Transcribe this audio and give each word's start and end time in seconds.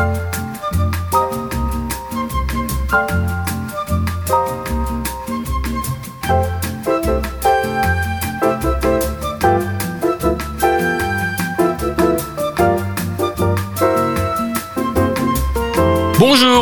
Bonjour, 0.00 0.29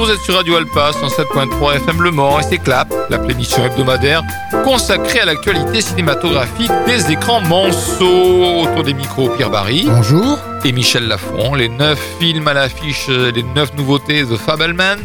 vous 0.09 0.15
êtes 0.15 0.21
sur 0.23 0.37
Radio 0.37 0.57
Alpa 0.57 0.93
107.3 0.93 1.77
FM 1.77 2.01
Le 2.01 2.11
Mans 2.11 2.41
et 2.41 2.43
c'est 2.43 2.57
Clap, 2.57 2.89
la 3.11 3.19
plémission 3.19 3.63
hebdomadaire 3.67 4.23
consacrée 4.65 5.21
à 5.21 5.27
l'actualité 5.27 5.83
cinématographique 5.83 6.71
des 6.87 7.13
écrans 7.13 7.43
monceaux. 7.43 8.63
Autour 8.63 8.85
des 8.85 8.95
micros, 8.95 9.29
Pierre 9.29 9.51
Barry. 9.51 9.85
Bonjour. 9.87 10.39
Et 10.65 10.73
Michel 10.73 11.09
Lafont. 11.09 11.55
Les 11.55 11.69
neuf 11.69 12.01
films 12.19 12.49
à 12.49 12.55
l'affiche, 12.55 13.09
les 13.09 13.43
neuf 13.43 13.75
nouveautés 13.75 14.25
The 14.25 14.39
Fablemans. 14.39 14.97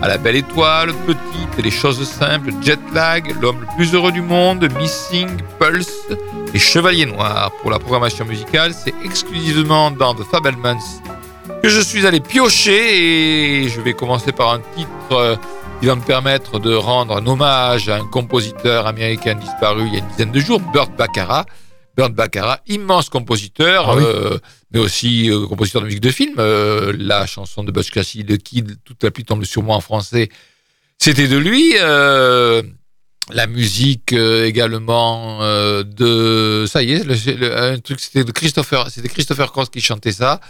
À 0.00 0.06
la 0.06 0.18
belle 0.18 0.36
étoile, 0.36 0.92
Petite 1.04 1.58
et 1.58 1.62
les 1.62 1.72
choses 1.72 2.00
simples, 2.08 2.50
Jet 2.62 2.78
Lag, 2.94 3.34
L'homme 3.40 3.62
le 3.62 3.66
plus 3.76 3.92
heureux 3.92 4.12
du 4.12 4.22
monde, 4.22 4.68
Missing, 4.78 5.30
Pulse 5.58 6.06
et 6.54 6.58
Chevalier 6.60 7.06
Noir. 7.06 7.50
Pour 7.60 7.72
la 7.72 7.80
programmation 7.80 8.24
musicale, 8.24 8.72
c'est 8.72 8.94
exclusivement 9.04 9.90
dans 9.90 10.14
The 10.14 10.22
Fablemans 10.30 10.78
que 11.62 11.68
je 11.68 11.80
suis 11.80 12.06
allé 12.06 12.20
piocher 12.20 13.62
et 13.64 13.68
je 13.68 13.80
vais 13.80 13.92
commencer 13.92 14.32
par 14.32 14.52
un 14.52 14.60
titre 14.76 15.12
euh, 15.12 15.36
qui 15.80 15.86
va 15.86 15.94
me 15.94 16.02
permettre 16.02 16.58
de 16.58 16.74
rendre 16.74 17.16
un 17.16 17.26
hommage 17.26 17.88
à 17.88 17.96
un 17.96 18.06
compositeur 18.06 18.86
américain 18.86 19.34
disparu 19.34 19.86
il 19.86 19.94
y 19.94 19.96
a 19.96 19.98
une 20.00 20.08
dizaine 20.08 20.32
de 20.32 20.40
jours, 20.40 20.60
Burt 20.60 20.90
Baccarat. 20.96 21.46
Burt 21.96 22.12
Baccarat, 22.12 22.60
immense 22.66 23.08
compositeur, 23.08 23.90
ah 23.90 23.96
euh, 23.96 24.38
mais 24.70 24.80
aussi 24.80 25.30
euh, 25.30 25.46
compositeur 25.46 25.80
de 25.80 25.86
musique 25.86 26.02
de 26.02 26.10
film. 26.10 26.34
la 26.36 27.26
chanson 27.26 27.64
de 27.64 27.72
Butch 27.72 27.90
Cassidy, 27.90 28.24
de 28.24 28.36
Kid, 28.36 28.76
toute 28.84 29.02
la 29.02 29.10
pluie 29.10 29.24
tombe 29.24 29.44
sur 29.44 29.62
moi 29.62 29.76
en 29.76 29.80
français, 29.80 30.28
c'était 30.98 31.28
de 31.28 31.38
lui. 31.38 31.72
la 33.32 33.46
musique 33.46 34.12
également 34.12 35.40
de 35.40 36.64
ça 36.68 36.82
y 36.82 36.92
est, 36.92 37.04
le, 37.04 37.56
un 37.56 37.78
truc 37.78 38.00
c'était 38.00 38.24
de 38.24 38.32
Christopher, 38.32 38.90
c'était 38.90 39.08
Christopher 39.08 39.50
Cross 39.52 39.70
qui 39.70 39.80
chantait 39.80 40.12
ça. 40.12 40.40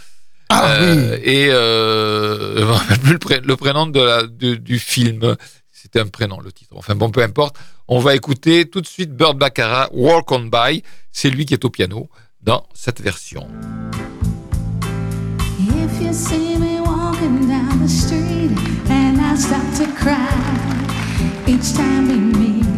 Ah, 0.49 0.71
euh, 0.79 1.17
et 1.21 1.47
euh, 1.49 2.65
le, 3.05 3.47
le, 3.47 3.55
prénom 3.55 3.87
de 3.87 3.99
la, 3.99 4.23
du 4.23 4.79
film. 4.79 5.35
C'était 5.71 5.99
un 5.99 6.07
prénom, 6.07 6.39
le 6.39 6.51
titre. 6.51 6.73
Enfin 6.75 6.95
bon, 6.95 7.11
peu 7.11 7.21
importe. 7.21 7.55
On 7.87 7.99
va 7.99 8.15
écouter 8.15 8.69
tout 8.69 8.81
de 8.81 8.87
suite 8.87 9.11
Bird 9.11 9.37
Baccarat, 9.37 9.89
Walk 9.93 10.31
on 10.31 10.49
By. 10.51 10.83
C'est 11.11 11.29
lui 11.29 11.45
qui 11.45 11.53
est 11.53 11.63
au 11.63 11.69
piano 11.69 12.09
dans 12.41 12.65
cette 12.73 13.01
version. 13.01 13.47
If 15.59 16.01
you 16.01 16.13
see 16.13 16.57
me 16.57 16.81
walking 16.81 17.47
down 17.47 17.83
the 17.83 17.89
street 17.89 18.51
and 18.89 19.19
I 19.19 19.35
start 19.37 19.63
to 19.77 19.85
cry 19.93 20.17
each 21.47 21.73
time 21.73 22.07
we 22.07 22.17
meet. 22.37 22.76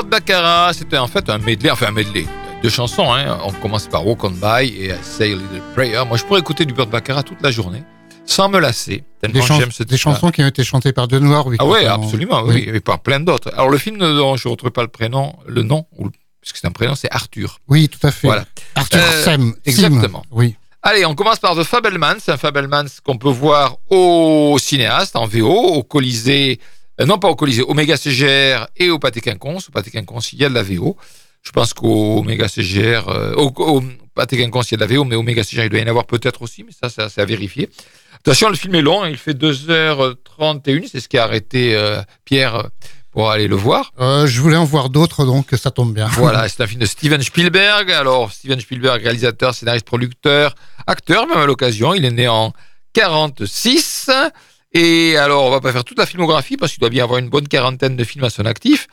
Burt 0.00 0.08
Baccarat, 0.08 0.72
c'était 0.72 0.96
en 0.96 1.08
fait 1.08 1.28
un 1.28 1.36
medley, 1.36 1.70
enfin 1.70 1.88
un 1.88 1.90
medley, 1.90 2.24
deux 2.62 2.70
chansons. 2.70 3.12
Hein. 3.12 3.38
On 3.44 3.52
commence 3.52 3.86
par 3.86 4.06
Walk 4.06 4.24
On 4.24 4.30
By 4.30 4.66
et 4.68 4.94
Say 5.02 5.32
a 5.32 5.36
Little 5.36 5.60
Prayer. 5.74 6.00
Moi, 6.08 6.16
je 6.16 6.24
pourrais 6.24 6.40
écouter 6.40 6.64
du 6.64 6.72
Burt 6.72 6.88
Baccarat 6.88 7.22
toute 7.22 7.42
la 7.42 7.50
journée 7.50 7.82
sans 8.24 8.48
me 8.48 8.60
lasser. 8.60 9.04
Des, 9.22 9.28
des 9.28 9.96
chansons 9.98 10.30
qui 10.30 10.42
ont 10.42 10.46
été 10.46 10.64
chantées 10.64 10.92
par 10.92 11.06
Denoir, 11.06 11.46
oui. 11.46 11.56
Ah 11.58 11.66
ouais, 11.66 11.84
absolument, 11.84 12.42
oui. 12.44 12.64
et 12.72 12.80
par 12.80 13.00
plein 13.00 13.20
d'autres. 13.20 13.52
Alors 13.52 13.68
le 13.68 13.76
film 13.76 13.98
dont 13.98 14.36
je 14.36 14.48
ne 14.48 14.52
retrouve 14.52 14.70
pas 14.70 14.82
le 14.82 14.88
prénom, 14.88 15.34
le 15.46 15.62
nom, 15.62 15.86
parce 15.98 16.52
que 16.52 16.58
c'est 16.58 16.66
un 16.66 16.70
prénom, 16.72 16.94
c'est 16.94 17.10
Arthur. 17.10 17.58
Oui, 17.68 17.90
tout 17.90 18.06
à 18.06 18.10
fait. 18.10 18.28
Voilà. 18.28 18.46
Arthur 18.76 19.00
euh, 19.02 19.24
Sem. 19.24 19.54
Exactement. 19.66 20.24
oui. 20.30 20.56
Allez, 20.82 21.04
on 21.04 21.14
commence 21.14 21.38
par 21.38 21.54
The 21.56 21.62
Fabelmans, 21.64 22.14
un 22.26 22.36
Fabelmans 22.38 22.86
qu'on 23.04 23.18
peut 23.18 23.28
voir 23.28 23.76
au 23.90 24.56
cinéaste, 24.58 25.14
en 25.14 25.26
VO, 25.26 25.50
au 25.50 25.82
Colisée, 25.82 26.58
non 27.06 27.18
pas 27.18 27.28
au 27.28 27.36
Colisée, 27.36 27.62
au 27.62 27.74
Méga 27.74 27.96
CGR 27.96 28.66
et 28.76 28.90
au 28.90 28.98
Pâté 28.98 29.20
Quinconce. 29.20 29.68
Au 29.68 29.72
Pâté 29.72 29.90
Quinconce, 29.90 30.32
il 30.32 30.40
y 30.40 30.44
a 30.44 30.48
de 30.48 30.54
la 30.54 30.62
VO. 30.62 30.96
Je 31.42 31.52
pense 31.52 31.72
qu'au 31.72 32.22
Méga 32.22 32.48
CGR, 32.48 33.08
euh, 33.08 33.34
au, 33.34 33.52
au 33.56 33.82
Pâté 34.14 34.36
Quinconce, 34.36 34.70
il 34.70 34.74
y 34.74 34.82
a 34.82 34.86
de 34.86 34.90
la 34.90 34.98
VO, 34.98 35.04
mais 35.04 35.16
au 35.16 35.22
Méga 35.22 35.42
CGR, 35.42 35.64
il 35.64 35.70
doit 35.70 35.80
y 35.80 35.84
en 35.84 35.88
avoir 35.88 36.06
peut-être 36.06 36.42
aussi, 36.42 36.64
mais 36.64 36.72
ça, 36.72 37.08
c'est 37.08 37.20
à 37.20 37.24
vérifier. 37.24 37.70
Attention, 38.16 38.50
le 38.50 38.56
film 38.56 38.74
est 38.74 38.82
long, 38.82 39.02
hein, 39.02 39.08
il 39.08 39.16
fait 39.16 39.32
2h31, 39.32 40.88
c'est 40.90 41.00
ce 41.00 41.08
qui 41.08 41.16
a 41.16 41.24
arrêté 41.24 41.74
euh, 41.74 42.02
Pierre 42.26 42.68
pour 43.10 43.30
aller 43.30 43.48
le 43.48 43.56
voir. 43.56 43.92
Euh, 43.98 44.26
je 44.26 44.40
voulais 44.40 44.56
en 44.56 44.64
voir 44.64 44.90
d'autres, 44.90 45.24
donc 45.24 45.46
ça 45.52 45.70
tombe 45.70 45.94
bien. 45.94 46.06
Voilà, 46.06 46.48
c'est 46.50 46.62
un 46.62 46.66
film 46.66 46.80
de 46.80 46.86
Steven 46.86 47.22
Spielberg. 47.22 47.90
Alors, 47.90 48.30
Steven 48.32 48.60
Spielberg, 48.60 49.02
réalisateur, 49.02 49.54
scénariste, 49.54 49.86
producteur, 49.86 50.54
acteur, 50.86 51.26
même 51.26 51.38
à 51.38 51.46
l'occasion. 51.46 51.94
Il 51.94 52.04
est 52.04 52.10
né 52.10 52.28
en 52.28 52.52
46. 52.92 54.10
Et 54.72 55.16
alors, 55.16 55.44
on 55.44 55.50
va 55.50 55.60
pas 55.60 55.72
faire 55.72 55.84
toute 55.84 55.98
la 55.98 56.06
filmographie 56.06 56.56
parce 56.56 56.72
qu'il 56.72 56.80
doit 56.80 56.90
bien 56.90 57.04
avoir 57.04 57.18
une 57.18 57.28
bonne 57.28 57.48
quarantaine 57.48 57.96
de 57.96 58.04
films 58.04 58.24
à 58.24 58.30
son 58.30 58.46
actif. 58.46 58.86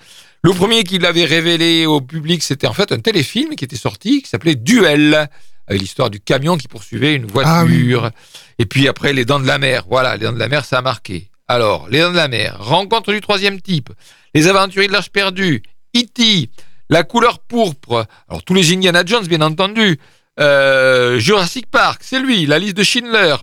Le 0.44 0.52
premier 0.52 0.84
qu'il 0.84 1.06
avait 1.06 1.26
révélé 1.26 1.86
au 1.86 2.02
public, 2.02 2.42
c'était 2.42 2.68
en 2.68 2.74
fait 2.74 2.92
un 2.92 3.00
téléfilm 3.00 3.56
qui 3.56 3.66
était 3.66 3.76
sorti, 3.76 4.22
qui 4.22 4.30
s'appelait 4.30 4.56
Duel, 4.56 5.30
avec 5.68 5.82
l'histoire 5.82 6.10
du 6.10 6.20
camion 6.20 6.58
qui 6.58 6.68
poursuivait 6.68 7.14
une 7.14 7.28
ah 7.36 7.64
voiture. 7.64 8.12
Et 8.58 8.66
puis 8.66 8.88
après, 8.88 9.14
Les 9.14 9.26
Dents 9.26 9.40
de 9.40 9.48
la 9.48 9.60
Mer. 9.60 9.84
Voilà, 9.88 10.16
Les 10.16 10.26
Dents 10.26 10.34
de 10.34 10.40
la 10.40 10.48
Mer, 10.48 10.66
ça 10.66 10.80
a 10.80 10.82
marqué. 10.82 11.30
Alors, 11.48 11.88
Les 11.90 12.00
Dents 12.00 12.12
de 12.12 12.16
la 12.16 12.28
Mer, 12.28 12.58
Rencontre 12.60 13.14
du 13.14 13.22
troisième 13.22 13.62
type, 13.62 13.90
Les 14.34 14.48
Aventuriers 14.48 14.88
de 14.88 14.94
l'Arche 14.94 15.10
perdue, 15.10 15.62
E.T., 15.96 16.50
La 16.90 17.04
couleur 17.04 17.40
pourpre, 17.40 18.06
alors 18.30 18.44
tous 18.44 18.54
les 18.54 18.74
Indiana 18.74 19.04
Jones, 19.06 19.28
bien 19.28 19.42
entendu, 19.42 20.00
euh, 20.40 21.20
Jurassic 21.20 21.68
Park, 21.68 22.02
c'est 22.04 22.20
lui, 22.20 22.46
La 22.46 22.60
liste 22.60 22.78
de 22.78 22.84
Schindler, 22.84 23.36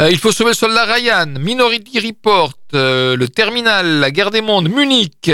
euh, 0.00 0.10
Il 0.10 0.18
faut 0.18 0.32
sauver 0.32 0.50
le 0.50 0.56
soldat 0.56 0.84
Ryan, 0.84 1.26
Minority 1.38 2.00
Report, 2.00 2.52
euh, 2.74 3.16
Le 3.16 3.28
Terminal, 3.28 4.00
La 4.00 4.10
guerre 4.10 4.30
des 4.30 4.40
mondes, 4.40 4.68
Munich, 4.68 5.30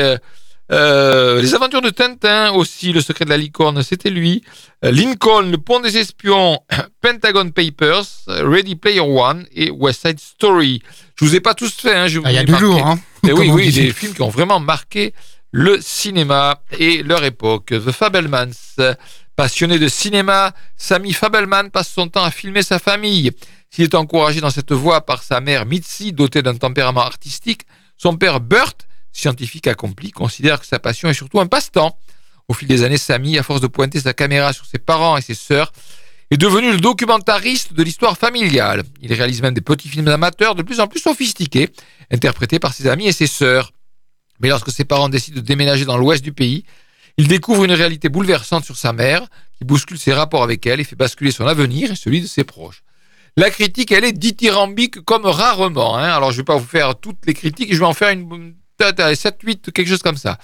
euh, 0.72 1.42
les 1.42 1.54
aventures 1.54 1.82
de 1.82 1.90
Tintin 1.90 2.52
aussi, 2.52 2.92
Le 2.92 3.00
secret 3.00 3.24
de 3.24 3.30
la 3.30 3.36
licorne, 3.36 3.82
c'était 3.82 4.10
lui. 4.10 4.42
Lincoln, 4.82 5.50
Le 5.50 5.58
pont 5.58 5.80
des 5.80 5.98
espions, 5.98 6.58
Pentagon 7.00 7.50
Papers, 7.50 8.06
Ready 8.26 8.76
Player 8.76 9.00
One 9.00 9.46
et 9.54 9.70
West 9.70 10.06
Side 10.06 10.20
Story. 10.20 10.82
Je 11.16 11.24
vous 11.24 11.36
ai 11.36 11.40
pas 11.40 11.54
tous 11.54 11.72
fait. 11.74 11.94
Hein, 11.94 12.06
ah, 12.24 12.32
il 12.32 12.34
y 12.34 12.38
a 12.38 12.44
du 12.44 12.56
lourd. 12.56 12.86
Hein, 12.86 12.98
et 13.26 13.32
oui, 13.32 13.50
oui, 13.50 13.72
des 13.72 13.92
films 13.92 14.14
qui 14.14 14.22
ont 14.22 14.28
vraiment 14.28 14.60
marqué 14.60 15.14
le 15.52 15.80
cinéma 15.80 16.62
et 16.78 17.02
leur 17.02 17.24
époque. 17.24 17.66
The 17.66 17.92
Fabelmans. 17.92 18.50
Passionné 19.36 19.80
de 19.80 19.88
cinéma, 19.88 20.54
Sammy 20.76 21.12
Fabelman 21.12 21.70
passe 21.70 21.88
son 21.88 22.08
temps 22.08 22.22
à 22.22 22.30
filmer 22.30 22.62
sa 22.62 22.78
famille. 22.78 23.32
S'il 23.68 23.82
est 23.82 23.96
encouragé 23.96 24.40
dans 24.40 24.50
cette 24.50 24.70
voie 24.70 25.04
par 25.04 25.24
sa 25.24 25.40
mère 25.40 25.66
Mitzi, 25.66 26.12
dotée 26.12 26.40
d'un 26.40 26.54
tempérament 26.54 27.00
artistique, 27.00 27.62
son 27.96 28.16
père 28.16 28.38
Burt 28.38 28.86
scientifique 29.10 29.66
accompli, 29.66 30.12
considère 30.12 30.60
que 30.60 30.66
sa 30.66 30.78
passion 30.78 31.08
est 31.08 31.14
surtout 31.14 31.40
un 31.40 31.46
passe-temps. 31.46 31.98
Au 32.46 32.54
fil 32.54 32.68
des 32.68 32.84
années, 32.84 32.96
Samy, 32.96 33.36
à 33.36 33.42
force 33.42 33.60
de 33.60 33.66
pointer 33.66 33.98
sa 33.98 34.12
caméra 34.12 34.52
sur 34.52 34.66
ses 34.66 34.78
parents 34.78 35.16
et 35.16 35.22
ses 35.22 35.34
sœurs, 35.34 35.72
est 36.30 36.36
devenu 36.36 36.70
le 36.70 36.78
documentariste 36.78 37.72
de 37.72 37.82
l'histoire 37.82 38.16
familiale. 38.16 38.84
Il 39.02 39.12
réalise 39.12 39.42
même 39.42 39.54
des 39.54 39.60
petits 39.60 39.88
films 39.88 40.08
amateurs 40.08 40.54
de 40.54 40.62
plus 40.62 40.78
en 40.78 40.86
plus 40.86 41.00
sophistiqués, 41.00 41.70
interprétés 42.12 42.60
par 42.60 42.72
ses 42.72 42.86
amis 42.86 43.08
et 43.08 43.12
ses 43.12 43.26
sœurs. 43.26 43.72
Mais 44.38 44.48
lorsque 44.48 44.70
ses 44.70 44.84
parents 44.84 45.08
décident 45.08 45.40
de 45.40 45.44
déménager 45.44 45.84
dans 45.84 45.96
l'ouest 45.96 46.22
du 46.22 46.32
pays, 46.32 46.64
il 47.16 47.28
découvre 47.28 47.64
une 47.64 47.72
réalité 47.72 48.08
bouleversante 48.08 48.64
sur 48.64 48.76
sa 48.76 48.92
mère, 48.92 49.26
qui 49.56 49.64
bouscule 49.64 49.98
ses 49.98 50.12
rapports 50.12 50.42
avec 50.42 50.66
elle 50.66 50.80
et 50.80 50.84
fait 50.84 50.96
basculer 50.96 51.30
son 51.30 51.46
avenir 51.46 51.92
et 51.92 51.96
celui 51.96 52.20
de 52.20 52.26
ses 52.26 52.44
proches. 52.44 52.82
La 53.36 53.50
critique, 53.50 53.90
elle 53.92 54.04
est 54.04 54.12
dithyrambique 54.12 55.00
comme 55.00 55.26
rarement. 55.26 55.96
Hein. 55.96 56.08
Alors, 56.08 56.30
je 56.30 56.36
ne 56.36 56.42
vais 56.42 56.44
pas 56.44 56.56
vous 56.56 56.66
faire 56.66 56.94
toutes 56.96 57.26
les 57.26 57.34
critiques, 57.34 57.72
je 57.72 57.78
vais 57.78 57.84
en 57.84 57.94
faire 57.94 58.10
une 58.10 58.54
7, 58.80 59.36
8, 59.42 59.72
quelque 59.72 59.88
chose 59.88 60.02
comme 60.02 60.16
ça. 60.16 60.38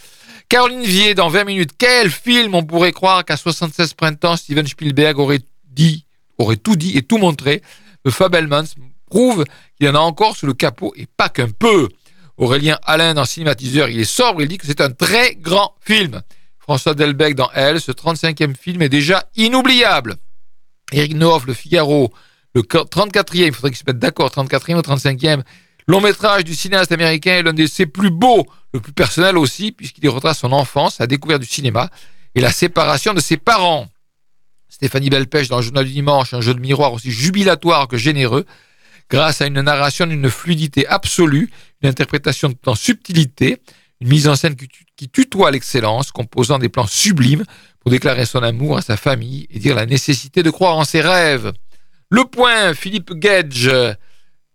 Caroline 0.49 0.83
Vier, 0.83 1.15
dans 1.15 1.29
20 1.29 1.45
minutes, 1.45 1.71
quel 1.77 2.11
film 2.11 2.55
on 2.55 2.65
pourrait 2.65 2.93
croire 2.93 3.25
qu'à 3.25 3.37
76 3.37 3.95
printemps, 3.95 4.37
Steven 4.37 4.67
Spielberg 4.67 5.19
aurait 5.19 5.41
dit, 5.69 6.07
aurait 6.39 6.57
tout 6.57 6.77
dit 6.77 6.97
et 6.97 7.03
tout 7.03 7.19
montré? 7.19 7.63
Le 8.05 8.11
Fabelmans 8.11 8.65
prouve 9.07 9.45
qu'il 9.77 9.87
y 9.87 9.91
en 9.91 9.95
a 9.95 9.99
encore 9.99 10.37
sous 10.37 10.47
le 10.47 10.55
capot 10.55 10.93
et 10.97 11.07
pas 11.07 11.29
qu'un 11.29 11.51
peu. 11.51 11.89
Aurélien 12.37 12.79
Alain 12.85 13.15
dans 13.15 13.27
Cinématiseur, 13.27 13.89
il 13.91 14.01
est 14.01 14.05
sobre, 14.05 14.43
il 14.43 14.49
dit 14.49 14.59
que 14.59 14.67
c'est 14.67 14.81
un 14.81 14.91
très 14.91 15.35
grand 15.35 15.75
film. 15.81 16.23
François 16.71 16.95
Delbecq 16.95 17.35
dans 17.35 17.51
Elle, 17.53 17.81
ce 17.81 17.91
35e 17.91 18.55
film 18.55 18.81
est 18.81 18.89
déjà 18.89 19.25
inoubliable. 19.35 20.15
Eric 20.93 21.15
Nehoff, 21.15 21.45
Le 21.45 21.53
Figaro, 21.53 22.13
le 22.55 22.63
34e, 22.63 23.47
il 23.47 23.53
faudrait 23.53 23.71
qu'ils 23.71 23.79
se 23.79 23.83
mettent 23.89 23.99
d'accord, 23.99 24.31
34e 24.31 24.77
ou 24.77 24.81
35e, 24.81 25.43
Long 25.89 26.01
métrage 26.01 26.45
du 26.45 26.55
cinéaste 26.55 26.93
américain 26.93 27.33
est 27.33 27.43
l'un 27.43 27.55
de 27.55 27.67
ses 27.67 27.87
plus 27.87 28.11
beaux, 28.11 28.47
le 28.73 28.79
plus 28.79 28.93
personnel 28.93 29.37
aussi, 29.37 29.73
puisqu'il 29.73 30.05
y 30.05 30.07
retrace 30.07 30.39
son 30.39 30.53
enfance, 30.53 30.95
sa 30.95 31.09
découverte 31.09 31.41
du 31.41 31.49
cinéma 31.49 31.91
et 32.37 32.41
la 32.41 32.53
séparation 32.53 33.15
de 33.15 33.21
ses 33.21 33.37
parents. 33.37 33.89
Stéphanie 34.69 35.11
Belpêche 35.11 35.49
dans 35.49 35.57
le 35.57 35.63
journal 35.63 35.85
du 35.85 35.93
dimanche, 35.93 36.35
un 36.35 36.41
jeu 36.41 36.55
de 36.55 36.61
miroir 36.61 36.93
aussi 36.93 37.11
jubilatoire 37.11 37.89
que 37.89 37.97
généreux, 37.97 38.47
grâce 39.11 39.41
à 39.41 39.47
une 39.47 39.61
narration 39.61 40.07
d'une 40.07 40.31
fluidité 40.31 40.87
absolue, 40.87 41.51
une 41.83 41.89
interprétation 41.89 42.55
en 42.65 42.77
subtilité, 42.77 43.61
une 44.01 44.09
mise 44.09 44.29
en 44.29 44.37
scène 44.37 44.55
qui 45.01 45.09
tutoie 45.09 45.51
l'excellence, 45.51 46.13
composant 46.13 46.59
des 46.59 46.69
plans 46.69 46.87
sublimes 46.87 47.45
pour 47.79 47.91
déclarer 47.91 48.27
son 48.27 48.43
amour 48.43 48.77
à 48.77 48.83
sa 48.83 48.99
famille 48.99 49.47
et 49.49 49.59
dire 49.59 49.75
la 49.75 49.87
nécessité 49.87 50.43
de 50.43 50.51
croire 50.51 50.77
en 50.77 50.85
ses 50.85 51.01
rêves. 51.01 51.55
Le 52.11 52.27
point, 52.27 52.75
Philippe 52.75 53.15
Gage, 53.15 53.71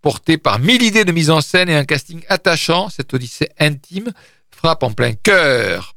porté 0.04 0.38
par 0.38 0.60
mille 0.60 0.84
idées 0.84 1.04
de 1.04 1.12
mise 1.12 1.32
en 1.32 1.42
scène 1.42 1.68
et 1.68 1.76
un 1.76 1.84
casting 1.84 2.22
attachant, 2.30 2.90
cette 2.90 3.12
odyssée 3.16 3.50
intime 3.58 4.12
frappe 4.52 4.84
en 4.84 4.92
plein 4.92 5.14
cœur. 5.14 5.96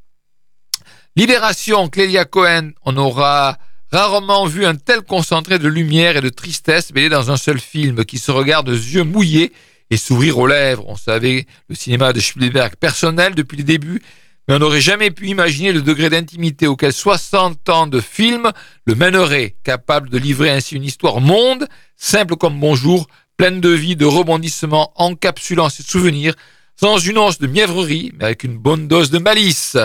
Libération, 1.15 1.91
Clélia 1.91 2.25
Cohen, 2.25 2.71
on 2.87 2.97
aura 2.97 3.59
rarement 3.93 4.47
vu 4.47 4.65
un 4.65 4.77
tel 4.77 5.03
concentré 5.03 5.59
de 5.59 5.69
lumière 5.69 6.17
et 6.17 6.23
de 6.23 6.31
tristesse 6.31 6.95
mêlé 6.95 7.11
dans 7.11 7.31
un 7.31 7.37
seul 7.37 7.61
film 7.61 8.03
qui 8.07 8.17
se 8.17 8.31
regarde 8.31 8.69
yeux 8.71 9.05
mouillés 9.05 9.53
et 9.91 9.99
sourire 9.99 10.39
aux 10.39 10.47
lèvres. 10.47 10.87
On 10.89 10.97
savait 10.97 11.45
le 11.69 11.75
cinéma 11.75 12.15
de 12.15 12.21
Spielberg 12.21 12.77
personnel 12.77 13.35
depuis 13.35 13.59
le 13.59 13.65
début, 13.65 14.01
mais 14.49 14.55
on 14.55 14.59
n'aurait 14.59 14.81
jamais 14.81 15.11
pu 15.11 15.29
imaginer 15.29 15.73
le 15.73 15.83
degré 15.83 16.09
d'intimité 16.09 16.67
auquel 16.67 16.93
60 16.93 17.69
ans 17.69 17.87
de 17.87 18.01
film 18.01 18.51
le 18.87 18.95
mènerait, 18.95 19.57
capable 19.63 20.09
de 20.09 20.17
livrer 20.17 20.51
ainsi 20.51 20.75
une 20.75 20.85
histoire 20.85 21.21
monde, 21.21 21.69
simple 21.97 22.37
comme 22.37 22.59
bonjour, 22.59 23.07
pleine 23.37 23.61
de 23.61 23.69
vie, 23.69 23.95
de 23.95 24.07
rebondissements, 24.07 24.93
encapsulant 24.97 25.69
ses 25.69 25.83
souvenirs, 25.83 26.35
sans 26.81 26.99
une 26.99 27.19
once 27.19 27.39
de 27.39 27.47
mièvrerie, 27.47 28.13
mais 28.19 28.25
avec 28.25 28.45
une 28.45 28.57
bonne 28.57 28.89
dose 28.89 29.11
de 29.11 29.19
malice. 29.19 29.77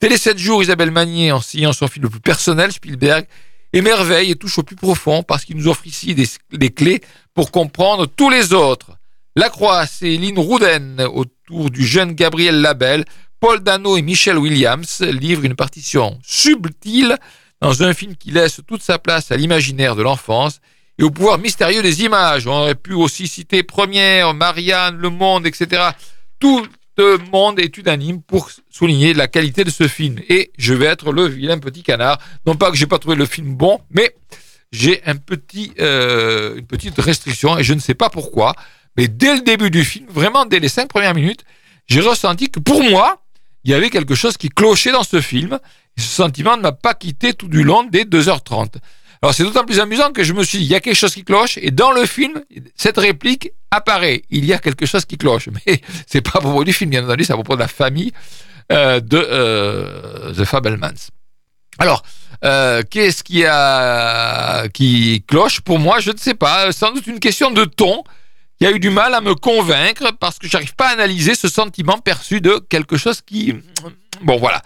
Télé 0.00 0.16
7 0.16 0.36
jours, 0.36 0.62
Isabelle 0.62 0.90
Magnier, 0.90 1.30
en 1.30 1.40
signant 1.40 1.72
son 1.72 1.86
film 1.86 2.04
le 2.04 2.10
plus 2.10 2.20
personnel, 2.20 2.72
Spielberg, 2.72 3.26
émerveille 3.72 4.32
et 4.32 4.36
touche 4.36 4.58
au 4.58 4.62
plus 4.64 4.76
profond 4.76 5.22
parce 5.22 5.44
qu'il 5.44 5.56
nous 5.56 5.68
offre 5.68 5.86
ici 5.86 6.14
des, 6.14 6.70
clés 6.70 7.00
pour 7.34 7.52
comprendre 7.52 8.06
tous 8.06 8.28
les 8.28 8.52
autres. 8.52 8.90
La 9.36 9.48
Croix, 9.48 9.86
c'est 9.86 10.16
Lynn 10.16 10.38
Rouden 10.38 11.00
autour 11.02 11.70
du 11.70 11.86
jeune 11.86 12.12
Gabriel 12.12 12.60
Labelle. 12.60 13.04
Paul 13.42 13.58
Dano 13.58 13.96
et 13.96 14.02
Michel 14.02 14.38
Williams 14.38 15.00
livrent 15.00 15.44
une 15.44 15.56
partition 15.56 16.16
subtile 16.22 17.18
dans 17.60 17.82
un 17.82 17.92
film 17.92 18.14
qui 18.14 18.30
laisse 18.30 18.60
toute 18.68 18.84
sa 18.84 19.00
place 19.00 19.32
à 19.32 19.36
l'imaginaire 19.36 19.96
de 19.96 20.02
l'enfance 20.04 20.60
et 20.96 21.02
au 21.02 21.10
pouvoir 21.10 21.38
mystérieux 21.38 21.82
des 21.82 22.04
images. 22.04 22.46
On 22.46 22.52
aurait 22.52 22.76
pu 22.76 22.92
aussi 22.92 23.26
citer 23.26 23.64
Première, 23.64 24.32
Marianne, 24.32 24.96
Le 24.96 25.10
Monde, 25.10 25.44
etc. 25.44 25.82
Tout 26.38 26.64
le 26.96 27.18
monde 27.32 27.58
est 27.58 27.76
unanime 27.76 28.22
pour 28.22 28.48
souligner 28.70 29.12
la 29.12 29.26
qualité 29.26 29.64
de 29.64 29.70
ce 29.70 29.88
film. 29.88 30.20
Et 30.28 30.52
je 30.56 30.72
vais 30.72 30.86
être 30.86 31.10
le 31.10 31.26
vilain 31.26 31.58
petit 31.58 31.82
canard. 31.82 32.20
Non 32.46 32.54
pas 32.54 32.70
que 32.70 32.76
j'ai 32.76 32.86
pas 32.86 33.00
trouvé 33.00 33.16
le 33.16 33.26
film 33.26 33.56
bon, 33.56 33.80
mais 33.90 34.14
j'ai 34.70 35.02
un 35.04 35.16
petit, 35.16 35.72
euh, 35.80 36.58
une 36.58 36.66
petite 36.68 36.96
restriction 37.00 37.58
et 37.58 37.64
je 37.64 37.74
ne 37.74 37.80
sais 37.80 37.94
pas 37.94 38.08
pourquoi. 38.08 38.54
Mais 38.96 39.08
dès 39.08 39.34
le 39.34 39.40
début 39.40 39.70
du 39.70 39.84
film, 39.84 40.06
vraiment 40.08 40.46
dès 40.46 40.60
les 40.60 40.68
cinq 40.68 40.86
premières 40.86 41.16
minutes, 41.16 41.44
j'ai 41.88 42.00
ressenti 42.00 42.48
que 42.48 42.60
pour 42.60 42.84
moi, 42.84 43.21
il 43.64 43.70
y 43.70 43.74
avait 43.74 43.90
quelque 43.90 44.14
chose 44.14 44.36
qui 44.36 44.48
clochait 44.48 44.92
dans 44.92 45.04
ce 45.04 45.20
film. 45.20 45.58
Ce 45.96 46.04
sentiment 46.04 46.56
ne 46.56 46.62
m'a 46.62 46.72
pas 46.72 46.94
quitté 46.94 47.34
tout 47.34 47.48
du 47.48 47.62
long 47.62 47.84
des 47.84 48.04
2h30. 48.04 48.76
Alors 49.22 49.34
c'est 49.34 49.44
d'autant 49.44 49.64
plus 49.64 49.78
amusant 49.78 50.10
que 50.10 50.24
je 50.24 50.32
me 50.32 50.42
suis 50.42 50.58
dit, 50.58 50.64
il 50.64 50.70
y 50.70 50.74
a 50.74 50.80
quelque 50.80 50.96
chose 50.96 51.14
qui 51.14 51.22
cloche, 51.22 51.56
et 51.62 51.70
dans 51.70 51.92
le 51.92 52.06
film, 52.06 52.42
cette 52.74 52.98
réplique 52.98 53.52
apparaît. 53.70 54.22
Il 54.30 54.44
y 54.44 54.52
a 54.52 54.58
quelque 54.58 54.84
chose 54.84 55.04
qui 55.04 55.16
cloche. 55.16 55.48
Mais 55.66 55.80
c'est 56.06 56.20
pas 56.22 56.38
à 56.38 56.40
propos 56.40 56.64
du 56.64 56.72
film, 56.72 56.90
bien 56.90 57.04
entendu, 57.04 57.24
c'est 57.24 57.32
à 57.32 57.36
propos 57.36 57.54
de 57.54 57.60
la 57.60 57.68
famille 57.68 58.12
euh, 58.72 59.00
de 59.00 59.16
euh, 59.16 60.34
The 60.34 60.44
Fabelmans. 60.44 61.10
Alors, 61.78 62.02
euh, 62.44 62.82
qu'est-ce 62.88 63.22
qui 63.22 63.44
qui 64.72 65.24
cloche? 65.28 65.60
Pour 65.60 65.78
moi 65.78 66.00
Je 66.00 66.10
ne 66.10 66.16
sais 66.16 66.34
pas. 66.34 66.72
Sans 66.72 66.92
doute 66.92 67.06
une 67.06 67.20
question 67.20 67.52
de 67.52 67.64
ton 67.64 68.02
qui 68.62 68.68
a 68.68 68.70
eu 68.70 68.78
du 68.78 68.90
mal 68.90 69.12
à 69.12 69.20
me 69.20 69.34
convaincre 69.34 70.12
parce 70.20 70.38
que 70.38 70.46
j'arrive 70.46 70.76
pas 70.76 70.90
à 70.90 70.92
analyser 70.92 71.34
ce 71.34 71.48
sentiment 71.48 71.98
perçu 71.98 72.40
de 72.40 72.64
quelque 72.68 72.96
chose 72.96 73.20
qui 73.20 73.56
bon 74.22 74.36
voilà. 74.36 74.62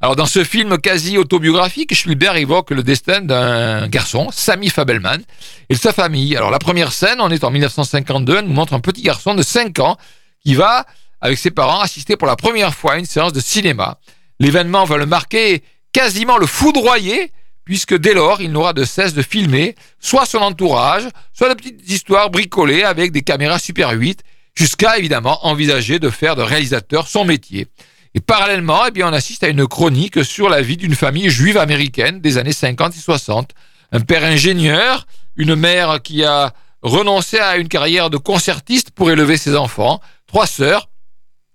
Alors 0.00 0.16
dans 0.16 0.24
ce 0.24 0.44
film 0.44 0.78
quasi 0.78 1.18
autobiographique, 1.18 1.94
Spielberg 1.94 2.38
évoque 2.38 2.70
le 2.70 2.82
destin 2.82 3.20
d'un 3.20 3.86
garçon, 3.88 4.30
Sammy 4.32 4.70
Fabelman, 4.70 5.20
et 5.68 5.74
sa 5.74 5.92
famille. 5.92 6.34
Alors 6.38 6.50
la 6.50 6.58
première 6.58 6.90
scène, 6.90 7.20
on 7.20 7.28
est 7.28 7.44
en 7.44 7.50
1952, 7.50 8.36
elle 8.38 8.46
nous 8.46 8.54
montre 8.54 8.72
un 8.72 8.80
petit 8.80 9.02
garçon 9.02 9.34
de 9.34 9.42
5 9.42 9.78
ans 9.78 9.98
qui 10.42 10.54
va, 10.54 10.86
avec 11.20 11.36
ses 11.36 11.50
parents, 11.50 11.80
assister 11.80 12.16
pour 12.16 12.26
la 12.26 12.36
première 12.36 12.72
fois 12.74 12.94
à 12.94 12.96
une 12.96 13.04
séance 13.04 13.34
de 13.34 13.40
cinéma. 13.40 13.98
L'événement 14.40 14.86
va 14.86 14.96
le 14.96 15.04
marquer 15.04 15.62
quasiment 15.92 16.38
le 16.38 16.46
foudroyer, 16.46 17.30
puisque 17.64 17.96
dès 17.96 18.14
lors, 18.14 18.40
il 18.40 18.52
n'aura 18.52 18.72
de 18.72 18.84
cesse 18.84 19.14
de 19.14 19.22
filmer 19.22 19.74
soit 19.98 20.26
son 20.26 20.38
entourage, 20.38 21.08
soit 21.32 21.48
de 21.48 21.54
petites 21.54 21.88
histoires 21.88 22.30
bricolées 22.30 22.82
avec 22.82 23.12
des 23.12 23.22
caméras 23.22 23.58
Super 23.58 23.90
8, 23.90 24.22
jusqu'à 24.54 24.98
évidemment 24.98 25.46
envisager 25.46 25.98
de 25.98 26.10
faire 26.10 26.36
de 26.36 26.42
réalisateur 26.42 27.08
son 27.08 27.24
métier. 27.24 27.68
Et 28.14 28.20
parallèlement, 28.20 28.82
eh 28.94 29.02
on 29.02 29.08
assiste 29.08 29.42
à 29.42 29.48
une 29.48 29.66
chronique 29.66 30.24
sur 30.24 30.48
la 30.48 30.62
vie 30.62 30.76
d'une 30.76 30.94
famille 30.94 31.30
juive 31.30 31.58
américaine 31.58 32.20
des 32.20 32.38
années 32.38 32.52
50 32.52 32.94
et 32.94 33.00
60. 33.00 33.50
Un 33.90 34.00
père 34.00 34.22
ingénieur, 34.22 35.06
une 35.36 35.56
mère 35.56 36.00
qui 36.00 36.24
a 36.24 36.52
renoncé 36.82 37.38
à 37.38 37.56
une 37.56 37.68
carrière 37.68 38.10
de 38.10 38.16
concertiste 38.16 38.90
pour 38.92 39.10
élever 39.10 39.36
ses 39.36 39.56
enfants, 39.56 40.00
trois 40.26 40.46
sœurs, 40.46 40.88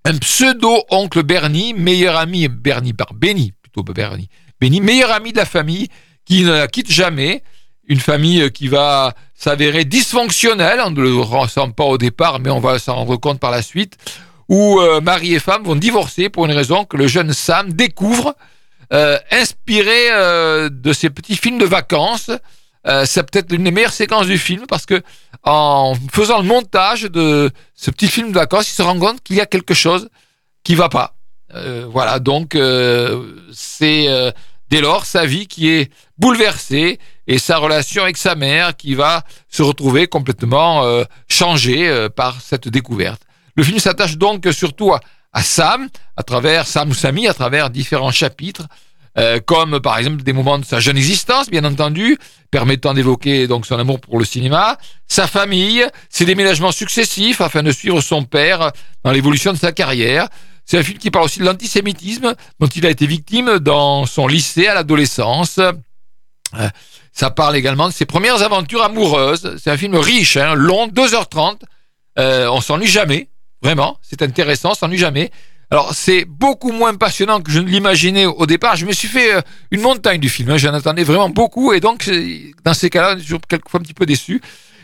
un 0.03 0.17
pseudo-oncle 0.17 1.23
Bernie, 1.23 1.73
meilleur 1.73 2.17
ami, 2.17 2.47
Bernie 2.47 2.93
Benny, 3.13 3.53
plutôt 3.61 3.83
Bernie, 3.83 4.29
Benny, 4.59 4.81
meilleur 4.81 5.11
ami 5.11 5.31
de 5.31 5.37
la 5.37 5.45
famille, 5.45 5.87
qui 6.25 6.43
ne 6.43 6.51
la 6.51 6.67
quitte 6.67 6.91
jamais, 6.91 7.43
une 7.87 7.99
famille 7.99 8.51
qui 8.51 8.67
va 8.67 9.13
s'avérer 9.33 9.85
dysfonctionnelle, 9.85 10.79
on 10.85 10.91
ne 10.91 11.01
le 11.01 11.15
ressent 11.15 11.71
pas 11.71 11.85
au 11.85 11.97
départ, 11.97 12.39
mais 12.39 12.49
on 12.49 12.59
va 12.59 12.77
s'en 12.77 12.95
rendre 12.95 13.15
compte 13.17 13.39
par 13.39 13.51
la 13.51 13.61
suite, 13.61 13.97
où 14.47 14.79
euh, 14.79 14.99
mari 14.99 15.33
et 15.33 15.39
femme 15.39 15.63
vont 15.63 15.75
divorcer 15.75 16.29
pour 16.29 16.45
une 16.45 16.51
raison 16.51 16.83
que 16.83 16.97
le 16.97 17.07
jeune 17.07 17.33
Sam 17.33 17.71
découvre, 17.71 18.35
euh, 18.91 19.17
inspiré 19.31 20.11
euh, 20.11 20.69
de 20.69 20.91
ses 20.93 21.09
petits 21.09 21.37
films 21.37 21.57
de 21.57 21.65
vacances. 21.65 22.31
c'est 23.05 23.23
peut-être 23.29 23.51
l'une 23.51 23.63
des 23.63 23.71
meilleures 23.71 23.93
séquences 23.93 24.25
du 24.25 24.37
film 24.37 24.65
parce 24.67 24.85
que 24.85 25.01
en 25.43 25.93
faisant 26.11 26.39
le 26.39 26.47
montage 26.47 27.03
de 27.03 27.51
ce 27.75 27.91
petit 27.91 28.07
film 28.07 28.29
de 28.29 28.35
vacances, 28.35 28.69
il 28.69 28.73
se 28.73 28.81
rend 28.81 28.97
compte 28.97 29.21
qu'il 29.23 29.35
y 29.35 29.41
a 29.41 29.45
quelque 29.45 29.73
chose 29.73 30.09
qui 30.63 30.75
va 30.75 30.89
pas. 30.89 31.18
Voilà, 31.87 32.19
donc 32.19 32.57
c'est 33.51 34.33
dès 34.69 34.81
lors 34.81 35.05
sa 35.05 35.25
vie 35.25 35.47
qui 35.47 35.69
est 35.69 35.91
bouleversée 36.17 36.99
et 37.27 37.39
sa 37.39 37.57
relation 37.57 38.03
avec 38.03 38.17
sa 38.17 38.35
mère 38.35 38.75
qui 38.75 38.95
va 38.95 39.23
se 39.49 39.63
retrouver 39.63 40.07
complètement 40.07 40.83
changée 41.27 42.07
par 42.15 42.41
cette 42.41 42.67
découverte. 42.67 43.21
Le 43.55 43.63
film 43.63 43.79
s'attache 43.79 44.17
donc 44.17 44.47
surtout 44.51 44.93
à, 44.93 45.43
Sam, 45.43 45.89
à 46.15 46.23
travers 46.23 46.65
Sam 46.65 46.91
ou 46.91 46.93
Sami, 46.93 47.27
à 47.27 47.33
travers 47.33 47.69
différents 47.69 48.11
chapitres, 48.11 48.67
euh, 49.17 49.39
comme 49.45 49.79
par 49.81 49.97
exemple 49.97 50.23
des 50.23 50.33
moments 50.33 50.59
de 50.59 50.65
sa 50.65 50.79
jeune 50.79 50.95
existence, 50.95 51.49
bien 51.49 51.65
entendu, 51.65 52.17
permettant 52.51 52.93
d'évoquer 52.93 53.47
donc 53.47 53.65
son 53.65 53.77
amour 53.77 53.99
pour 53.99 54.17
le 54.17 54.23
cinéma, 54.23 54.77
sa 55.07 55.27
famille, 55.27 55.85
ses 56.09 56.23
déménagements 56.25 56.71
successifs 56.71 57.41
afin 57.41 57.63
de 57.63 57.71
suivre 57.71 57.99
son 58.01 58.23
père 58.23 58.71
dans 59.03 59.11
l'évolution 59.11 59.51
de 59.51 59.57
sa 59.57 59.71
carrière. 59.71 60.29
C'est 60.69 60.77
un 60.77 60.83
film 60.83 60.99
qui 60.99 61.09
parle 61.09 61.25
aussi 61.25 61.39
de 61.39 61.45
l'antisémitisme 61.45 62.35
dont 62.59 62.67
il 62.67 62.85
a 62.85 62.91
été 62.91 63.07
victime 63.07 63.57
dans 63.57 64.05
son 64.05 64.27
lycée 64.27 64.67
à 64.67 64.75
l'adolescence. 64.75 65.57
Euh, 65.57 66.69
ça 67.11 67.31
parle 67.31 67.55
également 67.55 67.87
de 67.87 67.93
ses 67.93 68.05
premières 68.05 68.43
aventures 68.43 68.83
amoureuses. 68.83 69.55
C'est 69.59 69.71
un 69.71 69.77
film 69.77 69.95
riche, 69.95 70.37
hein, 70.37 70.53
long, 70.53 70.87
2h30. 70.87 71.61
Euh, 72.19 72.47
on 72.51 72.61
s'ennuie 72.61 72.85
jamais. 72.85 73.29
Vraiment, 73.63 73.97
c'est 74.03 74.21
intéressant, 74.21 74.75
ça 74.75 74.81
s'ennuie 74.81 74.99
jamais. 74.99 75.31
Alors 75.71 75.95
c'est 75.95 76.25
beaucoup 76.25 76.71
moins 76.71 76.93
passionnant 76.93 77.41
que 77.41 77.51
je 77.51 77.61
ne 77.61 77.67
l'imaginais 77.67 78.27
au 78.27 78.45
départ. 78.45 78.75
Je 78.75 78.85
me 78.85 78.91
suis 78.91 79.07
fait 79.07 79.37
euh, 79.37 79.41
une 79.71 79.81
montagne 79.81 80.19
du 80.19 80.29
film. 80.29 80.51
Hein. 80.51 80.57
J'en 80.57 80.75
attendais 80.75 81.03
vraiment 81.03 81.29
beaucoup 81.29 81.73
et 81.73 81.79
donc 81.79 82.07
dans 82.63 82.75
ces 82.75 82.91
cas-là, 82.91 83.17
je 83.17 83.23
suis 83.23 83.39
quelquefois 83.47 83.79
un 83.79 83.83
petit 83.83 83.95
peu 83.95 84.05
déçu. 84.05 84.39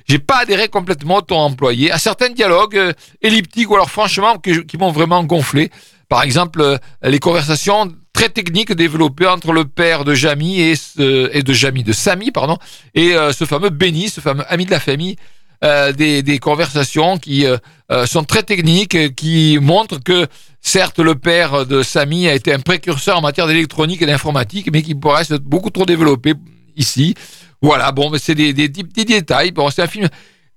J'ai 0.08 0.20
pas 0.20 0.38
adhéré 0.38 0.68
complètement 0.68 1.18
au 1.18 1.22
ton 1.22 1.38
employé 1.38 1.92
à 1.92 1.98
certains 1.98 2.30
dialogues 2.30 2.78
euh, 2.78 2.94
elliptiques 3.22 3.70
ou 3.70 3.76
alors 3.76 3.90
franchement 3.90 4.38
qui 4.38 4.78
m'ont 4.78 4.92
vraiment 4.92 5.24
gonflé. 5.24 5.72
Par 6.10 6.24
exemple, 6.24 6.62
euh, 6.62 6.78
les 7.04 7.20
conversations 7.20 7.92
très 8.14 8.30
techniques 8.30 8.74
développées 8.74 9.28
entre 9.28 9.52
le 9.52 9.66
père 9.66 10.06
de 10.06 10.14
Jamie 10.14 10.62
et, 10.62 10.76
et 11.00 11.44
de 11.44 11.54
Jamie 11.54 11.84
de 11.84 11.92
Samy 11.92 12.32
pardon 12.32 12.58
et 12.94 13.14
ce 13.34 13.44
fameux 13.44 13.70
Benny, 13.70 14.08
ce 14.08 14.22
fameux 14.22 14.46
ami 14.48 14.66
de 14.66 14.72
la 14.72 14.80
famille 14.80 15.18
euh, 15.64 15.94
des, 15.94 16.22
des, 16.22 16.38
conversations 16.38 17.18
qui 17.18 17.46
euh, 17.46 17.58
euh, 17.90 18.06
sont 18.06 18.24
très 18.24 18.44
techniques, 18.44 19.16
qui 19.16 19.58
montrent 19.62 20.04
que 20.04 20.28
certes 20.62 21.00
le 21.00 21.16
père 21.16 21.66
de 21.66 21.82
Samy 21.82 22.28
a 22.28 22.36
été 22.36 22.54
un 22.54 22.60
précurseur 22.60 23.18
en 23.18 23.22
matière 23.22 23.48
d'électronique 23.48 24.02
et 24.02 24.06
d'informatique, 24.06 24.70
mais 24.72 24.82
qui 24.82 24.96
pourrait 24.96 25.22
être 25.22 25.38
beaucoup 25.38 25.70
trop 25.70 25.86
développé 25.86 26.34
ici. 26.76 27.16
Voilà, 27.62 27.92
bon, 27.92 28.10
mais 28.10 28.20
c'est 28.20 28.36
des, 28.36 28.54
des, 28.54 28.70
des, 28.70 28.84
petits 28.84 29.06
détails. 29.06 29.52
Bon, 29.52 29.70
c'est 29.70 29.82
un 29.82 29.88
film 29.88 30.08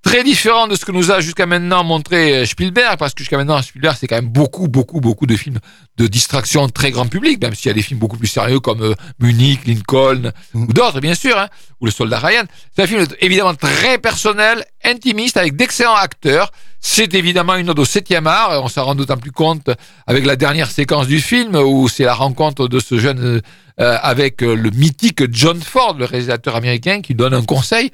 très 0.03 0.23
différent 0.23 0.69
de 0.69 0.77
ce 0.77 0.85
que 0.85 0.93
nous 0.93 1.11
a 1.11 1.21
jusqu'à 1.21 1.47
maintenant 1.47 1.85
montré 1.85 2.39
euh, 2.39 2.47
Spielberg, 2.47 2.97
parce 2.99 3.15
que 3.15 3.19
jusqu'à 3.19 3.37
maintenant, 3.37 3.61
Spielberg, 3.61 3.97
c'est 3.99 4.07
quand 4.07 4.17
même 4.17 4.29
beaucoup, 4.29 4.69
beaucoup, 4.69 5.01
beaucoup 5.01 5.27
de 5.27 5.37
films 5.37 5.59
de 5.97 6.07
distraction 6.07 6.69
très 6.69 6.91
grand 6.91 7.07
public, 7.07 7.41
même 7.43 7.55
s'il 7.55 7.67
y 7.67 7.71
a 7.71 7.75
des 7.75 7.83
films 7.83 7.99
beaucoup 7.99 8.17
plus 8.17 8.29
sérieux 8.29 8.61
comme 8.61 8.83
euh, 8.83 8.95
Munich, 9.19 9.67
Lincoln, 9.67 10.33
mm. 10.55 10.65
ou 10.65 10.73
d'autres, 10.73 11.01
bien 11.01 11.15
sûr, 11.15 11.37
hein, 11.37 11.49
ou 11.81 11.87
Le 11.87 11.91
Soldat 11.91 12.21
Ryan. 12.21 12.45
C'est 12.75 12.83
un 12.83 12.87
film 12.87 13.07
évidemment 13.21 13.55
très 13.55 13.99
personnel, 13.99 14.65
intimiste, 14.85 15.37
avec 15.37 15.57
d'excellents 15.57 15.97
acteurs. 15.97 16.53
C'est 16.81 17.15
évidemment 17.15 17.57
une 17.57 17.71
ode 17.71 17.79
au 17.81 17.85
septième 17.85 18.29
art, 18.29 18.63
on 18.63 18.69
s'en 18.69 18.85
rend 18.85 18.95
d'autant 18.95 19.17
plus 19.17 19.33
compte 19.33 19.69
avec 20.07 20.25
la 20.25 20.37
dernière 20.37 20.71
séquence 20.71 21.09
du 21.09 21.21
film, 21.21 21.57
où 21.57 21.89
c'est 21.89 22.05
la 22.05 22.15
rencontre 22.15 22.69
de 22.69 22.79
ce 22.79 22.99
jeune 22.99 23.43
euh, 23.81 23.99
avec 24.01 24.43
le 24.43 24.71
mythique 24.71 25.23
John 25.33 25.61
Ford, 25.61 25.97
le 25.99 26.05
réalisateur 26.05 26.55
américain, 26.55 27.01
qui 27.01 27.17
donne 27.17 27.35
un 27.35 27.43
conseil. 27.43 27.91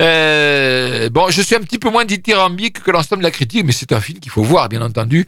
Euh, 0.00 1.10
bon, 1.10 1.30
je 1.30 1.42
suis 1.42 1.54
un 1.54 1.60
petit 1.60 1.78
peu 1.78 1.90
moins 1.90 2.04
dithyrambique 2.04 2.82
que 2.82 2.90
l'ensemble 2.90 3.22
de 3.22 3.26
la 3.26 3.30
critique, 3.30 3.64
mais 3.64 3.72
c'est 3.72 3.92
un 3.92 4.00
film 4.00 4.18
qu'il 4.18 4.32
faut 4.32 4.42
voir, 4.42 4.68
bien 4.68 4.82
entendu. 4.82 5.26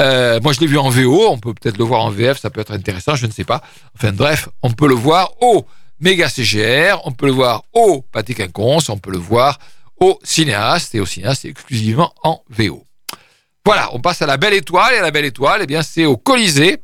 Euh, 0.00 0.40
moi, 0.40 0.52
je 0.52 0.60
l'ai 0.60 0.66
vu 0.66 0.78
en 0.78 0.88
VO, 0.88 1.28
on 1.28 1.38
peut 1.38 1.52
peut-être 1.54 1.78
le 1.78 1.84
voir 1.84 2.02
en 2.04 2.10
VF, 2.10 2.40
ça 2.40 2.50
peut 2.50 2.60
être 2.60 2.72
intéressant, 2.72 3.14
je 3.14 3.26
ne 3.26 3.32
sais 3.32 3.44
pas. 3.44 3.62
Enfin 3.94 4.12
bref, 4.12 4.48
on 4.62 4.70
peut 4.70 4.88
le 4.88 4.94
voir 4.94 5.30
au 5.40 5.66
Méga 6.00 6.28
CGR, 6.28 7.00
on 7.04 7.12
peut 7.12 7.26
le 7.26 7.32
voir 7.32 7.64
au 7.72 8.02
Pâté 8.02 8.34
Quinconce, 8.34 8.88
on 8.88 8.98
peut 8.98 9.12
le 9.12 9.18
voir 9.18 9.58
au 10.00 10.18
cinéaste 10.24 10.94
et 10.94 11.00
au 11.00 11.06
cinéaste 11.06 11.44
exclusivement 11.44 12.12
en 12.22 12.42
VO. 12.48 12.84
Voilà, 13.64 13.90
on 13.92 14.00
passe 14.00 14.20
à 14.22 14.26
la 14.26 14.36
Belle 14.36 14.54
Étoile, 14.54 14.94
et 14.94 15.00
la 15.00 15.10
Belle 15.10 15.24
Étoile, 15.26 15.60
eh 15.62 15.66
bien, 15.66 15.82
c'est 15.82 16.06
au 16.06 16.16
Colisée, 16.16 16.78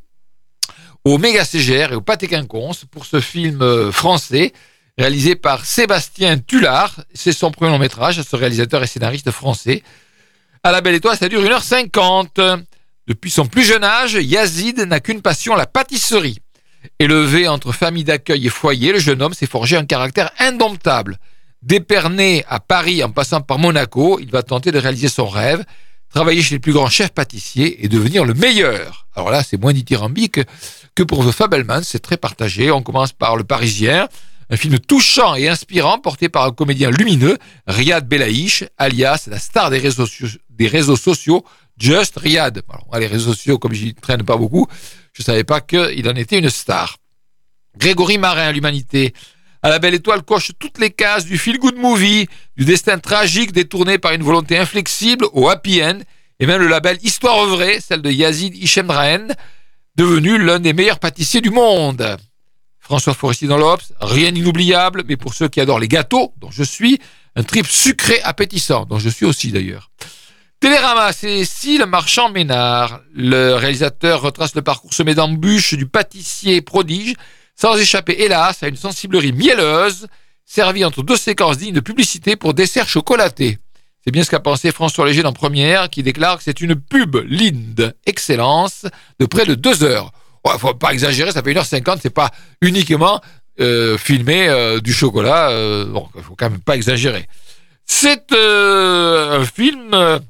au 1.04 1.18
Méga 1.18 1.44
CGR 1.44 1.92
et 1.92 1.96
au 1.96 2.00
Pâté 2.00 2.28
Quinconce 2.28 2.84
pour 2.84 3.06
ce 3.06 3.20
film 3.20 3.62
euh, 3.62 3.90
français 3.90 4.52
réalisé 5.00 5.34
par 5.34 5.64
Sébastien 5.64 6.36
Tullard. 6.36 7.00
C'est 7.14 7.32
son 7.32 7.50
premier 7.50 7.70
long 7.70 7.78
métrage, 7.78 8.20
ce 8.20 8.36
réalisateur 8.36 8.82
et 8.82 8.86
scénariste 8.86 9.30
français. 9.30 9.82
À 10.62 10.72
la 10.72 10.82
Belle 10.82 10.96
Étoile, 10.96 11.16
ça 11.16 11.30
dure 11.30 11.42
1h50. 11.42 12.64
Depuis 13.06 13.30
son 13.30 13.46
plus 13.46 13.64
jeune 13.64 13.82
âge, 13.82 14.18
Yazid 14.20 14.78
n'a 14.80 15.00
qu'une 15.00 15.22
passion, 15.22 15.56
la 15.56 15.64
pâtisserie. 15.64 16.40
Élevé 16.98 17.48
entre 17.48 17.72
famille 17.72 18.04
d'accueil 18.04 18.46
et 18.46 18.50
foyer, 18.50 18.92
le 18.92 18.98
jeune 18.98 19.22
homme 19.22 19.32
s'est 19.32 19.46
forgé 19.46 19.78
un 19.78 19.86
caractère 19.86 20.32
indomptable. 20.38 21.18
Déperné 21.62 22.44
à 22.46 22.60
Paris 22.60 23.02
en 23.02 23.10
passant 23.10 23.40
par 23.40 23.58
Monaco, 23.58 24.18
il 24.20 24.30
va 24.30 24.42
tenter 24.42 24.70
de 24.70 24.78
réaliser 24.78 25.08
son 25.08 25.26
rêve, 25.26 25.64
travailler 26.10 26.42
chez 26.42 26.56
les 26.56 26.58
plus 26.58 26.72
grands 26.74 26.90
chefs 26.90 27.12
pâtissiers 27.12 27.82
et 27.82 27.88
devenir 27.88 28.26
le 28.26 28.34
meilleur. 28.34 29.06
Alors 29.16 29.30
là, 29.30 29.42
c'est 29.42 29.58
moins 29.58 29.72
dithyrambique 29.72 30.40
que 30.94 31.02
pour 31.02 31.26
The 31.26 31.32
Fabelman, 31.32 31.84
c'est 31.84 32.00
très 32.00 32.18
partagé. 32.18 32.70
On 32.70 32.82
commence 32.82 33.12
par 33.12 33.36
Le 33.36 33.44
Parisien, 33.44 34.06
un 34.50 34.56
film 34.56 34.78
touchant 34.80 35.36
et 35.36 35.48
inspirant 35.48 35.98
porté 35.98 36.28
par 36.28 36.44
un 36.44 36.50
comédien 36.50 36.90
lumineux, 36.90 37.38
Riyad 37.66 38.06
Belaïch, 38.06 38.64
alias 38.76 39.28
la 39.28 39.38
star 39.38 39.70
des 39.70 39.78
réseaux, 39.78 40.96
sociaux, 40.96 41.44
Just 41.78 42.18
Riyad. 42.18 42.62
les 42.98 43.06
réseaux 43.06 43.32
sociaux, 43.32 43.58
comme 43.58 43.72
j'y 43.72 43.94
traîne 43.94 44.24
pas 44.24 44.36
beaucoup, 44.36 44.66
je 45.12 45.22
savais 45.22 45.44
pas 45.44 45.60
qu'il 45.60 46.08
en 46.08 46.16
était 46.16 46.38
une 46.38 46.50
star. 46.50 46.96
Grégory 47.78 48.18
Marin, 48.18 48.50
l'humanité. 48.52 49.14
À 49.62 49.68
la 49.68 49.78
belle 49.78 49.94
étoile 49.94 50.22
coche 50.22 50.52
toutes 50.58 50.78
les 50.78 50.90
cases 50.90 51.26
du 51.26 51.38
feel-good 51.38 51.76
movie, 51.76 52.26
du 52.56 52.64
destin 52.64 52.98
tragique 52.98 53.52
détourné 53.52 53.98
par 53.98 54.12
une 54.12 54.22
volonté 54.22 54.58
inflexible 54.58 55.26
au 55.32 55.48
happy 55.48 55.82
end, 55.84 56.00
et 56.40 56.46
même 56.46 56.60
le 56.60 56.68
label 56.68 56.98
Histoire 57.02 57.46
vraie, 57.46 57.78
celle 57.80 58.02
de 58.02 58.10
Yazid 58.10 58.56
Hichem 58.56 58.88
devenu 59.96 60.38
l'un 60.38 60.58
des 60.58 60.72
meilleurs 60.72 60.98
pâtissiers 60.98 61.42
du 61.42 61.50
monde. 61.50 62.16
François 62.90 63.14
Forestier 63.14 63.46
dans 63.46 63.56
l'Obs, 63.56 63.92
rien 64.00 64.32
d'inoubliable, 64.32 65.04
mais 65.06 65.16
pour 65.16 65.32
ceux 65.32 65.46
qui 65.46 65.60
adorent 65.60 65.78
les 65.78 65.86
gâteaux, 65.86 66.34
dont 66.40 66.50
je 66.50 66.64
suis, 66.64 66.98
un 67.36 67.44
trip 67.44 67.64
sucré 67.68 68.20
appétissant, 68.22 68.84
dont 68.84 68.98
je 68.98 69.08
suis 69.08 69.24
aussi 69.24 69.52
d'ailleurs. 69.52 69.92
Télérama, 70.58 71.12
c'est 71.12 71.44
le 71.78 71.86
Marchand 71.86 72.30
Ménard. 72.30 72.98
Le 73.14 73.54
réalisateur 73.54 74.22
retrace 74.22 74.56
le 74.56 74.62
parcours 74.62 74.92
semé 74.92 75.14
d'embûches 75.14 75.74
du 75.74 75.86
pâtissier 75.86 76.62
prodige, 76.62 77.14
sans 77.54 77.78
échapper 77.78 78.24
hélas 78.24 78.60
à 78.64 78.66
une 78.66 78.74
sensiblerie 78.74 79.32
mielleuse, 79.32 80.08
servie 80.44 80.84
entre 80.84 81.04
deux 81.04 81.16
séquences 81.16 81.58
dignes 81.58 81.74
de 81.74 81.78
publicité 81.78 82.34
pour 82.34 82.54
dessert 82.54 82.88
chocolaté. 82.88 83.58
C'est 84.04 84.10
bien 84.10 84.24
ce 84.24 84.30
qu'a 84.30 84.40
pensé 84.40 84.72
François 84.72 85.06
Léger 85.06 85.22
dans 85.22 85.32
Première, 85.32 85.90
qui 85.90 86.02
déclare 86.02 86.38
que 86.38 86.42
c'est 86.42 86.60
une 86.60 86.74
pub 86.74 87.14
Linde 87.28 87.94
Excellence 88.04 88.86
de 89.20 89.26
près 89.26 89.46
de 89.46 89.54
deux 89.54 89.84
heures. 89.84 90.10
Ouais, 90.44 90.58
faut 90.58 90.74
pas 90.74 90.92
exagérer, 90.92 91.32
ça 91.32 91.42
fait 91.42 91.52
1h50, 91.52 91.98
c'est 92.00 92.10
pas 92.10 92.30
uniquement 92.62 93.20
euh, 93.60 93.98
filmer 93.98 94.48
euh, 94.48 94.80
du 94.80 94.92
chocolat, 94.92 95.50
euh, 95.50 95.84
bon, 95.84 96.08
faut 96.22 96.34
quand 96.34 96.50
même 96.50 96.60
pas 96.60 96.76
exagérer. 96.76 97.26
C'est 97.84 98.32
euh, 98.32 99.40
un 99.40 99.44
film 99.44 100.20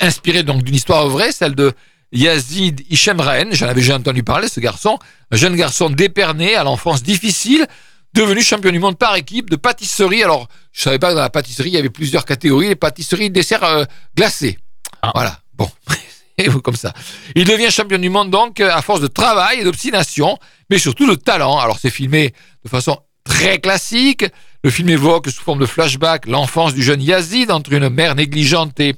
inspiré 0.00 0.42
donc 0.42 0.62
d'une 0.62 0.74
histoire 0.74 1.08
vraie, 1.08 1.32
celle 1.32 1.54
de 1.54 1.72
Yazid 2.12 2.82
Ishemraen, 2.88 3.50
j'en 3.52 3.66
avais 3.66 3.80
déjà 3.80 3.96
entendu 3.96 4.22
parler, 4.22 4.48
ce 4.48 4.60
garçon, 4.60 4.98
un 5.30 5.36
jeune 5.36 5.56
garçon 5.56 5.90
déperné 5.90 6.54
à 6.54 6.62
l'enfance 6.62 7.02
difficile, 7.02 7.66
devenu 8.14 8.42
champion 8.42 8.70
du 8.70 8.78
monde 8.78 8.96
par 8.96 9.16
équipe 9.16 9.50
de 9.50 9.56
pâtisserie. 9.56 10.22
Alors, 10.22 10.48
je 10.72 10.82
savais 10.82 10.98
pas 10.98 11.10
que 11.10 11.14
dans 11.14 11.20
la 11.20 11.30
pâtisserie, 11.30 11.70
il 11.70 11.74
y 11.74 11.78
avait 11.78 11.90
plusieurs 11.90 12.24
catégories, 12.24 12.68
les 12.68 12.76
pâtisseries, 12.76 13.30
desserts 13.30 13.64
euh, 13.64 13.84
glacés. 14.16 14.58
Ah. 15.02 15.10
Voilà, 15.14 15.40
bon, 15.54 15.70
comme 16.62 16.76
ça. 16.76 16.92
Il 17.34 17.44
devient 17.44 17.70
champion 17.70 17.98
du 17.98 18.10
monde 18.10 18.30
donc 18.30 18.60
à 18.60 18.82
force 18.82 19.00
de 19.00 19.06
travail 19.06 19.60
et 19.60 19.64
d'obstination, 19.64 20.38
mais 20.70 20.78
surtout 20.78 21.08
de 21.08 21.14
talent. 21.14 21.58
Alors, 21.58 21.78
c'est 21.78 21.90
filmé 21.90 22.32
de 22.64 22.68
façon 22.68 22.98
très 23.24 23.58
classique. 23.58 24.24
Le 24.62 24.70
film 24.70 24.88
évoque 24.88 25.28
sous 25.28 25.42
forme 25.42 25.60
de 25.60 25.66
flashback 25.66 26.26
l'enfance 26.26 26.74
du 26.74 26.82
jeune 26.82 27.02
Yazid 27.02 27.50
entre 27.50 27.72
une 27.72 27.88
mère 27.88 28.14
négligente 28.14 28.78
et 28.80 28.94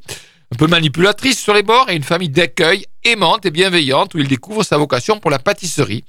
un 0.52 0.57
peu 0.57 0.66
manipulatrice 0.66 1.38
sur 1.38 1.54
les 1.54 1.62
bords 1.62 1.90
et 1.90 1.97
une 1.97 2.02
famille 2.02 2.30
d'accueil 2.30 2.87
aimante 3.04 3.45
et 3.45 3.50
bienveillante 3.50 4.14
où 4.14 4.18
il 4.18 4.28
découvre 4.28 4.62
sa 4.62 4.78
vocation 4.78 5.21
pour 5.21 5.30
la 5.30 5.38
pâtisserie. 5.38 6.04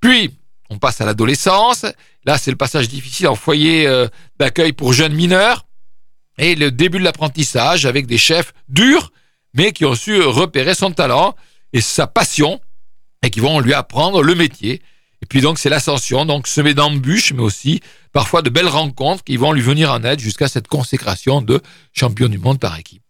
Puis, 0.00 0.30
on 0.70 0.78
passe 0.78 1.00
à 1.00 1.04
l'adolescence. 1.04 1.84
Là, 2.24 2.38
c'est 2.38 2.50
le 2.50 2.56
passage 2.56 2.88
difficile 2.88 3.26
en 3.28 3.34
foyer 3.34 3.86
euh, 3.86 4.06
d'accueil 4.38 4.72
pour 4.72 4.92
jeunes 4.92 5.14
mineurs 5.14 5.66
et 6.38 6.54
le 6.54 6.70
début 6.70 6.98
de 6.98 7.04
l'apprentissage 7.04 7.86
avec 7.86 8.06
des 8.06 8.18
chefs 8.18 8.52
durs, 8.68 9.12
mais 9.54 9.72
qui 9.72 9.84
ont 9.84 9.94
su 9.94 10.20
repérer 10.22 10.74
son 10.74 10.92
talent 10.92 11.34
et 11.72 11.80
sa 11.80 12.06
passion 12.06 12.60
et 13.22 13.30
qui 13.30 13.40
vont 13.40 13.60
lui 13.60 13.74
apprendre 13.74 14.22
le 14.22 14.34
métier. 14.34 14.82
Et 15.22 15.26
puis 15.26 15.40
donc 15.40 15.58
c'est 15.58 15.68
l'ascension, 15.68 16.24
donc 16.24 16.46
semé 16.46 16.74
d'embûches, 16.74 17.32
mais 17.32 17.42
aussi 17.42 17.80
parfois 18.12 18.42
de 18.42 18.50
belles 18.50 18.68
rencontres 18.68 19.22
qui 19.22 19.36
vont 19.36 19.52
lui 19.52 19.60
venir 19.60 19.92
en 19.92 20.02
aide 20.02 20.20
jusqu'à 20.20 20.48
cette 20.48 20.66
consécration 20.66 21.42
de 21.42 21.60
champion 21.92 22.28
du 22.28 22.38
monde 22.38 22.58
par 22.58 22.78
équipe. 22.78 23.02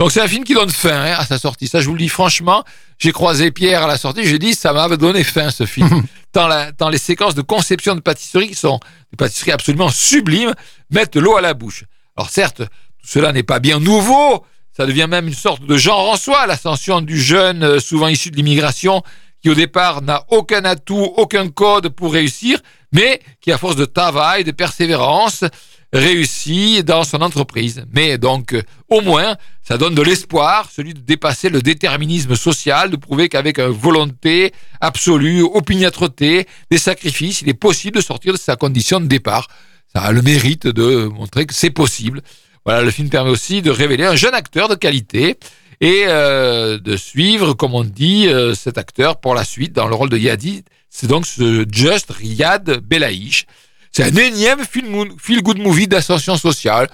Donc 0.00 0.10
c'est 0.10 0.20
un 0.20 0.26
film 0.26 0.42
qui 0.42 0.54
donne 0.54 0.70
faim 0.70 0.90
hein, 0.90 1.14
à 1.16 1.24
sa 1.24 1.38
sortie. 1.38 1.68
Ça, 1.68 1.80
je 1.80 1.86
vous 1.86 1.94
le 1.94 2.00
dis 2.00 2.08
franchement. 2.08 2.64
J'ai 2.98 3.12
croisé 3.12 3.52
Pierre 3.52 3.84
à 3.84 3.86
la 3.86 3.96
sortie. 3.96 4.26
J'ai 4.26 4.40
dit 4.40 4.54
ça 4.54 4.72
m'avait 4.72 4.96
donné 4.96 5.22
faim 5.22 5.50
ce 5.50 5.66
film. 5.66 6.04
tant, 6.32 6.48
la, 6.48 6.72
tant 6.72 6.88
les 6.88 6.98
séquences 6.98 7.36
de 7.36 7.42
conception 7.42 7.94
de 7.94 8.00
pâtisserie 8.00 8.48
qui 8.48 8.56
sont 8.56 8.80
des 9.12 9.16
pâtisseries 9.16 9.52
absolument 9.52 9.90
sublimes 9.90 10.52
mettent 10.90 11.16
l'eau 11.16 11.36
à 11.36 11.40
la 11.40 11.54
bouche. 11.54 11.84
Alors 12.16 12.30
certes, 12.30 12.58
tout 12.58 12.66
cela 13.06 13.30
n'est 13.30 13.44
pas 13.44 13.60
bien 13.60 13.78
nouveau. 13.78 14.44
Ça 14.76 14.86
devient 14.86 15.06
même 15.08 15.28
une 15.28 15.34
sorte 15.34 15.64
de 15.64 15.76
genre 15.76 16.10
en 16.10 16.16
soi, 16.16 16.46
l'ascension 16.46 17.00
du 17.00 17.20
jeune, 17.20 17.62
euh, 17.62 17.78
souvent 17.78 18.08
issu 18.08 18.30
de 18.30 18.36
l'immigration, 18.36 19.02
qui 19.40 19.48
au 19.48 19.54
départ 19.54 20.02
n'a 20.02 20.24
aucun 20.30 20.64
atout, 20.64 21.12
aucun 21.16 21.48
code 21.48 21.90
pour 21.90 22.12
réussir, 22.12 22.58
mais 22.92 23.20
qui 23.40 23.52
à 23.52 23.58
force 23.58 23.76
de 23.76 23.84
travail, 23.84 24.42
de 24.42 24.50
persévérance, 24.50 25.44
réussit 25.92 26.84
dans 26.84 27.04
son 27.04 27.22
entreprise. 27.22 27.84
Mais 27.92 28.18
donc, 28.18 28.56
au 28.88 29.00
moins, 29.00 29.36
ça 29.62 29.78
donne 29.78 29.94
de 29.94 30.02
l'espoir, 30.02 30.68
celui 30.74 30.92
de 30.92 30.98
dépasser 30.98 31.50
le 31.50 31.62
déterminisme 31.62 32.34
social, 32.34 32.90
de 32.90 32.96
prouver 32.96 33.28
qu'avec 33.28 33.60
volonté 33.60 34.52
absolue, 34.80 35.42
opiniâtreté, 35.42 36.48
des 36.70 36.78
sacrifices, 36.78 37.42
il 37.42 37.48
est 37.48 37.54
possible 37.54 37.98
de 37.98 38.02
sortir 38.02 38.32
de 38.32 38.38
sa 38.38 38.56
condition 38.56 38.98
de 38.98 39.06
départ. 39.06 39.46
Ça 39.94 40.02
a 40.02 40.10
le 40.10 40.22
mérite 40.22 40.66
de 40.66 41.04
montrer 41.04 41.46
que 41.46 41.54
c'est 41.54 41.70
possible. 41.70 42.22
Voilà, 42.64 42.82
le 42.82 42.90
film 42.90 43.10
permet 43.10 43.30
aussi 43.30 43.62
de 43.62 43.70
révéler 43.70 44.04
un 44.04 44.16
jeune 44.16 44.34
acteur 44.34 44.68
de 44.68 44.74
qualité 44.74 45.38
et 45.80 46.04
euh, 46.06 46.78
de 46.78 46.96
suivre, 46.96 47.52
comme 47.52 47.74
on 47.74 47.84
dit, 47.84 48.28
euh, 48.28 48.54
cet 48.54 48.78
acteur 48.78 49.20
pour 49.20 49.34
la 49.34 49.44
suite 49.44 49.72
dans 49.72 49.86
le 49.86 49.94
rôle 49.94 50.08
de 50.08 50.16
Yadi. 50.16 50.64
C'est 50.88 51.06
donc 51.06 51.26
ce 51.26 51.66
Just 51.70 52.10
Riyad 52.10 52.80
Belaïch. 52.80 53.46
C'est 53.92 54.04
un 54.04 54.16
énième 54.16 54.60
feel-good 54.64 55.58
movie 55.58 55.88
d'ascension 55.88 56.36
sociale. 56.36 56.88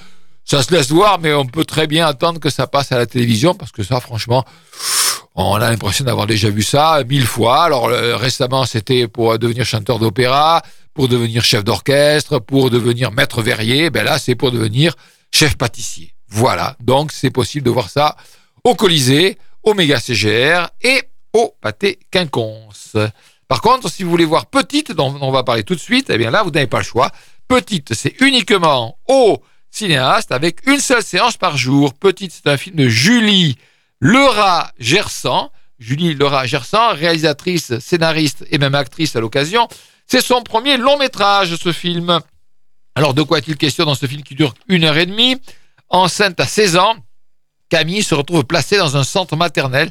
Ça 0.44 0.62
se 0.62 0.72
laisse 0.74 0.90
voir, 0.90 1.18
mais 1.20 1.33
on 1.33 1.46
peut 1.46 1.64
très 1.64 1.87
bien 1.87 2.06
attendre 2.06 2.40
que 2.40 2.50
ça 2.50 2.66
passe 2.66 2.90
à 2.92 2.98
la 2.98 3.06
télévision, 3.06 3.54
parce 3.54 3.70
que 3.70 3.83
ça, 3.83 4.00
franchement, 4.00 4.44
on 5.35 5.54
a 5.54 5.70
l'impression 5.70 6.04
d'avoir 6.04 6.26
déjà 6.26 6.50
vu 6.50 6.62
ça 6.62 7.02
mille 7.09 7.26
fois. 7.26 7.64
Alors 7.64 7.88
euh, 7.88 8.16
récemment, 8.16 8.64
c'était 8.64 9.06
pour 9.06 9.38
devenir 9.38 9.64
chanteur 9.64 9.98
d'opéra, 9.98 10.62
pour 10.94 11.09
devenir 11.09 11.44
chef 11.44 11.62
d'orchestre, 11.62 12.40
pour 12.40 12.70
devenir 12.70 13.12
maître 13.12 13.40
verrier. 13.40 13.90
Ben 13.90 14.04
là, 14.04 14.18
c'est 14.18 14.35
pour 14.35 14.50
devenir 14.50 14.94
chef 15.33 15.57
pâtissier. 15.57 16.14
Voilà. 16.29 16.77
Donc, 16.81 17.12
c'est 17.12 17.31
possible 17.31 17.64
de 17.64 17.71
voir 17.71 17.90
ça 17.90 18.16
au 18.64 18.75
Colisée, 18.75 19.38
au 19.62 19.75
Méga 19.75 19.99
CGR 19.99 20.69
et 20.83 21.03
au 21.33 21.55
Pâté 21.61 21.99
Quinconce. 22.11 22.97
Par 23.49 23.61
contre, 23.61 23.90
si 23.90 24.05
vous 24.05 24.11
voulez 24.11 24.25
voir 24.25 24.47
Petite, 24.47 24.93
dont 24.93 25.16
on 25.21 25.33
va 25.33 25.43
parler 25.43 25.64
tout 25.64 25.75
de 25.75 25.81
suite, 25.81 26.07
eh 26.11 26.19
bien 26.19 26.31
là, 26.31 26.43
vous 26.43 26.51
n'avez 26.51 26.66
pas 26.66 26.79
le 26.79 26.85
choix. 26.85 27.11
Petite, 27.49 27.95
c'est 27.95 28.21
uniquement 28.21 28.97
au 29.09 29.43
cinéaste 29.71 30.33
avec 30.33 30.66
une 30.69 30.79
seule 30.79 31.03
séance 31.03 31.37
par 31.37 31.57
jour. 31.57 31.95
Petite, 31.95 32.33
c'est 32.33 32.49
un 32.49 32.57
film 32.57 32.77
de 32.77 32.88
Julie 32.88 33.59
Lerat 34.01 34.73
Gersan. 34.79 35.51
Julie 35.79 36.14
Lerat 36.14 36.47
Gersan, 36.47 36.95
réalisatrice, 36.95 37.79
scénariste 37.79 38.45
et 38.51 38.59
même 38.59 38.75
actrice 38.75 39.16
à 39.16 39.21
l'occasion. 39.21 39.66
C'est 40.07 40.21
son 40.21 40.43
premier 40.43 40.77
long 40.77 40.99
métrage, 40.99 41.57
ce 41.57 41.73
film. 41.73 42.21
Alors, 43.00 43.14
de 43.14 43.22
quoi 43.22 43.38
est-il 43.38 43.56
question 43.56 43.86
dans 43.86 43.94
ce 43.94 44.04
film 44.04 44.22
qui 44.22 44.34
dure 44.34 44.52
une 44.68 44.84
heure 44.84 44.98
et 44.98 45.06
demie 45.06 45.40
Enceinte 45.88 46.38
à 46.38 46.44
16 46.44 46.76
ans, 46.76 46.96
Camille 47.70 48.02
se 48.02 48.14
retrouve 48.14 48.44
placée 48.44 48.76
dans 48.76 48.98
un 48.98 49.04
centre 49.04 49.36
maternel 49.36 49.90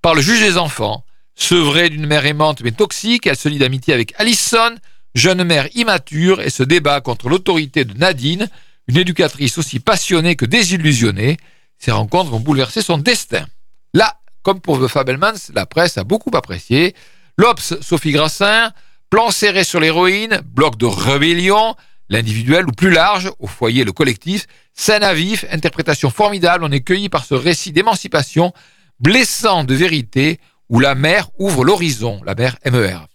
par 0.00 0.14
le 0.14 0.22
juge 0.22 0.40
des 0.40 0.56
enfants. 0.56 1.04
Sevrée 1.34 1.90
d'une 1.90 2.06
mère 2.06 2.24
aimante 2.24 2.62
mais 2.62 2.72
toxique, 2.72 3.26
elle 3.26 3.36
se 3.36 3.50
lie 3.50 3.58
d'amitié 3.58 3.92
avec 3.92 4.14
Alison, 4.16 4.74
jeune 5.14 5.44
mère 5.44 5.68
immature, 5.74 6.40
et 6.40 6.48
se 6.48 6.62
débat 6.62 7.02
contre 7.02 7.28
l'autorité 7.28 7.84
de 7.84 7.92
Nadine, 7.92 8.48
une 8.88 8.96
éducatrice 8.96 9.58
aussi 9.58 9.78
passionnée 9.78 10.34
que 10.34 10.46
désillusionnée. 10.46 11.36
Ces 11.76 11.90
rencontres 11.90 12.30
vont 12.30 12.40
bouleverser 12.40 12.80
son 12.80 12.96
destin. 12.96 13.44
Là, 13.92 14.18
comme 14.42 14.62
pour 14.62 14.82
The 14.82 14.88
Fabelmans, 14.88 15.50
la 15.52 15.66
presse 15.66 15.98
a 15.98 16.04
beaucoup 16.04 16.30
apprécié. 16.32 16.94
L'Obs, 17.36 17.74
Sophie 17.82 18.12
Grassin, 18.12 18.72
plan 19.10 19.30
serré 19.30 19.62
sur 19.62 19.78
l'héroïne, 19.78 20.40
bloc 20.42 20.78
de 20.78 20.86
rébellion, 20.86 21.76
l'individuel 22.08 22.66
ou 22.66 22.72
plus 22.72 22.90
large, 22.90 23.30
au 23.38 23.46
foyer 23.46 23.84
le 23.84 23.92
collectif, 23.92 24.46
scène 24.72 25.02
à 25.02 25.14
vif, 25.14 25.44
interprétation 25.50 26.10
formidable, 26.10 26.64
on 26.64 26.70
est 26.70 26.80
cueilli 26.80 27.08
par 27.08 27.24
ce 27.24 27.34
récit 27.34 27.72
d'émancipation, 27.72 28.52
blessant 29.00 29.64
de 29.64 29.74
vérité, 29.74 30.38
où 30.68 30.80
la 30.80 30.94
mer 30.94 31.28
ouvre 31.38 31.64
l'horizon, 31.64 32.20
la 32.24 32.34
mer 32.34 32.56
MER. 32.64 33.06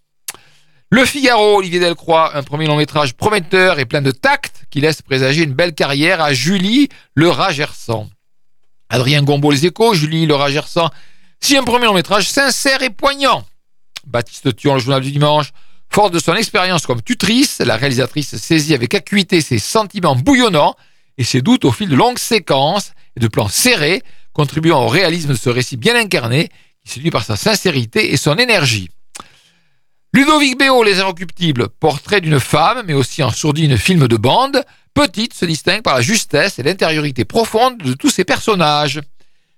Le 0.90 1.06
Figaro, 1.06 1.58
Olivier 1.58 1.80
Delcroix, 1.80 2.36
un 2.36 2.44
premier 2.44 2.68
long 2.68 2.76
métrage 2.76 3.14
prometteur 3.14 3.80
et 3.80 3.86
plein 3.86 4.02
de 4.02 4.12
tact 4.12 4.66
qui 4.70 4.82
laisse 4.82 5.02
présager 5.02 5.44
une 5.44 5.54
belle 5.54 5.74
carrière 5.74 6.22
à 6.22 6.34
Julie 6.34 6.90
Le 7.14 7.32
Gersan. 7.52 8.10
Adrien 8.90 9.24
Gombeau, 9.24 9.52
Les 9.52 9.66
Échos, 9.66 9.94
Julie 9.94 10.26
Le 10.26 10.36
Gersan, 10.50 10.90
si 11.40 11.56
un 11.56 11.64
premier 11.64 11.86
long 11.86 11.94
métrage 11.94 12.30
sincère 12.30 12.84
et 12.84 12.90
poignant. 12.90 13.46
Baptiste 14.06 14.54
Thion, 14.56 14.74
le 14.74 14.80
journal 14.82 15.02
du 15.02 15.12
dimanche, 15.12 15.54
forte 15.92 16.14
de 16.14 16.20
son 16.20 16.36
expérience 16.36 16.86
comme 16.86 17.02
tutrice, 17.02 17.60
la 17.60 17.76
réalisatrice 17.76 18.38
saisit 18.38 18.74
avec 18.74 18.94
acuité 18.94 19.42
ses 19.42 19.60
sentiments 19.60 20.16
bouillonnants 20.16 20.76
et 21.18 21.24
ses 21.24 21.42
doutes 21.42 21.66
au 21.66 21.72
fil 21.72 21.90
de 21.90 21.96
longues 21.96 22.18
séquences 22.18 22.94
et 23.18 23.20
de 23.20 23.28
plans 23.28 23.50
serrés, 23.50 24.02
contribuant 24.34 24.84
au 24.84 24.88
réalisme 24.88 25.30
de 25.30 25.38
ce 25.38 25.50
récit 25.50 25.76
bien 25.76 25.96
incarné 25.96 26.50
qui 26.84 26.94
séduit 26.94 27.12
par 27.12 27.26
sa 27.26 27.36
sincérité 27.36 28.14
et 28.14 28.18
son 28.18 28.36
énergie. 28.38 28.90
Ludovic 30.14 30.58
Béot, 30.58 30.84
Les 30.84 31.00
Inrecuptibles, 31.00 31.70
portrait 31.70 32.22
d'une 32.22 32.40
femme, 32.40 32.84
mais 32.86 32.94
aussi 32.94 33.22
en 33.22 33.32
sourdine 33.32 33.78
film 33.78 34.08
de 34.08 34.18
bande, 34.18 34.64
petite 34.94 35.34
se 35.34 35.46
distingue 35.46 35.82
par 35.82 35.96
la 35.96 36.02
justesse 36.02 36.58
et 36.58 36.64
l'intériorité 36.64 37.26
profonde 37.26 37.78
de 37.78 37.94
tous 37.94 38.10
ses 38.10 38.26
personnages. 38.26 39.02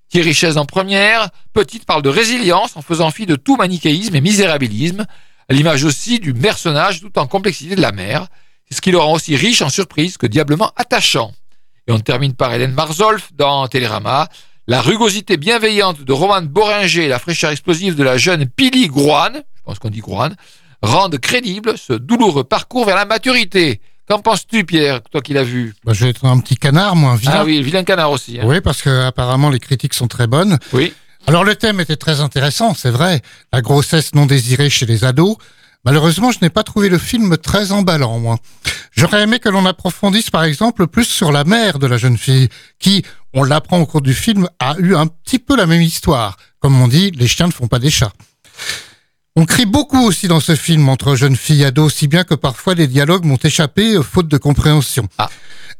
Thierry 0.10 0.34
Chaise 0.34 0.58
en 0.58 0.66
première, 0.66 1.30
Petite 1.54 1.86
parle 1.86 2.02
de 2.02 2.10
résilience 2.10 2.76
en 2.76 2.82
faisant 2.82 3.10
fi 3.10 3.26
de 3.26 3.36
tout 3.36 3.56
manichéisme 3.56 4.16
et 4.16 4.22
misérabilisme, 4.22 5.06
à 5.50 5.54
l'image 5.54 5.84
aussi 5.84 6.20
du 6.20 6.34
personnage 6.34 7.02
tout 7.02 7.18
en 7.20 7.28
complexité 7.28 7.76
de 7.76 7.82
la 7.82 7.92
mère, 7.92 8.28
c'est 8.70 8.76
ce 8.78 8.82
qui 8.82 8.92
le 8.92 8.98
rend 8.98 9.14
aussi 9.14 9.36
riche 9.36 9.62
en 9.62 9.70
surprise 9.70 10.18
que 10.18 10.28
diablement 10.28 10.72
attachant. 10.76 11.34
Et 11.88 11.92
on 11.92 12.00
termine 12.00 12.34
par 12.34 12.54
Hélène 12.54 12.74
Marzolf 12.74 13.30
dans 13.34 13.68
Télérama, 13.68 14.30
la 14.68 14.82
rugosité 14.82 15.36
bienveillante 15.36 16.02
de 16.02 16.14
Roman 16.14 16.42
Boringer 16.42 17.06
et 17.06 17.08
la 17.10 17.20
fraîcheur 17.20 17.52
explosive 17.52 17.96
de 17.96 18.04
la 18.04 18.18
jeune 18.18 18.46
Pili 18.48 18.88
Grouane, 18.88 19.44
je 19.56 19.62
pense 19.66 19.80
qu'on 19.80 19.90
dit 19.90 20.00
Grouane, 20.00 20.36
rendent 20.82 21.18
crédible 21.18 21.78
ce 21.78 21.94
douloureux 21.94 22.46
parcours 22.46 22.86
vers 22.86 22.96
la 22.96 23.06
maturité. 23.06 23.82
Qu'en 24.08 24.20
penses-tu, 24.20 24.66
Pierre, 24.66 25.02
toi 25.04 25.22
qui 25.22 25.34
l'as 25.34 25.44
vu? 25.44 25.74
Bah, 25.86 25.94
Je 25.94 26.04
vais 26.06 26.10
être 26.12 26.26
un 26.26 26.40
petit 26.40 26.58
canard, 26.58 26.96
moi, 26.96 27.12
un 27.12 27.16
vilain. 27.16 27.34
Ah 27.36 27.46
oui, 27.46 27.62
vilain 27.62 27.84
canard 27.84 28.12
aussi. 28.12 28.40
Hein. 28.40 28.44
Oui, 28.46 28.60
parce 28.60 28.82
que 28.82 29.06
apparemment 29.06 29.50
les 29.50 29.60
critiques 29.60 29.94
sont 29.94 30.08
très 30.08 30.28
bonnes. 30.28 30.58
Oui. 30.74 30.94
Alors 31.26 31.44
le 31.44 31.56
thème 31.56 31.80
était 31.80 31.96
très 31.96 32.20
intéressant, 32.20 32.74
c'est 32.74 32.90
vrai. 32.90 33.22
La 33.52 33.62
grossesse 33.62 34.14
non 34.14 34.26
désirée 34.26 34.70
chez 34.70 34.86
les 34.86 35.06
ados. 35.06 35.38
Malheureusement, 35.86 36.32
je 36.32 36.40
n'ai 36.42 36.50
pas 36.50 36.64
trouvé 36.64 36.90
le 36.90 36.98
film 36.98 37.38
très 37.38 37.72
emballant, 37.72 38.20
moi. 38.20 38.38
J'aurais 38.92 39.24
aimé 39.24 39.40
que 39.40 39.50
l'on 39.50 39.66
approfondisse, 39.66 40.30
par 40.30 40.44
exemple, 40.44 40.88
plus 40.88 41.06
sur 41.06 41.32
la 41.32 41.44
mère 41.44 41.80
de 41.80 41.88
la 41.88 41.98
jeune 41.98 42.18
fille, 42.18 42.50
qui, 42.80 43.04
on 43.34 43.44
l'apprend 43.44 43.80
au 43.80 43.86
cours 43.86 44.02
du 44.02 44.14
film, 44.14 44.48
a 44.60 44.76
eu 44.80 44.96
un 44.96 45.08
petit 45.08 45.40
peu 45.40 45.58
la 45.58 45.66
même 45.66 45.82
histoire. 45.82 46.38
Comme 46.60 46.80
on 46.80 46.88
dit, 46.88 47.12
les 47.12 47.28
chiens 47.28 47.48
ne 47.48 47.52
font 47.52 47.68
pas 47.68 47.80
des 47.80 47.90
chats. 47.90 48.14
On 49.36 49.46
crie 49.46 49.66
beaucoup 49.66 50.02
aussi 50.06 50.28
dans 50.28 50.40
ce 50.40 50.56
film 50.56 50.88
entre 50.90 51.16
jeunes 51.16 51.36
filles 51.36 51.64
et 51.64 51.66
ados, 51.66 51.94
si 51.94 52.08
bien 52.08 52.24
que 52.24 52.36
parfois 52.36 52.76
les 52.76 52.88
dialogues 52.88 53.26
m'ont 53.26 53.38
échappé 53.38 53.96
euh, 53.96 54.04
faute 54.04 54.28
de 54.28 54.38
compréhension. 54.38 55.10
Ah. 55.18 55.30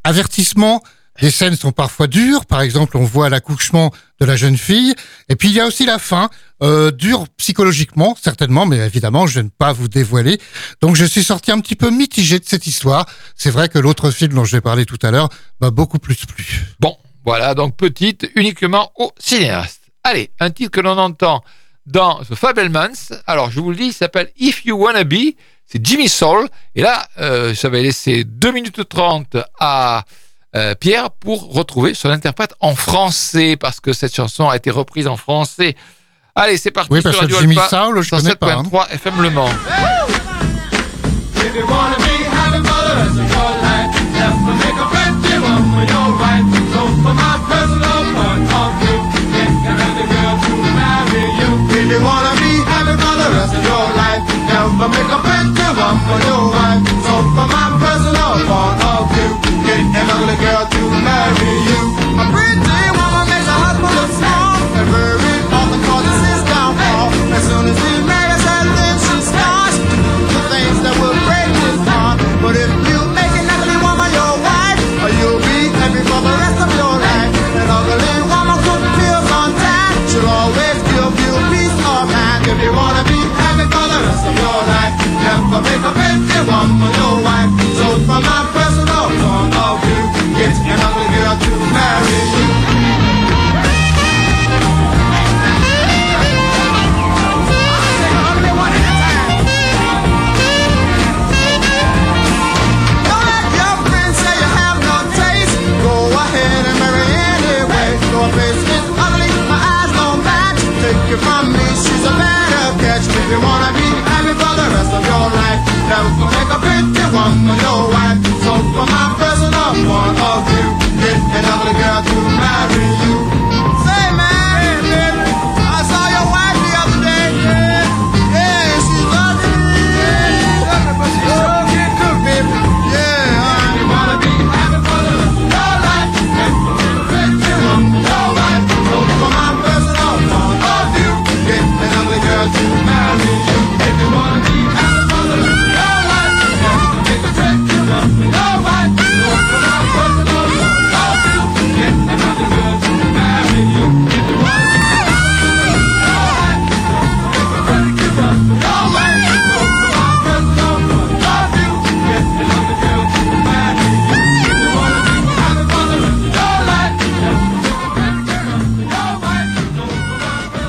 Avertissement, 0.04 0.82
les 1.22 1.32
scènes 1.32 1.56
sont 1.56 1.72
parfois 1.72 2.08
dures. 2.08 2.46
Par 2.46 2.62
exemple, 2.62 2.98
on 2.98 3.04
voit 3.04 3.30
l'accouchement 3.30 3.92
de 4.20 4.26
la 4.26 4.36
jeune 4.36 4.58
fille. 4.58 4.94
Et 5.30 5.36
puis 5.36 5.50
il 5.50 5.54
y 5.54 5.60
a 5.60 5.66
aussi 5.66 5.86
la 5.86 6.00
fin, 6.00 6.30
euh, 6.62 6.92
dure 6.92 7.28
psychologiquement, 7.38 8.16
certainement, 8.22 8.66
mais 8.66 8.78
évidemment, 8.78 9.28
je 9.28 9.40
ne 9.40 9.46
vais 9.46 9.52
pas 9.58 9.74
vous 9.74 9.88
dévoiler. 9.88 10.40
Donc 10.82 10.96
je 10.96 11.06
suis 11.06 11.24
sorti 11.24 11.52
un 11.52 11.60
petit 11.60 11.76
peu 11.76 11.90
mitigé 11.90 12.40
de 12.40 12.46
cette 12.46 12.68
histoire. 12.68 13.06
C'est 13.36 13.52
vrai 13.52 13.70
que 13.70 13.80
l'autre 13.80 14.12
film 14.12 14.34
dont 14.34 14.46
je 14.46 14.56
vais 14.56 14.62
parler 14.62 14.86
tout 14.86 15.00
à 15.02 15.12
l'heure 15.12 15.30
m'a 15.62 15.72
beaucoup 15.72 16.00
plus 16.00 16.26
plu. 16.26 16.46
Bon, 16.80 16.98
voilà, 17.26 17.54
donc 17.54 17.76
petite 17.76 18.30
uniquement 18.36 18.92
au 18.98 19.12
cinéaste. 19.20 19.82
Allez, 20.04 20.32
un 20.40 20.52
titre 20.52 20.72
que 20.72 20.82
l'on 20.82 20.98
entend 20.98 21.44
dans 21.86 22.24
The 22.24 22.36
Fabelmans. 22.36 23.14
Alors, 23.28 23.52
je 23.52 23.60
vous 23.60 23.70
le 23.72 23.78
dis, 23.78 23.86
il 23.86 23.94
s'appelle 23.94 24.32
If 24.38 24.66
You 24.66 24.76
Wanna 24.76 25.04
Be. 25.04 25.36
C'est 25.66 25.86
Jimmy 25.86 26.10
Soul. 26.10 26.48
Et 26.76 26.82
là, 26.82 27.08
euh, 27.20 27.56
ça 27.56 27.70
va 27.70 27.82
laisser 27.82 28.24
2 28.26 28.52
minutes 28.52 28.88
30 28.88 29.38
à 29.60 30.04
euh, 30.56 30.76
Pierre 30.76 31.10
pour 31.12 31.54
retrouver 31.54 31.94
son 31.94 32.10
interprète 32.10 32.54
en 32.60 32.76
français, 32.76 33.56
parce 33.60 33.80
que 33.80 33.94
cette 33.94 34.16
chanson 34.16 34.50
a 34.50 34.56
été 34.56 34.70
reprise 34.72 35.08
en 35.08 35.18
français. 35.18 35.76
Allez, 36.36 36.58
c'est 36.58 36.72
parti 36.72 36.90
oui, 36.92 37.02
parce 37.02 37.16
sur 37.16 37.22
Radio 37.24 37.38
Jimmy 37.40 37.58
Alpha, 37.58 37.86
Soul, 37.86 38.02
je 38.02 38.10
connais 38.10 38.36
pas. 38.36 38.54
hein. 38.54 38.64
107.3 38.64 38.90
FM 38.92 39.22
Le 39.22 39.30
Mans. 39.30 39.50
If 41.36 41.56
you 41.56 41.66
wanna 41.68 41.98
be 41.98 42.16
happy 42.32 42.62
for 42.68 42.82
the 42.82 42.96
rest 42.96 43.20
of 43.20 43.30
your 43.30 43.52
life, 43.62 43.92
just 44.18 44.40
to 44.46 44.54
make 44.58 44.78
a 44.80 44.88
friend, 44.90 45.22
give 45.24 45.44
'em 45.44 45.66
your 45.88 46.10
right. 46.18 46.46
So 46.74 46.82
for 47.04 47.14
my 47.14 47.34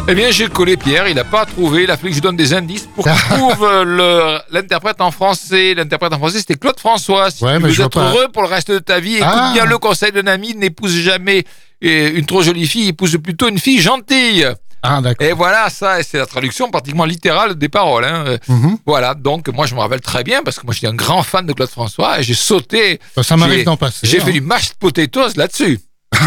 Eh 0.06 0.14
bien, 0.14 0.30
j'ai 0.30 0.48
collé 0.48 0.76
Pierre, 0.76 1.08
il 1.08 1.14
n'a 1.14 1.24
pas 1.24 1.46
trouvé. 1.46 1.84
Il 1.84 1.90
a 1.90 1.96
fallu 1.96 2.10
que 2.10 2.16
je 2.16 2.20
donne 2.20 2.36
des 2.36 2.52
indices 2.52 2.86
pour 2.94 3.04
qu'il 3.04 3.14
trouve 3.36 3.64
euh, 3.64 4.38
l'interprète 4.50 5.00
en 5.00 5.10
français. 5.10 5.72
L'interprète 5.74 6.12
en 6.12 6.18
français, 6.18 6.38
c'était 6.40 6.56
Claude 6.56 6.78
François. 6.78 7.30
Si 7.30 7.42
Ouais, 7.42 7.56
tu 7.56 7.62
mais 7.62 7.68
veux 7.68 7.72
je 7.74 7.76
vois 7.78 7.86
être 7.86 7.92
pas. 8.00 8.10
heureux 8.10 8.28
pour 8.30 8.42
le 8.42 8.48
reste 8.48 8.70
de 8.70 8.78
ta 8.80 9.00
vie, 9.00 9.14
écoute 9.16 9.26
Ah. 9.30 9.52
bien 9.54 9.64
le 9.64 9.78
conseil 9.78 10.12
d'un 10.12 10.26
ami 10.26 10.54
n'épouse 10.54 10.94
jamais 10.94 11.44
euh, 11.82 12.12
une 12.14 12.26
trop 12.26 12.42
jolie 12.42 12.66
fille, 12.66 12.88
épouse 12.88 13.16
plutôt 13.22 13.48
une 13.48 13.58
fille 13.58 13.80
gentille. 13.80 14.46
Ah, 14.82 15.00
d'accord. 15.00 15.26
Et 15.26 15.32
voilà, 15.32 15.70
ça, 15.70 16.02
c'est 16.02 16.18
la 16.18 16.26
traduction 16.26 16.70
pratiquement 16.70 17.06
littérale 17.06 17.54
des 17.54 17.70
paroles. 17.70 18.04
hein. 18.04 18.24
Euh, 18.26 18.38
Mhm. 18.48 18.76
Voilà, 18.84 19.14
donc 19.14 19.48
moi, 19.48 19.64
je 19.64 19.74
me 19.74 19.80
rappelle 19.80 20.02
très 20.02 20.22
bien 20.22 20.42
parce 20.42 20.58
que 20.58 20.66
moi, 20.66 20.74
j'étais 20.74 20.86
un 20.88 20.94
grand 20.94 21.22
fan 21.22 21.46
de 21.46 21.52
Claude 21.54 21.70
François 21.70 22.20
et 22.20 22.22
j'ai 22.22 22.34
sauté 22.34 23.00
Bah, 23.16 23.22
ça 23.22 23.38
m'arrive 23.38 23.64
d'en 23.64 23.78
passer. 23.78 24.06
j'ai 24.06 24.20
hein. 24.20 24.24
fait 24.26 24.32
du 24.32 24.42
mashed 24.42 24.74
potatoes 24.78 25.32
là-dessus. 25.36 25.80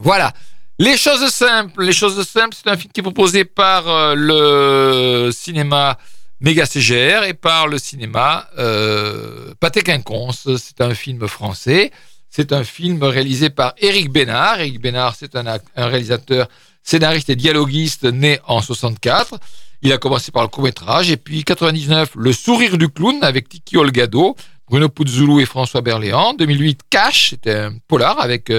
voilà. 0.00 0.32
Les 0.78 0.96
choses 0.96 1.28
simples. 1.28 1.84
Les 1.84 1.92
choses 1.92 2.20
simples, 2.26 2.56
c'est 2.60 2.68
un 2.68 2.76
film 2.76 2.90
qui 2.92 3.00
est 3.00 3.02
proposé 3.02 3.44
par 3.44 3.88
euh, 3.88 4.14
le 4.16 5.30
cinéma 5.30 5.98
Méga 6.40 6.66
CGR 6.66 7.22
et 7.28 7.34
par 7.34 7.68
le 7.68 7.78
cinéma 7.78 8.48
euh, 8.58 9.54
Pathé 9.60 9.82
Quinconce. 9.82 10.48
C'est 10.56 10.80
un 10.80 10.92
film 10.94 11.28
français. 11.28 11.92
C'est 12.28 12.52
un 12.52 12.64
film 12.64 13.04
réalisé 13.04 13.50
par 13.50 13.74
Éric 13.78 14.10
Bénard. 14.10 14.58
Éric 14.58 14.80
Bénard, 14.80 15.14
c'est 15.14 15.36
un, 15.36 15.60
réalisateur, 15.76 16.48
scénariste 16.82 17.30
et 17.30 17.36
dialoguiste 17.36 18.02
né 18.02 18.40
en 18.48 18.60
64. 18.60 19.38
Il 19.82 19.92
a 19.92 19.98
commencé 19.98 20.32
par 20.32 20.42
le 20.42 20.48
court-métrage 20.48 21.08
et 21.08 21.16
puis 21.16 21.44
99, 21.44 22.10
Le 22.16 22.32
sourire 22.32 22.78
du 22.78 22.88
clown 22.88 23.22
avec 23.22 23.48
Tiki 23.48 23.76
Olgado, 23.76 24.34
Bruno 24.68 24.88
Puzzulu 24.88 25.40
et 25.40 25.46
François 25.46 25.82
Berléand. 25.82 26.34
2008, 26.34 26.80
Cash, 26.90 27.30
c'était 27.30 27.54
un 27.54 27.76
polar 27.86 28.18
avec 28.18 28.50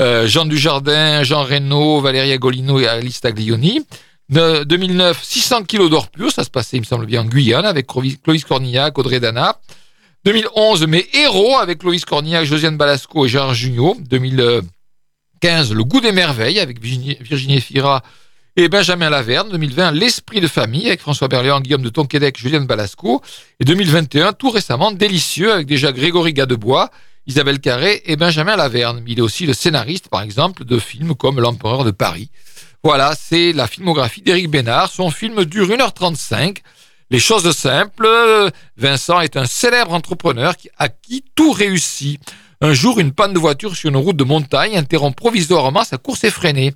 euh, 0.00 0.26
Jean 0.26 0.44
Dujardin, 0.46 1.22
Jean 1.22 1.44
Reno, 1.44 2.00
Valérie 2.00 2.32
Agolino 2.32 2.80
et 2.80 2.86
Alice 2.88 3.20
Taglioni. 3.20 3.84
De- 4.30 4.64
2009, 4.64 5.22
600 5.22 5.64
kilos 5.64 5.90
d'or 5.90 6.08
pur, 6.08 6.32
ça 6.32 6.44
se 6.44 6.50
passait, 6.50 6.78
il 6.78 6.80
me 6.80 6.86
semble 6.86 7.06
bien, 7.06 7.20
en 7.22 7.24
Guyane, 7.26 7.66
avec 7.66 7.86
Clovis 7.86 8.44
Cornillac, 8.44 8.98
Audrey 8.98 9.20
Dana. 9.20 9.56
2011, 10.24 10.86
Mes 10.86 11.06
héros, 11.12 11.58
avec 11.58 11.78
Clovis 11.80 12.04
Cornillac, 12.06 12.44
Josiane 12.46 12.76
Balasco 12.78 13.26
et 13.26 13.28
Gérard 13.28 13.52
Jugnot. 13.54 13.96
2015, 14.00 15.72
Le 15.72 15.84
goût 15.84 16.00
des 16.00 16.12
merveilles, 16.12 16.58
avec 16.60 16.80
Virginie, 16.80 17.60
Fira 17.60 18.02
et 18.56 18.68
Benjamin 18.68 19.10
Laverne. 19.10 19.50
2020, 19.50 19.90
L'esprit 19.92 20.40
de 20.40 20.46
famille, 20.48 20.86
avec 20.86 21.00
François 21.00 21.28
Berléand, 21.28 21.60
Guillaume 21.60 21.82
de 21.82 21.90
Tonquédec, 21.90 22.38
Juliane 22.38 22.66
Balasco. 22.66 23.20
Et 23.60 23.64
2021, 23.64 24.32
tout 24.32 24.50
récemment, 24.50 24.90
Délicieux, 24.92 25.52
avec 25.52 25.66
déjà 25.66 25.92
Grégory 25.92 26.32
Gadebois, 26.32 26.90
Isabelle 27.26 27.60
Carré 27.60 28.02
et 28.04 28.16
Benjamin 28.16 28.56
Laverne. 28.56 29.02
Il 29.06 29.18
est 29.18 29.22
aussi 29.22 29.46
le 29.46 29.54
scénariste, 29.54 30.08
par 30.08 30.22
exemple, 30.22 30.64
de 30.64 30.78
films 30.78 31.14
comme 31.14 31.40
L'Empereur 31.40 31.84
de 31.84 31.90
Paris. 31.90 32.30
Voilà, 32.82 33.14
c'est 33.18 33.52
la 33.52 33.66
filmographie 33.66 34.20
d'Éric 34.20 34.50
Bénard. 34.50 34.90
Son 34.90 35.10
film 35.10 35.44
dure 35.46 35.68
1h35. 35.68 36.58
Les 37.10 37.18
choses 37.18 37.50
simples, 37.56 38.08
Vincent 38.76 39.20
est 39.20 39.36
un 39.36 39.46
célèbre 39.46 39.92
entrepreneur 39.92 40.54
à 40.78 40.88
qui 40.88 41.24
tout 41.34 41.52
réussit. 41.52 42.20
Un 42.60 42.74
jour, 42.74 43.00
une 43.00 43.12
panne 43.12 43.32
de 43.32 43.38
voiture 43.38 43.74
sur 43.74 43.88
une 43.88 43.96
route 43.96 44.16
de 44.16 44.24
montagne 44.24 44.76
interrompt 44.76 45.16
provisoirement 45.16 45.84
sa 45.84 45.96
course 45.96 46.24
effrénée. 46.24 46.74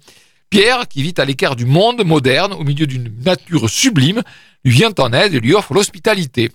Pierre, 0.51 0.89
qui 0.89 1.03
vit 1.03 1.15
à 1.19 1.27
l'écart 1.27 1.57
du 1.57 1.67
monde 1.67 2.03
moderne, 2.05 2.55
au 2.55 2.65
milieu 2.65 2.87
d'une 2.87 3.13
nature 3.23 3.69
sublime, 3.69 4.23
lui 4.65 4.73
vient 4.73 4.93
en 4.99 5.13
aide 5.13 5.35
et 5.35 5.41
lui 5.41 5.55
offre 5.55 5.75
l'hospitalité. 5.75 6.51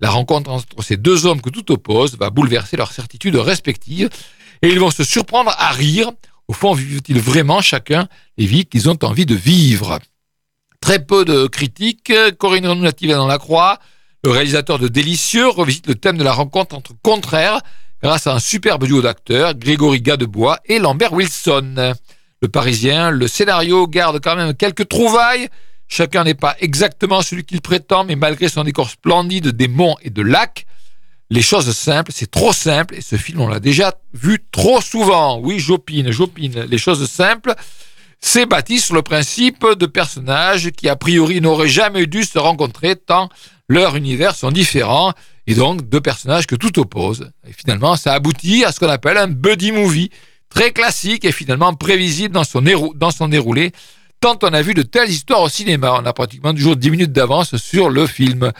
La 0.00 0.10
rencontre 0.10 0.50
entre 0.50 0.82
ces 0.82 0.96
deux 0.96 1.26
hommes 1.26 1.40
que 1.40 1.50
tout 1.50 1.70
oppose 1.72 2.16
va 2.16 2.30
bouleverser 2.30 2.76
leurs 2.76 2.92
certitudes 2.92 3.36
respectives 3.36 4.08
et 4.62 4.68
ils 4.68 4.80
vont 4.80 4.90
se 4.90 5.04
surprendre 5.04 5.54
à 5.58 5.70
rire. 5.70 6.10
Au 6.48 6.52
fond, 6.52 6.72
vivent-ils 6.72 7.20
vraiment 7.20 7.60
chacun 7.60 8.08
les 8.38 8.46
vies 8.46 8.66
qu'ils 8.66 8.88
ont 8.88 8.98
envie 9.02 9.26
de 9.26 9.34
vivre? 9.34 9.98
Très 10.80 11.04
peu 11.04 11.24
de 11.24 11.46
critiques. 11.46 12.12
Corinne 12.38 12.66
Renaud-Native 12.66 13.10
dans 13.10 13.26
la 13.26 13.38
croix. 13.38 13.78
Le 14.24 14.30
réalisateur 14.30 14.78
de 14.78 14.88
Délicieux 14.88 15.48
revisite 15.48 15.86
le 15.86 15.94
thème 15.94 16.18
de 16.18 16.24
la 16.24 16.32
rencontre 16.32 16.74
entre 16.74 16.92
contraires 17.02 17.60
grâce 18.02 18.26
à 18.26 18.34
un 18.34 18.38
superbe 18.38 18.86
duo 18.86 19.02
d'acteurs, 19.02 19.54
Grégory 19.54 20.00
Gadebois 20.00 20.58
et 20.64 20.78
Lambert 20.78 21.12
Wilson. 21.12 21.94
Le 22.42 22.48
Parisien, 22.48 23.10
le 23.10 23.28
scénario 23.28 23.86
garde 23.86 24.20
quand 24.22 24.36
même 24.36 24.54
quelques 24.54 24.88
trouvailles. 24.88 25.48
Chacun 25.90 26.22
n'est 26.22 26.34
pas 26.34 26.56
exactement 26.60 27.20
celui 27.20 27.44
qu'il 27.44 27.60
prétend, 27.60 28.04
mais 28.04 28.14
malgré 28.14 28.48
son 28.48 28.62
décor 28.62 28.88
splendide 28.88 29.48
des 29.48 29.68
monts 29.68 29.96
et 30.02 30.10
de 30.10 30.22
lacs, 30.22 30.64
les 31.30 31.42
choses 31.42 31.70
simples, 31.76 32.12
c'est 32.14 32.30
trop 32.30 32.52
simple, 32.52 32.94
et 32.94 33.00
ce 33.00 33.16
film, 33.16 33.40
on 33.40 33.48
l'a 33.48 33.60
déjà 33.60 33.94
vu 34.14 34.38
trop 34.52 34.80
souvent. 34.80 35.38
Oui, 35.40 35.58
j'opine, 35.58 36.10
j'opine. 36.12 36.62
Les 36.62 36.78
choses 36.78 37.08
simples, 37.10 37.54
c'est 38.20 38.46
bâti 38.46 38.78
sur 38.78 38.94
le 38.94 39.02
principe 39.02 39.66
de 39.78 39.86
personnages 39.86 40.70
qui, 40.70 40.88
a 40.88 40.94
priori, 40.94 41.40
n'auraient 41.40 41.68
jamais 41.68 42.06
dû 42.06 42.22
se 42.22 42.38
rencontrer 42.38 42.94
tant 42.96 43.28
leurs 43.68 43.94
univers 43.94 44.34
sont 44.34 44.50
différents, 44.50 45.12
et 45.46 45.54
donc 45.54 45.88
deux 45.88 46.00
personnages 46.00 46.46
que 46.46 46.56
tout 46.56 46.78
oppose. 46.80 47.30
Et 47.48 47.52
finalement, 47.52 47.96
ça 47.96 48.12
aboutit 48.14 48.64
à 48.64 48.72
ce 48.72 48.80
qu'on 48.80 48.88
appelle 48.88 49.16
un 49.16 49.28
buddy 49.28 49.70
movie, 49.70 50.10
très 50.48 50.72
classique 50.72 51.24
et 51.24 51.30
finalement 51.30 51.74
prévisible 51.74 52.34
dans 52.34 52.42
son, 52.42 52.62
dans 52.96 53.12
son 53.12 53.28
déroulé, 53.28 53.70
tant 54.20 54.38
on 54.42 54.52
a 54.52 54.62
vu 54.62 54.74
de 54.74 54.82
telles 54.82 55.10
histoires 55.10 55.42
au 55.42 55.48
cinéma. 55.48 55.98
On 56.00 56.06
a 56.06 56.12
pratiquement 56.12 56.52
toujours 56.52 56.76
10 56.76 56.90
minutes 56.90 57.12
d'avance 57.12 57.56
sur 57.56 57.88
le 57.88 58.06
film. 58.06 58.52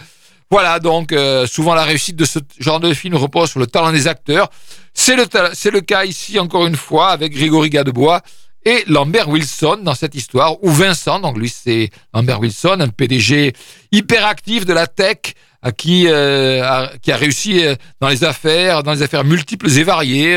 Voilà, 0.50 0.80
donc 0.80 1.12
euh, 1.12 1.46
souvent 1.46 1.74
la 1.74 1.84
réussite 1.84 2.16
de 2.16 2.24
ce 2.24 2.40
genre 2.58 2.80
de 2.80 2.92
film 2.92 3.14
repose 3.14 3.50
sur 3.50 3.60
le 3.60 3.68
talent 3.68 3.92
des 3.92 4.08
acteurs. 4.08 4.50
C'est 4.92 5.14
le, 5.14 5.80
cas 5.80 6.04
ici 6.04 6.40
encore 6.40 6.66
une 6.66 6.74
fois 6.74 7.10
avec 7.10 7.32
Grégory 7.32 7.70
Gadebois 7.70 8.20
et 8.64 8.82
Lambert 8.88 9.28
Wilson 9.28 9.78
dans 9.82 9.94
cette 9.94 10.14
histoire, 10.14 10.62
ou 10.62 10.70
Vincent, 10.70 11.20
donc 11.20 11.38
lui 11.38 11.48
c'est 11.48 11.90
Lambert 12.12 12.40
Wilson, 12.40 12.78
un 12.80 12.88
PDG 12.88 13.52
hyperactif 13.92 14.66
de 14.66 14.72
la 14.72 14.88
tech, 14.88 15.34
euh, 15.64 16.62
a, 16.62 16.90
qui 17.00 17.12
a 17.12 17.16
réussi 17.16 17.64
euh, 17.64 17.76
dans 18.00 18.08
les 18.08 18.24
affaires, 18.24 18.82
dans 18.82 18.92
les 18.92 19.02
affaires 19.02 19.24
multiples 19.24 19.70
et 19.70 19.84
variées. 19.84 20.36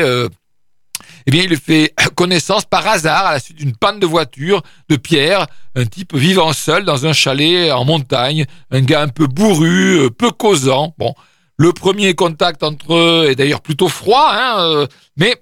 Eh 1.26 1.30
bien, 1.30 1.44
il 1.48 1.56
fait 1.56 1.94
connaissance 2.14 2.64
par 2.64 2.86
hasard 2.86 3.26
à 3.26 3.32
la 3.32 3.40
suite 3.40 3.58
d'une 3.58 3.76
panne 3.76 3.98
de 3.98 4.06
voiture 4.06 4.62
de 4.88 4.96
Pierre, 4.96 5.46
un 5.74 5.86
type 5.86 6.14
vivant 6.14 6.52
seul 6.52 6.84
dans 6.84 7.06
un 7.06 7.12
chalet 7.12 7.70
en 7.72 7.84
montagne, 7.84 8.46
un 8.70 8.80
gars 8.80 9.02
un 9.02 9.08
peu 9.08 9.26
bourru, 9.26 10.10
peu 10.10 10.30
causant. 10.30 10.94
Bon, 10.98 11.14
le 11.56 11.72
premier 11.72 12.14
contact 12.14 12.62
entre 12.62 12.94
eux 12.94 13.26
est 13.30 13.36
d'ailleurs 13.36 13.62
plutôt 13.62 13.88
froid, 13.88 14.30
hein, 14.32 14.86
mais 15.16 15.40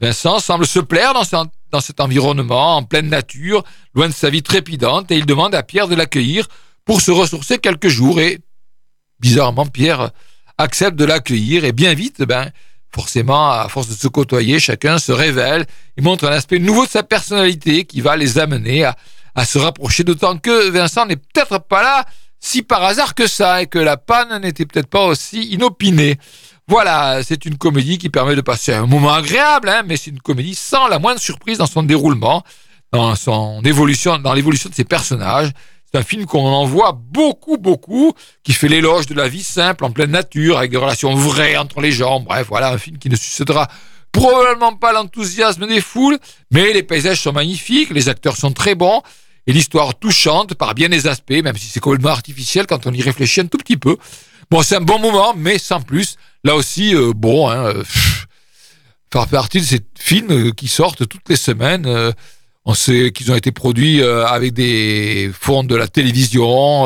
Vincent 0.00 0.40
semble 0.40 0.66
se 0.66 0.80
plaire 0.80 1.14
dans, 1.14 1.46
dans 1.70 1.80
cet 1.80 2.00
environnement, 2.00 2.76
en 2.76 2.82
pleine 2.82 3.08
nature, 3.08 3.62
loin 3.94 4.08
de 4.08 4.12
sa 4.12 4.30
vie 4.30 4.42
trépidante, 4.42 5.10
et 5.10 5.16
il 5.16 5.26
demande 5.26 5.54
à 5.54 5.62
Pierre 5.62 5.88
de 5.88 5.94
l'accueillir 5.94 6.48
pour 6.84 7.00
se 7.00 7.10
ressourcer 7.10 7.58
quelques 7.58 7.88
jours. 7.88 8.20
Et 8.20 8.40
bizarrement, 9.20 9.66
Pierre 9.66 10.10
accepte 10.58 10.96
de 10.96 11.04
l'accueillir, 11.04 11.64
et 11.64 11.72
bien 11.72 11.94
vite, 11.94 12.22
ben, 12.22 12.50
forcément, 12.94 13.50
à 13.50 13.68
force 13.68 13.88
de 13.88 13.94
se 13.94 14.06
côtoyer, 14.06 14.60
chacun 14.60 14.98
se 14.98 15.10
révèle 15.10 15.66
et 15.96 16.02
montre 16.02 16.26
un 16.26 16.32
aspect 16.32 16.60
nouveau 16.60 16.86
de 16.86 16.90
sa 16.90 17.02
personnalité 17.02 17.84
qui 17.84 18.00
va 18.00 18.16
les 18.16 18.38
amener 18.38 18.84
à, 18.84 19.44
se 19.44 19.58
rapprocher, 19.58 20.04
d'autant 20.04 20.38
que 20.38 20.70
Vincent 20.70 21.06
n'est 21.06 21.16
peut-être 21.16 21.58
pas 21.58 21.82
là 21.82 22.04
si 22.38 22.62
par 22.62 22.84
hasard 22.84 23.14
que 23.14 23.26
ça, 23.26 23.62
et 23.62 23.66
que 23.66 23.78
la 23.78 23.96
panne 23.96 24.40
n'était 24.42 24.66
peut-être 24.66 24.86
pas 24.86 25.06
aussi 25.06 25.44
inopinée. 25.44 26.18
Voilà, 26.68 27.22
c'est 27.24 27.46
une 27.46 27.56
comédie 27.56 27.98
qui 27.98 28.10
permet 28.10 28.36
de 28.36 28.42
passer 28.42 28.72
un 28.72 28.86
moment 28.86 29.12
agréable, 29.12 29.68
hein, 29.68 29.82
mais 29.86 29.96
c'est 29.96 30.10
une 30.10 30.20
comédie 30.20 30.54
sans 30.54 30.86
la 30.86 30.98
moindre 30.98 31.20
surprise 31.20 31.58
dans 31.58 31.66
son 31.66 31.82
déroulement, 31.82 32.44
dans 32.92 33.16
son 33.16 33.62
évolution, 33.64 34.18
dans 34.18 34.34
l'évolution 34.34 34.70
de 34.70 34.74
ses 34.74 34.84
personnages. 34.84 35.50
C'est 35.94 36.00
un 36.00 36.02
film 36.02 36.26
qu'on 36.26 36.44
en 36.44 36.64
voit 36.64 36.90
beaucoup, 36.90 37.56
beaucoup, 37.56 38.14
qui 38.42 38.52
fait 38.52 38.66
l'éloge 38.66 39.06
de 39.06 39.14
la 39.14 39.28
vie 39.28 39.44
simple, 39.44 39.84
en 39.84 39.92
pleine 39.92 40.10
nature, 40.10 40.58
avec 40.58 40.72
des 40.72 40.76
relations 40.76 41.14
vraies 41.14 41.56
entre 41.56 41.80
les 41.80 41.92
gens. 41.92 42.18
Bref, 42.18 42.48
voilà, 42.48 42.72
un 42.72 42.78
film 42.78 42.98
qui 42.98 43.08
ne 43.08 43.14
suscitera 43.14 43.68
probablement 44.10 44.74
pas 44.74 44.92
l'enthousiasme 44.92 45.68
des 45.68 45.80
foules, 45.80 46.18
mais 46.50 46.72
les 46.72 46.82
paysages 46.82 47.20
sont 47.20 47.32
magnifiques, 47.32 47.90
les 47.90 48.08
acteurs 48.08 48.36
sont 48.36 48.50
très 48.50 48.74
bons, 48.74 49.02
et 49.46 49.52
l'histoire 49.52 49.96
touchante 49.96 50.54
par 50.54 50.74
bien 50.74 50.88
des 50.88 51.06
aspects, 51.06 51.30
même 51.30 51.56
si 51.56 51.66
c'est 51.66 51.78
complètement 51.78 52.10
artificiel 52.10 52.66
quand 52.66 52.88
on 52.88 52.92
y 52.92 53.00
réfléchit 53.00 53.42
un 53.42 53.46
tout 53.46 53.58
petit 53.58 53.76
peu. 53.76 53.96
Bon, 54.50 54.62
c'est 54.62 54.74
un 54.74 54.80
bon 54.80 54.98
moment, 54.98 55.32
mais 55.36 55.58
sans 55.58 55.80
plus. 55.80 56.16
Là 56.42 56.56
aussi, 56.56 56.92
euh, 56.92 57.12
bon, 57.14 57.48
hein, 57.48 57.66
euh, 57.66 57.84
faire 59.12 59.28
partie 59.28 59.60
de 59.60 59.64
ces 59.64 59.80
films 59.96 60.54
qui 60.54 60.66
sortent 60.66 61.06
toutes 61.06 61.28
les 61.28 61.36
semaines. 61.36 61.86
Euh, 61.86 62.10
on 62.64 62.74
sait 62.74 63.12
qu'ils 63.12 63.30
ont 63.30 63.36
été 63.36 63.52
produits 63.52 64.00
euh, 64.00 64.26
avec 64.26 64.52
des 64.52 65.30
fonds 65.38 65.64
de 65.64 65.74
la 65.74 65.88
télévision, 65.88 66.84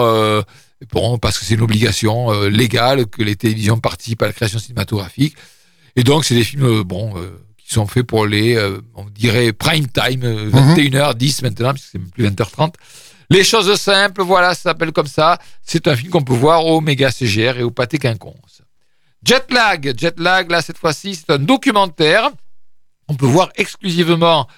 bon, 0.93 1.19
parce 1.19 1.39
que 1.39 1.45
c'est 1.45 1.55
une 1.55 1.63
obligation 1.63 2.33
légale 2.43 3.07
que 3.07 3.23
les 3.23 3.37
télévisions 3.37 3.79
participent 3.79 4.23
à 4.23 4.27
la 4.27 4.33
création 4.33 4.59
cinématographique. 4.59 5.35
Et 5.97 6.05
donc, 6.05 6.25
c'est 6.25 6.35
des 6.35 6.45
films, 6.45 6.83
bon, 6.83 7.15
qui 7.57 7.75
sont 7.75 7.87
faits 7.87 8.07
pour 8.07 8.27
les, 8.27 8.59
on 8.95 9.05
dirait, 9.11 9.53
prime 9.53 9.89
time, 9.89 10.23
21h10 10.51 11.43
maintenant, 11.43 11.73
puisque 11.73 11.89
c'est 11.93 11.99
plus 11.99 12.27
20h30. 12.27 12.75
Les 13.31 13.45
choses 13.45 13.75
simples, 13.79 14.23
voilà, 14.23 14.55
ça 14.55 14.63
s'appelle 14.71 14.93
comme 14.93 15.07
ça. 15.07 15.39
C'est 15.63 15.87
un 15.87 15.95
film 15.95 16.11
qu'on 16.11 16.23
peut 16.23 16.35
voir 16.35 16.65
au 16.65 16.81
Méga 16.81 17.11
CGR 17.11 17.59
et 17.59 17.63
au 17.63 17.71
Pâté 17.71 17.99
Quinconce. 17.99 18.63
Jetlag, 19.23 19.95
Jetlag, 19.99 20.51
là, 20.51 20.63
cette 20.63 20.79
fois-ci, 20.79 21.15
c'est 21.15 21.31
un 21.31 21.39
documentaire. 21.39 22.31
On 23.09 23.15
peut 23.15 23.27
voir 23.27 23.51
exclusivement 23.57 24.49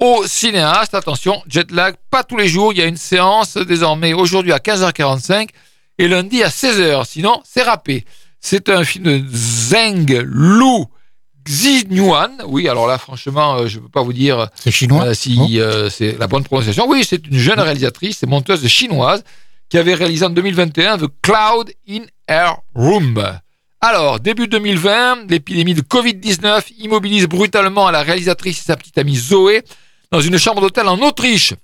au 0.00 0.26
cinéaste. 0.26 0.94
Attention, 0.94 1.42
Jetlag, 1.46 1.94
pas 2.10 2.24
tous 2.24 2.36
les 2.36 2.48
jours. 2.48 2.72
Il 2.72 2.78
y 2.78 2.82
a 2.82 2.86
une 2.86 2.96
séance 2.96 3.56
désormais 3.56 4.12
aujourd'hui 4.12 4.52
à 4.52 4.58
15h45 4.58 5.48
et 5.98 6.08
lundi 6.08 6.42
à 6.42 6.48
16h. 6.48 7.06
Sinon, 7.06 7.40
c'est 7.44 7.62
râpé. 7.62 8.04
C'est 8.40 8.70
un 8.70 8.84
film 8.84 9.04
de 9.04 9.22
Zheng 9.32 10.22
Lu 10.24 10.84
Xinyuan. 11.44 12.30
Oui, 12.46 12.68
alors 12.68 12.86
là, 12.86 12.98
franchement, 12.98 13.56
euh, 13.56 13.66
je 13.66 13.78
ne 13.78 13.82
peux 13.82 13.88
pas 13.88 14.02
vous 14.02 14.12
dire 14.12 14.48
C'est 14.54 14.70
chinois 14.70 15.06
euh, 15.06 15.14
si 15.14 15.60
euh, 15.60 15.90
c'est 15.90 16.18
la 16.18 16.26
bonne 16.26 16.44
prononciation. 16.44 16.86
Oui, 16.88 17.04
c'est 17.06 17.26
une 17.26 17.38
jeune 17.38 17.60
réalisatrice 17.60 18.22
et 18.22 18.26
monteuse 18.26 18.66
chinoise 18.66 19.24
qui 19.68 19.78
avait 19.78 19.94
réalisé 19.94 20.24
en 20.24 20.30
2021 20.30 20.98
The 20.98 21.06
Cloud 21.22 21.72
in 21.88 22.02
Air 22.26 22.56
Room. 22.74 23.22
Alors, 23.82 24.20
début 24.20 24.46
2020, 24.46 25.30
l'épidémie 25.30 25.74
de 25.74 25.80
Covid-19 25.80 26.64
immobilise 26.78 27.26
brutalement 27.26 27.90
la 27.90 28.02
réalisatrice 28.02 28.60
et 28.60 28.64
sa 28.64 28.76
petite 28.76 28.98
amie 28.98 29.16
Zoé 29.16 29.62
dans 30.10 30.20
une 30.20 30.38
chambre 30.38 30.60
d'hôtel 30.60 30.88
en 30.88 30.98
Autriche. 30.98 31.54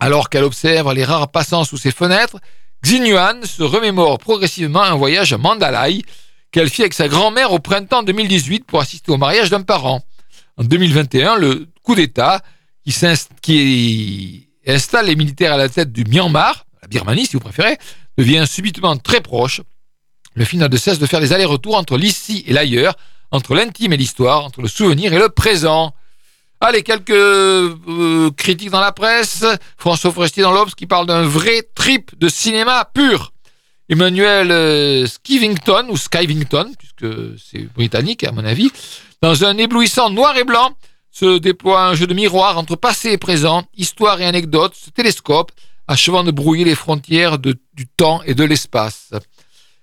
Alors 0.00 0.28
qu'elle 0.28 0.44
observe 0.44 0.92
les 0.92 1.04
rares 1.04 1.30
passants 1.30 1.64
sous 1.64 1.76
ses 1.76 1.90
fenêtres, 1.90 2.38
Xinyuan 2.84 3.44
se 3.44 3.62
remémore 3.62 4.18
progressivement 4.18 4.82
un 4.82 4.94
voyage 4.94 5.32
à 5.32 5.38
Mandalay 5.38 6.02
qu'elle 6.50 6.68
fit 6.68 6.82
avec 6.82 6.94
sa 6.94 7.08
grand-mère 7.08 7.52
au 7.52 7.58
printemps 7.58 8.02
2018 8.02 8.64
pour 8.64 8.80
assister 8.80 9.12
au 9.12 9.16
mariage 9.16 9.50
d'un 9.50 9.62
parent. 9.62 10.02
En 10.56 10.64
2021, 10.64 11.36
le 11.36 11.68
coup 11.82 11.94
d'État 11.94 12.42
qui, 12.84 12.94
qui 13.40 14.48
installe 14.66 15.06
les 15.06 15.16
militaires 15.16 15.52
à 15.52 15.56
la 15.56 15.68
tête 15.68 15.92
du 15.92 16.04
Myanmar, 16.04 16.66
la 16.82 16.88
Birmanie 16.88 17.26
si 17.26 17.34
vous 17.34 17.40
préférez, 17.40 17.78
devient 18.18 18.44
subitement 18.46 18.96
très 18.96 19.20
proche 19.20 19.62
le 20.34 20.44
film 20.44 20.60
n'a 20.60 20.68
de 20.68 20.76
cesse 20.76 20.98
de 20.98 21.06
faire 21.06 21.20
des 21.20 21.32
allers-retours 21.32 21.76
entre 21.76 21.96
l'ici 21.96 22.44
et 22.46 22.52
l'ailleurs, 22.52 22.96
entre 23.30 23.54
l'intime 23.54 23.92
et 23.92 23.96
l'histoire, 23.96 24.44
entre 24.44 24.62
le 24.62 24.68
souvenir 24.68 25.12
et 25.12 25.18
le 25.18 25.28
présent. 25.28 25.94
Allez, 26.64 26.84
quelques 26.84 27.10
euh, 27.10 28.30
critiques 28.36 28.70
dans 28.70 28.80
la 28.80 28.92
presse. 28.92 29.44
François 29.76 30.12
Forestier 30.12 30.44
dans 30.44 30.52
l'Obs 30.52 30.76
qui 30.76 30.86
parle 30.86 31.06
d'un 31.06 31.22
vrai 31.22 31.62
trip 31.74 32.16
de 32.16 32.28
cinéma 32.28 32.88
pur. 32.94 33.32
Emmanuel 33.88 34.52
euh, 34.52 35.04
Skivington, 35.08 35.88
ou 35.90 35.96
Skivington, 35.96 36.72
puisque 36.78 37.36
c'est 37.36 37.64
britannique 37.74 38.22
à 38.22 38.30
mon 38.30 38.44
avis, 38.44 38.70
dans 39.20 39.44
un 39.44 39.58
éblouissant 39.58 40.08
noir 40.10 40.36
et 40.36 40.44
blanc, 40.44 40.76
se 41.10 41.38
déploie 41.38 41.84
un 41.84 41.94
jeu 41.96 42.06
de 42.06 42.14
miroir 42.14 42.56
entre 42.56 42.76
passé 42.76 43.10
et 43.10 43.18
présent, 43.18 43.64
histoire 43.76 44.20
et 44.20 44.26
anecdote, 44.26 44.74
ce 44.76 44.90
télescope, 44.90 45.50
achevant 45.88 46.22
de 46.22 46.30
brouiller 46.30 46.64
les 46.64 46.76
frontières 46.76 47.40
du 47.40 47.56
temps 47.96 48.22
et 48.22 48.34
de 48.34 48.44
l'espace. 48.44 49.10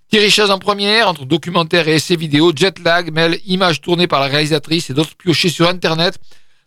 Thierry 0.09 0.33
en 0.49 0.59
première, 0.59 1.09
entre 1.09 1.25
documentaire 1.25 1.89
et 1.89 1.95
essai 1.95 2.15
vidéo, 2.15 2.53
Jetlag 2.55 3.11
mêle 3.11 3.37
images 3.45 3.81
tournées 3.81 4.07
par 4.07 4.21
la 4.21 4.27
réalisatrice 4.27 4.89
et 4.89 4.93
d'autres 4.93 5.17
piochées 5.17 5.49
sur 5.49 5.67
Internet 5.67 6.17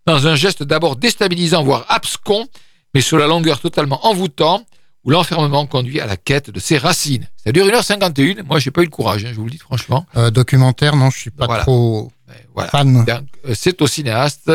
dans 0.06 0.26
un 0.26 0.34
geste 0.34 0.62
d'abord 0.62 0.96
déstabilisant, 0.96 1.62
voire 1.62 1.84
abscon, 1.88 2.46
mais 2.94 3.00
sur 3.00 3.18
la 3.18 3.26
longueur 3.26 3.60
totalement 3.60 4.04
envoûtant, 4.06 4.64
où 5.04 5.10
l'enfermement 5.10 5.66
conduit 5.66 6.00
à 6.00 6.06
la 6.06 6.16
quête 6.16 6.50
de 6.50 6.60
ses 6.60 6.78
racines. 6.78 7.26
Ça 7.44 7.50
dure 7.52 7.66
1h51, 7.66 8.44
moi 8.44 8.58
j'ai 8.60 8.70
pas 8.70 8.82
eu 8.82 8.84
le 8.84 8.90
courage, 8.90 9.24
hein, 9.24 9.30
je 9.32 9.36
vous 9.36 9.44
le 9.46 9.50
dis 9.50 9.58
franchement. 9.58 10.06
Euh, 10.16 10.30
documentaire, 10.30 10.94
non, 10.94 11.10
je 11.10 11.18
suis 11.18 11.30
pas 11.30 11.46
Voilà. 11.46 11.62
trop 11.64 12.12
voilà. 12.54 12.70
fan. 12.70 13.04
Euh, 13.08 13.54
C'est 13.54 13.80
au 13.82 13.86
cinéaste, 13.86 14.50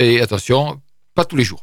et 0.00 0.20
attention, 0.20 0.80
pas 1.14 1.24
tous 1.24 1.36
les 1.36 1.44
jours. 1.44 1.62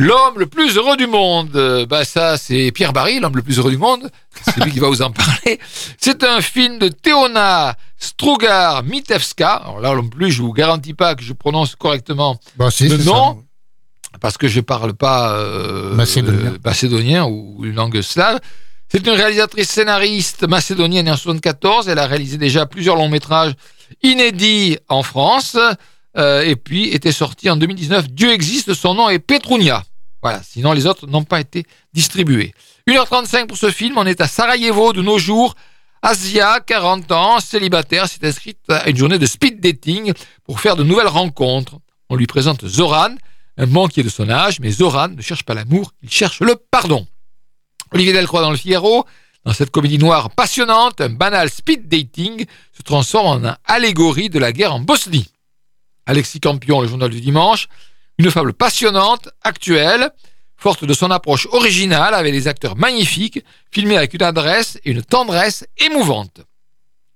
L'homme 0.00 0.38
le 0.38 0.46
plus 0.46 0.76
heureux 0.76 0.96
du 0.96 1.08
monde. 1.08 1.86
Bah 1.90 2.04
ça, 2.04 2.36
c'est 2.36 2.70
Pierre 2.70 2.92
Barry, 2.92 3.18
l'homme 3.18 3.34
le 3.34 3.42
plus 3.42 3.58
heureux 3.58 3.72
du 3.72 3.78
monde. 3.78 4.08
C'est 4.44 4.62
lui 4.62 4.70
qui 4.70 4.78
va 4.78 4.86
vous 4.86 5.02
en 5.02 5.10
parler. 5.10 5.58
C'est 5.98 6.22
un 6.22 6.40
film 6.40 6.78
de 6.78 6.86
Teona 6.86 7.74
Strugar 7.98 8.84
Mitevska. 8.84 9.54
Alors 9.54 9.80
là, 9.80 9.94
non 9.96 10.06
plus, 10.08 10.30
je 10.30 10.40
vous 10.42 10.52
garantis 10.52 10.94
pas 10.94 11.16
que 11.16 11.22
je 11.24 11.32
prononce 11.32 11.74
correctement 11.74 12.38
Bah, 12.56 12.70
si, 12.70 12.88
Le 12.88 12.96
nom, 12.98 13.42
ça. 14.12 14.18
parce 14.20 14.38
que 14.38 14.46
je 14.46 14.60
parle 14.60 14.94
pas 14.94 15.32
euh, 15.32 15.94
Macédonien. 15.96 16.52
euh, 16.52 16.58
macédonien 16.64 17.24
ou 17.26 17.64
une 17.64 17.74
langue 17.74 18.00
slave. 18.00 18.38
C'est 18.88 19.04
une 19.04 19.14
réalisatrice 19.14 19.68
scénariste 19.68 20.46
macédonienne 20.46 21.10
en 21.10 21.16
74. 21.16 21.88
Elle 21.88 21.98
a 21.98 22.06
réalisé 22.06 22.38
déjà 22.38 22.66
plusieurs 22.66 22.94
longs 22.94 23.08
métrages 23.08 23.54
inédits 24.04 24.78
en 24.88 25.02
France. 25.02 25.56
Euh, 26.18 26.42
et 26.42 26.56
puis 26.56 26.88
était 26.88 27.12
sorti 27.12 27.48
en 27.48 27.56
2019. 27.56 28.10
Dieu 28.10 28.32
existe, 28.32 28.74
son 28.74 28.94
nom 28.94 29.08
est 29.08 29.20
Petrunia. 29.20 29.84
Voilà, 30.22 30.42
sinon 30.42 30.72
les 30.72 30.86
autres 30.86 31.06
n'ont 31.06 31.24
pas 31.24 31.40
été 31.40 31.64
distribués. 31.92 32.54
1h35 32.88 33.46
pour 33.46 33.56
ce 33.56 33.70
film, 33.70 33.98
on 33.98 34.06
est 34.06 34.20
à 34.20 34.26
Sarajevo 34.26 34.92
de 34.92 35.02
nos 35.02 35.18
jours. 35.18 35.54
Asia, 36.02 36.60
40 36.60 37.12
ans, 37.12 37.40
célibataire, 37.40 38.08
s'est 38.08 38.26
inscrite 38.26 38.58
à 38.68 38.88
une 38.88 38.96
journée 38.96 39.18
de 39.18 39.26
speed 39.26 39.60
dating 39.60 40.12
pour 40.44 40.60
faire 40.60 40.74
de 40.74 40.82
nouvelles 40.82 41.08
rencontres. 41.08 41.76
On 42.08 42.16
lui 42.16 42.26
présente 42.26 42.66
Zoran, 42.66 43.14
un 43.56 43.66
banquier 43.66 44.02
de 44.02 44.08
son 44.08 44.28
âge, 44.28 44.60
mais 44.60 44.70
Zoran 44.70 45.08
ne 45.08 45.22
cherche 45.22 45.44
pas 45.44 45.54
l'amour, 45.54 45.92
il 46.02 46.10
cherche 46.10 46.40
le 46.40 46.56
pardon. 46.56 47.06
Olivier 47.92 48.12
Delcroix 48.12 48.42
dans 48.42 48.50
le 48.50 48.56
Figaro, 48.56 49.04
dans 49.44 49.52
cette 49.52 49.70
comédie 49.70 49.98
noire 49.98 50.30
passionnante, 50.30 51.00
un 51.00 51.10
banal 51.10 51.48
speed 51.50 51.88
dating 51.88 52.44
se 52.76 52.82
transforme 52.82 53.44
en 53.44 53.54
allégorie 53.64 54.30
de 54.30 54.38
la 54.38 54.52
guerre 54.52 54.74
en 54.74 54.80
Bosnie. 54.80 55.28
Alexis 56.08 56.40
Campion, 56.40 56.80
le 56.80 56.88
journal 56.88 57.10
du 57.10 57.20
dimanche, 57.20 57.68
une 58.16 58.30
fable 58.30 58.54
passionnante, 58.54 59.28
actuelle, 59.42 60.10
forte 60.56 60.84
de 60.84 60.94
son 60.94 61.10
approche 61.10 61.46
originale 61.52 62.14
avec 62.14 62.32
des 62.32 62.48
acteurs 62.48 62.76
magnifiques, 62.76 63.44
filmés 63.70 63.98
avec 63.98 64.14
une 64.14 64.22
adresse 64.22 64.80
et 64.84 64.90
une 64.90 65.02
tendresse 65.02 65.66
émouvante. 65.76 66.40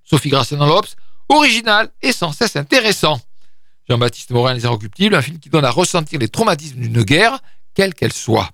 Sophie 0.05 0.29
Graciano-Lopes, 0.29 0.95
original 1.31 1.89
et 2.03 2.13
sans 2.13 2.33
cesse 2.33 2.55
intéressant. 2.55 3.19
Jean-Baptiste 3.89 4.31
Morin, 4.31 4.53
Les 4.53 4.67
Inrecuptibles, 4.67 5.15
un 5.15 5.23
film 5.23 5.39
qui 5.39 5.49
donne 5.49 5.65
à 5.65 5.71
ressentir 5.71 6.21
les 6.21 6.29
traumatismes 6.29 6.79
d'une 6.79 7.03
guerre, 7.03 7.39
quelle 7.75 7.95
qu'elle 7.95 8.13
soit. 8.13 8.51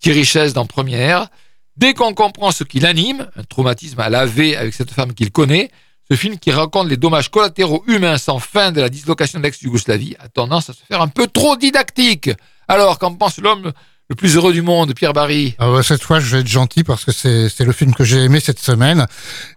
Thierry 0.00 0.24
Chaise 0.24 0.54
dans 0.54 0.66
Première. 0.66 1.28
Dès 1.76 1.92
qu'on 1.92 2.14
comprend 2.14 2.50
ce 2.50 2.64
qui 2.64 2.80
l'anime, 2.80 3.30
un 3.36 3.44
traumatisme 3.44 4.00
à 4.00 4.08
laver 4.08 4.56
avec 4.56 4.72
cette 4.72 4.90
femme 4.90 5.12
qu'il 5.12 5.30
connaît, 5.30 5.70
ce 6.10 6.16
film 6.16 6.38
qui 6.38 6.50
raconte 6.52 6.88
les 6.88 6.96
dommages 6.96 7.30
collatéraux 7.30 7.82
humains 7.88 8.18
sans 8.18 8.38
fin 8.38 8.70
de 8.70 8.80
la 8.80 8.88
dislocation 8.88 9.38
de 9.38 9.44
l'ex-Yougoslavie 9.44 10.16
a 10.18 10.28
tendance 10.28 10.70
à 10.70 10.72
se 10.72 10.84
faire 10.84 11.02
un 11.02 11.08
peu 11.08 11.26
trop 11.26 11.56
didactique. 11.56 12.30
Alors, 12.68 12.98
qu'en 12.98 13.14
pense 13.14 13.38
l'homme 13.38 13.72
le 14.08 14.14
plus 14.14 14.36
heureux 14.36 14.52
du 14.52 14.62
monde, 14.62 14.94
Pierre 14.94 15.12
Barry 15.12 15.56
Ah 15.58 15.70
cette 15.82 16.02
fois, 16.02 16.20
je 16.20 16.30
vais 16.36 16.40
être 16.40 16.46
gentil 16.46 16.84
parce 16.84 17.04
que 17.04 17.10
c'est 17.10 17.64
le 17.64 17.72
film 17.72 17.92
que 17.92 18.04
j'ai 18.04 18.22
aimé 18.22 18.38
cette 18.38 18.60
semaine. 18.60 19.06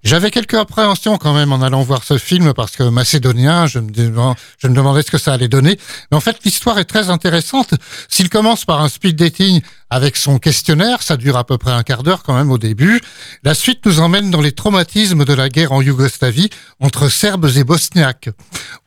J'avais 0.04 0.32
quelques 0.32 0.56
appréhensions 0.56 1.18
quand 1.18 1.36
même 1.36 1.54
en 1.54 1.62
allant 1.62 1.84
voir 1.84 2.04
ce 2.04 2.18
film 2.18 2.54
parce 2.54 2.76
que 2.76 2.82
macédonien, 2.82 3.68
je 3.68 3.78
me, 3.78 3.92
je 3.94 4.68
me 4.68 4.74
demandais 4.74 5.04
ce 5.04 5.12
que 5.12 5.20
ça 5.20 5.34
allait 5.34 5.50
donner. 5.50 5.78
Mais 6.12 6.18
en 6.18 6.20
fait, 6.20 6.38
l'histoire 6.46 6.80
est 6.80 6.86
très 6.86 7.12
intéressante. 7.12 7.76
S'il 8.08 8.30
commence 8.30 8.66
par 8.66 8.82
un 8.82 8.90
speed 8.90 9.18
dating 9.18 9.62
avec 9.92 10.18
son 10.18 10.40
questionnaire, 10.40 11.04
ça 11.04 11.16
dure 11.16 11.38
à 11.38 11.44
peu 11.44 11.60
près 11.60 11.72
un 11.72 11.84
quart 11.84 12.02
d'heure 12.02 12.24
quand 12.24 12.36
même 12.36 12.52
au 12.52 12.58
début. 12.58 13.02
La 13.44 13.54
suite 13.54 13.86
nous 13.86 14.00
emmène 14.00 14.32
dans 14.32 14.42
les 14.42 14.52
traumatismes 14.52 15.26
de 15.26 15.34
la 15.34 15.50
guerre 15.50 15.74
en 15.74 15.82
Yougoslavie 15.84 16.50
entre 16.80 17.10
Serbes 17.10 17.52
et 17.56 17.64
Bosniaques. 17.64 18.30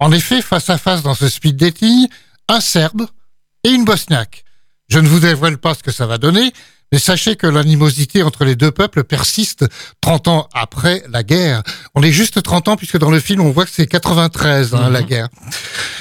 En 0.01 0.11
effet, 0.11 0.43
face 0.43 0.71
à 0.71 0.79
face 0.79 1.03
dans 1.03 1.15
ce 1.15 1.29
speed 1.29 1.57
dating, 1.57 2.09
un 2.49 2.61
Serbe 2.61 3.07
et 3.63 3.71
une 3.71 3.85
Bosniaque. 3.85 4.42
Je 4.93 4.99
ne 4.99 5.09
vous 5.09 5.21
dévoile 5.21 5.57
pas 5.57 5.75
ce 5.75 5.83
que 5.83 5.91
ça 5.91 6.07
va 6.07 6.19
donner, 6.19 6.53
mais 6.93 6.99
sachez 6.99 7.37
que 7.37 7.47
l'animosité 7.47 8.23
entre 8.23 8.45
les 8.45 8.57
deux 8.57 8.71
peuples 8.71 9.05
persiste 9.05 9.65
30 10.03 10.29
ans 10.29 10.49
après 10.53 11.03
la 11.09 11.23
guerre. 11.23 11.63
On 11.95 12.03
est 12.03 12.13
juste 12.13 12.43
30 12.43 12.69
ans 12.69 12.77
puisque 12.77 12.99
dans 12.99 13.11
le 13.11 13.19
film 13.19 13.41
on 13.41 13.51
voit 13.53 13.65
que 13.65 13.71
c'est 13.73 13.87
93 13.87 14.75
hein, 14.75 14.89
Mhm. 14.89 14.93
la 14.93 15.03
guerre. 15.03 15.29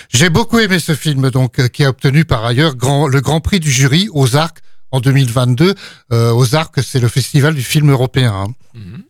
J'ai 0.10 0.30
beaucoup 0.30 0.60
aimé 0.60 0.77
ce 0.80 0.93
film 0.93 1.30
donc 1.30 1.60
euh, 1.60 1.69
qui 1.69 1.86
a 1.86 1.89
obtenu 1.89 2.25
par 2.25 2.43
ailleurs 2.43 2.75
grand, 2.75 3.08
le 3.08 3.21
grand 3.21 3.39
prix 3.39 3.62
du 3.62 3.71
jury 3.71 4.10
aux 4.12 4.36
Arcs 4.36 4.58
en 4.91 4.99
2022. 4.99 5.73
Euh, 6.12 6.34
aux 6.34 6.54
Arcs 6.56 6.80
c'est 6.84 6.99
le 6.99 7.08
festival 7.08 7.56
du 7.56 7.63
film 7.63 7.89
européen. 7.91 8.34
hein. 8.34 8.54
Mhm. 8.73 9.04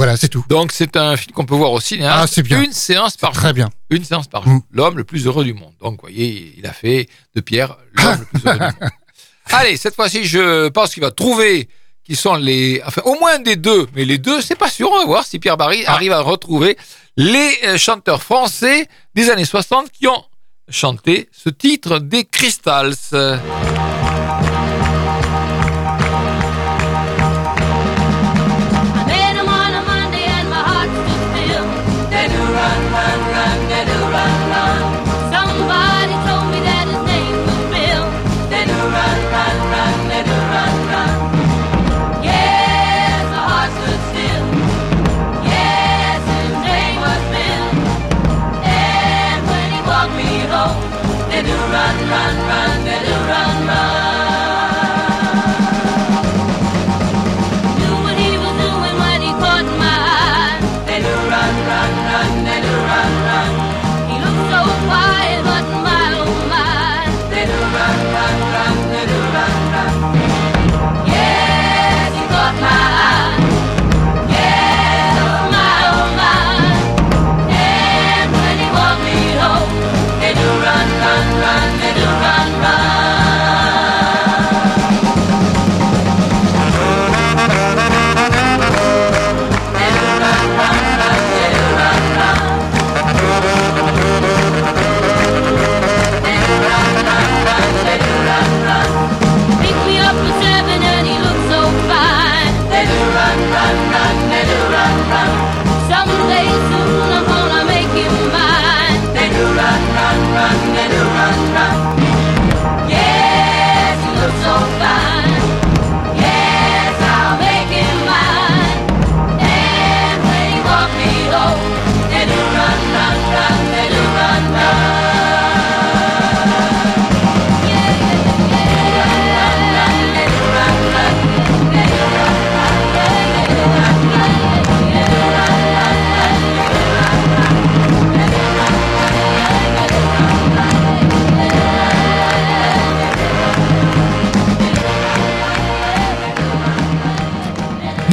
Voilà 0.00 0.16
c'est 0.16 0.28
tout. 0.28 0.42
Donc, 0.48 0.72
c'est 0.72 0.96
un 0.96 1.14
film 1.14 1.32
qu'on 1.34 1.44
peut 1.44 1.54
voir 1.54 1.72
au 1.72 1.78
cinéma. 1.80 2.20
Ah, 2.22 2.26
c'est 2.26 2.42
bien. 2.42 2.62
Une 2.62 2.72
séance 2.72 3.18
par 3.18 3.34
jour. 3.34 3.42
Très 3.42 3.52
bien. 3.52 3.68
Une 3.90 4.02
séance 4.02 4.28
par 4.28 4.44
jour. 4.44 4.54
Mm. 4.54 4.62
L'homme 4.70 4.96
le 4.96 5.04
plus 5.04 5.26
heureux 5.26 5.44
du 5.44 5.52
monde. 5.52 5.74
Donc, 5.78 5.96
vous 5.96 6.08
voyez, 6.08 6.54
il 6.56 6.64
a 6.66 6.72
fait 6.72 7.06
de 7.34 7.42
Pierre 7.42 7.76
l'homme 7.92 8.20
le 8.20 8.24
plus 8.38 8.48
heureux 8.48 8.56
du 8.56 8.64
monde. 8.64 8.90
Allez, 9.52 9.76
cette 9.76 9.94
fois-ci, 9.94 10.24
je 10.24 10.68
pense 10.68 10.94
qu'il 10.94 11.02
va 11.02 11.10
trouver 11.10 11.68
qui 12.02 12.16
sont 12.16 12.36
les, 12.36 12.80
enfin, 12.86 13.02
au 13.04 13.20
moins 13.20 13.40
des 13.40 13.56
deux, 13.56 13.88
mais 13.94 14.06
les 14.06 14.16
deux, 14.16 14.40
c'est 14.40 14.56
pas 14.56 14.70
sûr. 14.70 14.90
On 14.90 15.00
va 15.00 15.04
voir 15.04 15.26
si 15.26 15.38
Pierre 15.38 15.58
Barry 15.58 15.84
Ah. 15.86 15.92
arrive 15.92 16.12
à 16.12 16.20
retrouver 16.22 16.78
les 17.18 17.58
euh, 17.64 17.76
chanteurs 17.76 18.22
français 18.22 18.88
des 19.14 19.28
années 19.28 19.44
60 19.44 19.90
qui 19.92 20.06
ont 20.08 20.24
chanté 20.70 21.28
ce 21.30 21.50
titre 21.50 21.98
des 21.98 22.24
Crystals. 22.24 22.94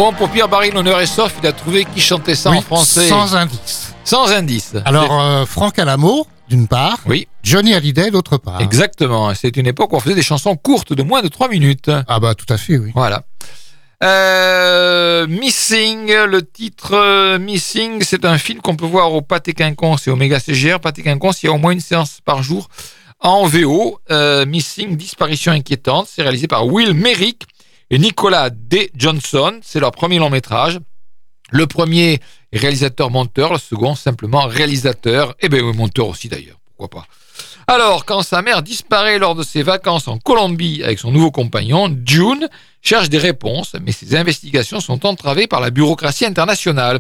Bon, 0.08 0.14
pour 0.14 0.30
Pierre 0.30 0.48
Barry, 0.48 0.72
l'honneur 0.72 1.02
est 1.02 1.06
sauf. 1.06 1.34
Il 1.44 1.48
a 1.48 1.52
trouvé 1.52 1.84
qui 1.84 2.00
chantait 2.00 2.34
ça 2.34 2.50
Oui, 2.50 2.60
en 2.60 2.62
français. 2.62 3.10
Sans 3.10 3.36
indice. 3.36 3.94
Sans 4.06 4.32
indice. 4.32 4.74
Alors, 4.86 5.22
euh, 5.22 5.46
Franck 5.46 5.80
Alamo, 5.80 6.26
d'une 6.48 6.70
part, 6.70 7.00
Oui. 7.08 7.28
Johnny 7.44 7.74
Hallyday, 7.74 8.10
d'autre 8.10 8.38
part. 8.38 8.62
Exactement. 8.62 9.34
C'est 9.36 9.58
une 9.58 9.68
époque 9.68 9.92
où 9.92 9.98
on 9.98 10.00
faisait 10.00 10.16
des 10.16 10.24
chansons 10.24 10.56
courtes 10.56 10.94
de 10.94 11.04
moins 11.04 11.22
de 11.22 11.28
3 11.28 11.50
minutes. 11.50 11.92
Ah 12.08 12.22
bah, 12.22 12.36
tout 12.36 12.46
à 12.48 12.56
fait, 12.56 12.78
oui. 12.78 12.92
Voilà. 12.96 13.24
Euh, 14.02 15.28
Missing, 15.28 16.08
le 16.26 16.42
titre 16.42 16.94
euh, 16.94 17.38
Missing, 17.38 18.02
c'est 18.02 18.24
un 18.24 18.38
film 18.38 18.62
qu'on 18.62 18.78
peut 18.78 18.86
voir 18.86 19.12
au 19.14 19.22
Pâté 19.22 19.52
Quinconce 19.52 20.08
et 20.08 20.10
au 20.10 20.16
Méga 20.16 20.40
CGR. 20.40 20.80
Pâté 20.80 21.04
Quinconce, 21.04 21.44
il 21.44 21.48
y 21.48 21.50
a 21.50 21.52
au 21.52 21.58
moins 21.58 21.72
une 21.74 21.82
séance 21.82 22.20
par 22.24 22.44
jour 22.44 22.70
en 23.20 23.46
VO. 23.46 24.00
Euh, 24.10 24.46
Missing, 24.46 24.96
Disparition 24.96 25.52
inquiétante, 25.52 26.08
c'est 26.10 26.22
réalisé 26.22 26.48
par 26.48 26.66
Will 26.66 26.94
Merrick 26.94 27.46
et 27.90 28.00
Nicolas 28.00 28.50
D. 28.50 28.92
Johnson. 28.96 29.60
C'est 29.62 29.80
leur 29.80 29.92
premier 29.92 30.20
long 30.20 30.30
métrage. 30.30 30.80
Le 31.50 31.66
premier 31.66 32.20
réalisateur-monteur, 32.52 33.54
le 33.54 33.60
second 33.60 33.96
simplement 33.96 34.46
réalisateur. 34.48 35.36
Et 35.40 35.50
bien, 35.50 35.62
oui, 35.62 35.76
monteur 35.76 36.08
aussi 36.08 36.28
d'ailleurs, 36.28 36.58
pourquoi 36.66 37.02
pas? 37.02 37.08
Alors, 37.68 38.06
quand 38.06 38.22
sa 38.22 38.42
mère 38.42 38.64
disparaît 38.64 39.20
lors 39.20 39.36
de 39.36 39.44
ses 39.44 39.62
vacances 39.62 40.08
en 40.08 40.18
Colombie 40.18 40.84
avec 40.84 41.00
son 41.00 41.12
nouveau 41.12 41.32
compagnon, 41.32 41.94
June 42.06 42.48
cherche 42.82 43.10
des 43.10 43.18
réponses, 43.18 43.76
mais 43.82 43.92
ses 43.92 44.16
investigations 44.16 44.80
sont 44.80 45.06
entravées 45.06 45.48
par 45.48 45.60
la 45.60 45.70
bureaucratie 45.70 46.26
internationale. 46.26 47.00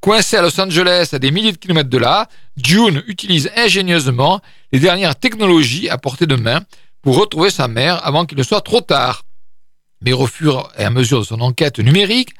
Coincé 0.00 0.36
à 0.36 0.42
Los 0.42 0.60
Angeles, 0.60 1.10
à 1.12 1.18
des 1.18 1.30
milliers 1.30 1.52
de 1.52 1.56
kilomètres 1.56 1.88
de 1.88 1.98
là, 1.98 2.28
June 2.56 3.02
utilise 3.06 3.50
ingénieusement 3.56 4.40
les 4.72 4.80
dernières 4.80 5.16
technologies 5.16 5.88
à 5.88 5.96
portée 5.96 6.26
de 6.26 6.36
main 6.36 6.60
pour 7.02 7.18
retrouver 7.18 7.50
sa 7.50 7.68
mère 7.68 8.04
avant 8.06 8.26
qu'il 8.26 8.36
ne 8.36 8.42
soit 8.42 8.60
trop 8.62 8.80
tard. 8.80 9.22
Mais 10.02 10.12
au 10.12 10.26
fur 10.26 10.68
et 10.76 10.84
à 10.84 10.90
mesure 10.90 11.20
de 11.20 11.24
son 11.24 11.40
enquête 11.40 11.78
numérique, 11.78 12.30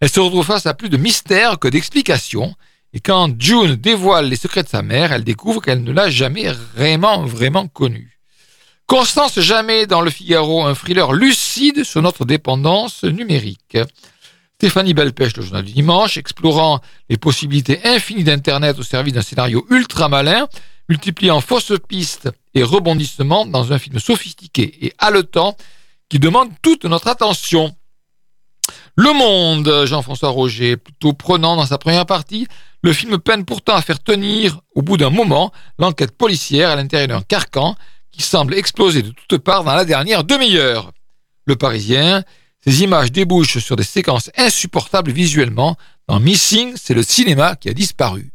elle 0.00 0.10
se 0.10 0.20
retrouve 0.20 0.44
face 0.44 0.66
à 0.66 0.74
plus 0.74 0.88
de 0.88 0.96
mystères 0.96 1.58
que 1.58 1.68
d'explications. 1.68 2.54
Et 2.92 3.00
quand 3.00 3.40
June 3.40 3.76
dévoile 3.76 4.28
les 4.28 4.36
secrets 4.36 4.64
de 4.64 4.68
sa 4.68 4.82
mère, 4.82 5.12
elle 5.12 5.24
découvre 5.24 5.62
qu'elle 5.62 5.82
ne 5.82 5.92
l'a 5.92 6.10
jamais 6.10 6.50
vraiment, 6.74 7.24
vraiment 7.24 7.68
connue. 7.68 8.18
Constance 8.86 9.40
Jamais 9.40 9.86
dans 9.86 10.02
Le 10.02 10.10
Figaro, 10.10 10.64
un 10.66 10.74
thriller 10.74 11.12
lucide 11.12 11.84
sur 11.84 12.02
notre 12.02 12.24
dépendance 12.24 13.04
numérique. 13.04 13.78
Stéphanie 14.58 14.92
Belpêche, 14.92 15.36
le 15.36 15.42
journal 15.42 15.64
du 15.64 15.72
dimanche, 15.72 16.18
explorant 16.18 16.80
les 17.08 17.16
possibilités 17.16 17.80
infinies 17.84 18.24
d'Internet 18.24 18.78
au 18.78 18.82
service 18.82 19.14
d'un 19.14 19.22
scénario 19.22 19.66
ultra 19.70 20.08
malin, 20.08 20.46
multipliant 20.88 21.40
fausses 21.40 21.72
pistes 21.88 22.28
et 22.54 22.62
rebondissements 22.62 23.46
dans 23.46 23.72
un 23.72 23.78
film 23.78 23.98
sophistiqué 23.98 24.86
et 24.86 24.92
haletant 24.98 25.56
qui 26.12 26.18
demande 26.18 26.50
toute 26.60 26.84
notre 26.84 27.08
attention. 27.08 27.74
Le 28.96 29.14
Monde, 29.14 29.86
Jean-François 29.86 30.28
Roger, 30.28 30.76
plutôt 30.76 31.14
prenant 31.14 31.56
dans 31.56 31.64
sa 31.64 31.78
première 31.78 32.04
partie, 32.04 32.46
le 32.82 32.92
film 32.92 33.16
peine 33.16 33.46
pourtant 33.46 33.76
à 33.76 33.80
faire 33.80 33.98
tenir, 33.98 34.60
au 34.74 34.82
bout 34.82 34.98
d'un 34.98 35.08
moment, 35.08 35.52
l'enquête 35.78 36.14
policière 36.14 36.68
à 36.68 36.76
l'intérieur 36.76 37.08
d'un 37.08 37.22
carcan 37.22 37.76
qui 38.10 38.20
semble 38.20 38.52
exploser 38.52 39.00
de 39.00 39.10
toutes 39.26 39.42
parts 39.42 39.64
dans 39.64 39.74
la 39.74 39.86
dernière 39.86 40.22
demi-heure. 40.22 40.92
Le 41.46 41.56
Parisien, 41.56 42.24
ces 42.62 42.82
images 42.82 43.10
débouchent 43.10 43.60
sur 43.60 43.76
des 43.76 43.82
séquences 43.82 44.30
insupportables 44.36 45.12
visuellement. 45.12 45.78
Dans 46.08 46.20
Missing, 46.20 46.74
c'est 46.76 46.92
le 46.92 47.02
cinéma 47.02 47.56
qui 47.56 47.70
a 47.70 47.72
disparu. 47.72 48.34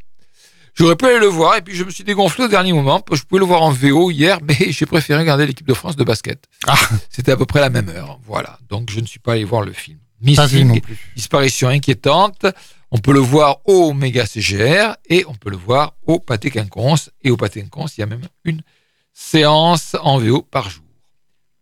J'aurais 0.77 0.95
pu 0.95 1.05
aller 1.05 1.19
le 1.19 1.27
voir 1.27 1.55
et 1.57 1.61
puis 1.61 1.75
je 1.75 1.83
me 1.83 1.89
suis 1.89 2.03
dégonflé 2.03 2.45
au 2.45 2.47
dernier 2.47 2.71
moment. 2.71 3.03
Je 3.11 3.23
pouvais 3.23 3.39
le 3.39 3.45
voir 3.45 3.63
en 3.63 3.71
VO 3.71 4.11
hier, 4.11 4.39
mais 4.43 4.71
j'ai 4.71 4.85
préféré 4.85 5.19
regarder 5.19 5.47
l'équipe 5.47 5.67
de 5.67 5.73
France 5.73 5.95
de 5.95 6.03
basket. 6.03 6.45
Ah. 6.67 6.75
C'était 7.09 7.31
à 7.31 7.37
peu 7.37 7.45
près 7.45 7.61
la 7.61 7.69
même 7.69 7.89
heure. 7.89 8.19
Voilà. 8.25 8.59
Donc 8.69 8.91
je 8.91 8.99
ne 8.99 9.05
suis 9.05 9.19
pas 9.19 9.33
allé 9.33 9.43
voir 9.43 9.63
le 9.63 9.73
film. 9.73 9.97
Missing, 10.21 10.67
non 10.67 10.79
plus. 10.79 10.97
disparition 11.15 11.67
inquiétante. 11.67 12.45
On 12.89 12.99
peut 12.99 13.11
le 13.11 13.19
voir 13.19 13.59
au 13.65 13.93
Méga 13.93 14.25
CGR 14.25 14.95
et 15.09 15.25
on 15.27 15.33
peut 15.33 15.49
le 15.49 15.57
voir 15.57 15.95
au 16.05 16.19
Pâté 16.19 16.51
Quinconce. 16.51 17.09
Et 17.23 17.31
au 17.31 17.37
Pâté 17.37 17.61
Quinconce, 17.61 17.97
il 17.97 18.01
y 18.01 18.03
a 18.03 18.07
même 18.07 18.27
une 18.45 18.61
séance 19.13 19.95
en 20.01 20.19
VO 20.19 20.41
par 20.41 20.69
jour. 20.69 20.83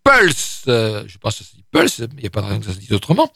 Pulse, 0.04 0.64
euh, 0.68 1.04
je 1.08 1.18
pense 1.18 1.40
que 1.40 1.44
ça 1.44 1.50
se 1.50 1.56
dit 1.56 1.64
Pulse, 1.72 2.00
mais 2.00 2.08
il 2.18 2.22
n'y 2.22 2.28
a 2.28 2.30
pas 2.30 2.42
de 2.42 2.48
raison 2.48 2.60
que 2.60 2.66
ça 2.68 2.74
se 2.74 2.80
dise 2.80 2.92
autrement. 2.92 3.32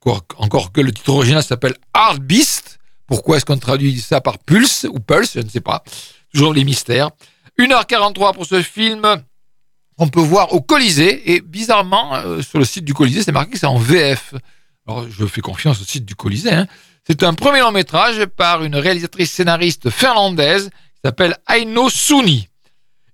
Encore, 0.00 0.24
encore 0.36 0.72
que 0.72 0.80
le 0.80 0.92
titre 0.92 1.10
original 1.10 1.42
s'appelle 1.42 1.74
Hard 1.94 2.22
Beast. 2.22 2.80
Pourquoi 3.12 3.36
est-ce 3.36 3.44
qu'on 3.44 3.58
traduit 3.58 4.00
ça 4.00 4.22
par 4.22 4.38
Pulse 4.38 4.86
ou 4.90 4.98
Pulse 4.98 5.32
Je 5.34 5.40
ne 5.40 5.48
sais 5.50 5.60
pas. 5.60 5.84
Toujours 6.32 6.54
les 6.54 6.64
mystères. 6.64 7.10
1h43 7.58 8.32
pour 8.32 8.46
ce 8.46 8.62
film. 8.62 9.02
On 9.98 10.08
peut 10.08 10.22
voir 10.22 10.54
au 10.54 10.62
Colisée 10.62 11.34
et 11.34 11.42
bizarrement 11.42 12.14
euh, 12.14 12.40
sur 12.40 12.58
le 12.58 12.64
site 12.64 12.86
du 12.86 12.94
Colisée 12.94 13.22
c'est 13.22 13.30
marqué 13.30 13.50
que 13.50 13.58
c'est 13.58 13.66
en 13.66 13.76
VF. 13.76 14.32
Alors 14.88 15.04
je 15.10 15.26
fais 15.26 15.42
confiance 15.42 15.78
au 15.82 15.84
site 15.84 16.06
du 16.06 16.14
Colisée. 16.14 16.54
hein. 16.54 16.66
C'est 17.06 17.22
un 17.22 17.34
premier 17.34 17.60
long 17.60 17.70
métrage 17.70 18.24
par 18.24 18.64
une 18.64 18.76
réalisatrice 18.76 19.30
scénariste 19.30 19.90
finlandaise 19.90 20.70
qui 20.70 21.00
s'appelle 21.04 21.36
Aino 21.50 21.90
Suni. 21.90 22.48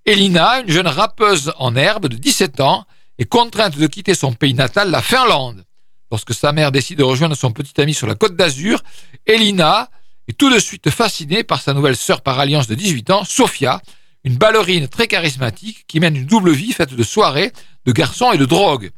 Elina, 0.04 0.60
une 0.60 0.70
jeune 0.70 0.86
rappeuse 0.86 1.52
en 1.58 1.74
herbe 1.74 2.06
de 2.06 2.16
17 2.16 2.60
ans, 2.60 2.84
est 3.18 3.24
contrainte 3.24 3.76
de 3.76 3.86
quitter 3.88 4.14
son 4.14 4.32
pays 4.32 4.54
natal, 4.54 4.92
la 4.92 5.02
Finlande. 5.02 5.64
Lorsque 6.10 6.34
sa 6.34 6.52
mère 6.52 6.72
décide 6.72 6.98
de 6.98 7.04
rejoindre 7.04 7.36
son 7.36 7.50
petit 7.50 7.80
ami 7.80 7.94
sur 7.94 8.06
la 8.06 8.14
côte 8.14 8.34
d'Azur, 8.34 8.82
Elina 9.26 9.90
est 10.26 10.36
tout 10.36 10.50
de 10.50 10.58
suite 10.58 10.90
fascinée 10.90 11.44
par 11.44 11.60
sa 11.60 11.74
nouvelle 11.74 11.96
sœur 11.96 12.22
par 12.22 12.38
alliance 12.38 12.66
de 12.66 12.74
18 12.74 13.10
ans, 13.10 13.24
Sofia, 13.24 13.80
une 14.24 14.36
ballerine 14.36 14.88
très 14.88 15.06
charismatique 15.06 15.84
qui 15.86 16.00
mène 16.00 16.16
une 16.16 16.26
double 16.26 16.52
vie 16.52 16.72
faite 16.72 16.94
de 16.94 17.02
soirées, 17.02 17.52
de 17.84 17.92
garçons 17.92 18.32
et 18.32 18.38
de 18.38 18.44
drogue. 18.44 18.90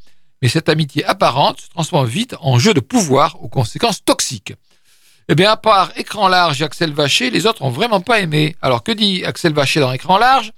Mais 0.43 0.49
cette 0.49 0.69
amitié 0.69 1.05
apparente 1.05 1.61
se 1.61 1.69
transforme 1.69 2.07
vite 2.07 2.35
en 2.41 2.59
jeu 2.59 2.75
de 2.75 2.81
pouvoir 2.81 3.43
aux 3.43 3.49
conséquences 3.49 4.05
toxiques. 4.05 4.55
Eh 5.29 5.35
bien, 5.35 5.51
à 5.51 5.57
part 5.57 5.93
Écran 5.97 6.29
Large 6.29 6.61
et 6.61 6.65
Axel 6.65 6.93
Vacher, 6.93 7.31
les 7.31 7.47
autres 7.47 7.63
ont 7.63 7.71
vraiment 7.71 8.01
pas 8.01 8.21
aimé. 8.21 8.57
Alors, 8.63 8.83
que 8.83 8.91
dit 8.91 9.25
Axel 9.25 9.53
Vacher 9.53 9.81
dans 9.81 9.93
Écran 9.93 10.19
Large? 10.19 10.53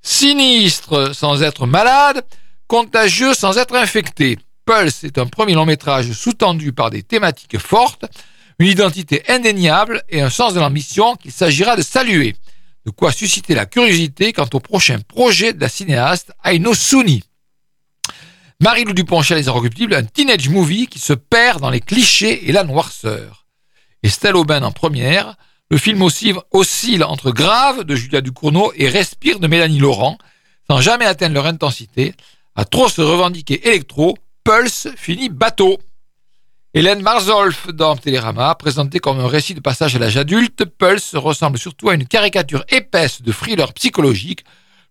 Sinistre 0.00 1.14
sans 1.14 1.42
être 1.42 1.66
malade, 1.66 2.24
contagieux 2.66 3.34
sans 3.34 3.58
être 3.58 3.74
infecté. 3.74 4.38
Pulse 4.64 5.04
est 5.04 5.18
un 5.18 5.26
premier 5.26 5.54
long 5.54 5.66
métrage 5.66 6.12
sous-tendu 6.12 6.72
par 6.72 6.90
des 6.90 7.02
thématiques 7.02 7.58
fortes, 7.58 8.06
une 8.58 8.68
identité 8.68 9.22
indéniable 9.28 10.02
et 10.08 10.20
un 10.20 10.30
sens 10.30 10.54
de 10.54 10.60
l'ambition 10.60 11.16
qu'il 11.16 11.32
s'agira 11.32 11.76
de 11.76 11.82
saluer. 11.82 12.36
De 12.86 12.90
quoi 12.90 13.12
susciter 13.12 13.54
la 13.54 13.66
curiosité 13.66 14.32
quant 14.32 14.48
au 14.52 14.60
prochain 14.60 14.98
projet 15.00 15.52
de 15.52 15.60
la 15.60 15.68
cinéaste 15.68 16.32
Aino 16.44 16.74
Souni. 16.74 17.22
Marie-Lou 18.60 18.92
Duponchel 18.92 19.38
les 19.38 19.48
Inrecuptibles, 19.48 19.94
un 19.94 20.04
teenage 20.04 20.48
movie 20.48 20.86
qui 20.86 20.98
se 20.98 21.12
perd 21.12 21.60
dans 21.60 21.70
les 21.70 21.80
clichés 21.80 22.48
et 22.48 22.52
la 22.52 22.64
noirceur. 22.64 23.46
Estelle 24.02 24.36
Aubin 24.36 24.62
en 24.62 24.70
première, 24.70 25.34
le 25.70 25.78
film 25.78 26.02
oscille, 26.02 27.04
entre 27.04 27.30
Grave 27.30 27.84
de 27.84 27.96
Julia 27.96 28.20
Ducournau 28.20 28.72
et 28.76 28.88
Respire 28.88 29.40
de 29.40 29.48
Mélanie 29.48 29.78
Laurent, 29.78 30.18
sans 30.70 30.80
jamais 30.80 31.06
atteindre 31.06 31.34
leur 31.34 31.46
intensité. 31.46 32.14
À 32.54 32.64
trop 32.64 32.88
se 32.88 33.00
revendiquer 33.00 33.66
électro, 33.66 34.16
Pulse 34.44 34.88
finit 34.96 35.30
bateau. 35.30 35.78
Hélène 36.74 37.00
Marzolf 37.00 37.68
dans 37.68 37.96
Télérama, 37.96 38.54
présentée 38.56 38.98
comme 38.98 39.18
un 39.18 39.26
récit 39.26 39.54
de 39.54 39.60
passage 39.60 39.96
à 39.96 39.98
l'âge 39.98 40.18
adulte, 40.18 40.66
Pulse 40.66 41.14
ressemble 41.14 41.56
surtout 41.56 41.88
à 41.88 41.94
une 41.94 42.06
caricature 42.06 42.62
épaisse 42.68 43.22
de 43.22 43.32
thriller 43.32 43.72
psychologique, 43.72 44.44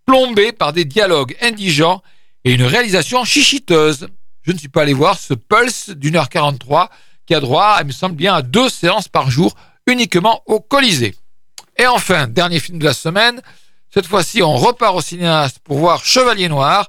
plombée 0.07 0.53
par 0.53 0.73
des 0.73 0.85
dialogues 0.85 1.37
indigents 1.39 2.01
et 2.43 2.51
une 2.53 2.63
réalisation 2.63 3.25
chichiteuse. 3.25 4.07
Je 4.41 4.53
ne 4.53 4.57
suis 4.57 4.69
pas 4.69 4.81
allé 4.81 4.93
voir 4.93 5.19
ce 5.19 5.35
Pulse 5.35 5.91
d'une 5.91 6.15
heure 6.15 6.29
43 6.29 6.89
qui 7.27 7.35
a 7.35 7.39
droit, 7.39 7.77
il 7.79 7.85
me 7.85 7.91
semble 7.91 8.15
bien, 8.15 8.33
à 8.33 8.41
deux 8.41 8.69
séances 8.69 9.07
par 9.07 9.29
jour 9.29 9.53
uniquement 9.85 10.41
au 10.47 10.61
Colisée. 10.61 11.13
Et 11.77 11.85
enfin, 11.85 12.27
dernier 12.27 12.59
film 12.59 12.79
de 12.79 12.85
la 12.85 12.93
semaine, 12.95 13.39
cette 13.93 14.07
fois-ci 14.07 14.41
on 14.41 14.55
repart 14.55 14.95
au 14.95 15.01
cinéaste 15.01 15.59
pour 15.59 15.77
voir 15.77 16.03
Chevalier 16.03 16.49
Noir, 16.49 16.87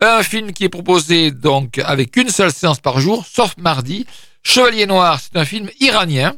un 0.00 0.22
film 0.22 0.52
qui 0.52 0.64
est 0.64 0.68
proposé 0.68 1.30
donc 1.30 1.78
avec 1.78 2.16
une 2.16 2.28
seule 2.28 2.52
séance 2.52 2.80
par 2.80 3.00
jour, 3.00 3.24
sauf 3.26 3.56
mardi. 3.56 4.06
Chevalier 4.42 4.86
Noir, 4.86 5.20
c'est 5.20 5.38
un 5.38 5.44
film 5.44 5.70
iranien, 5.80 6.36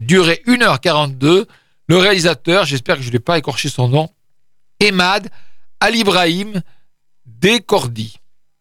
durée 0.00 0.42
1h42. 0.46 1.46
Le 1.88 1.96
réalisateur, 1.96 2.64
j'espère 2.64 2.96
que 2.96 3.02
je 3.02 3.08
ne 3.08 3.12
l'ai 3.12 3.18
pas 3.20 3.38
écorché 3.38 3.68
son 3.68 3.88
nom, 3.88 4.08
Emad 4.80 5.28
Al 5.80 5.94
Ibrahim 5.94 6.62
Dekordi. 7.26 8.16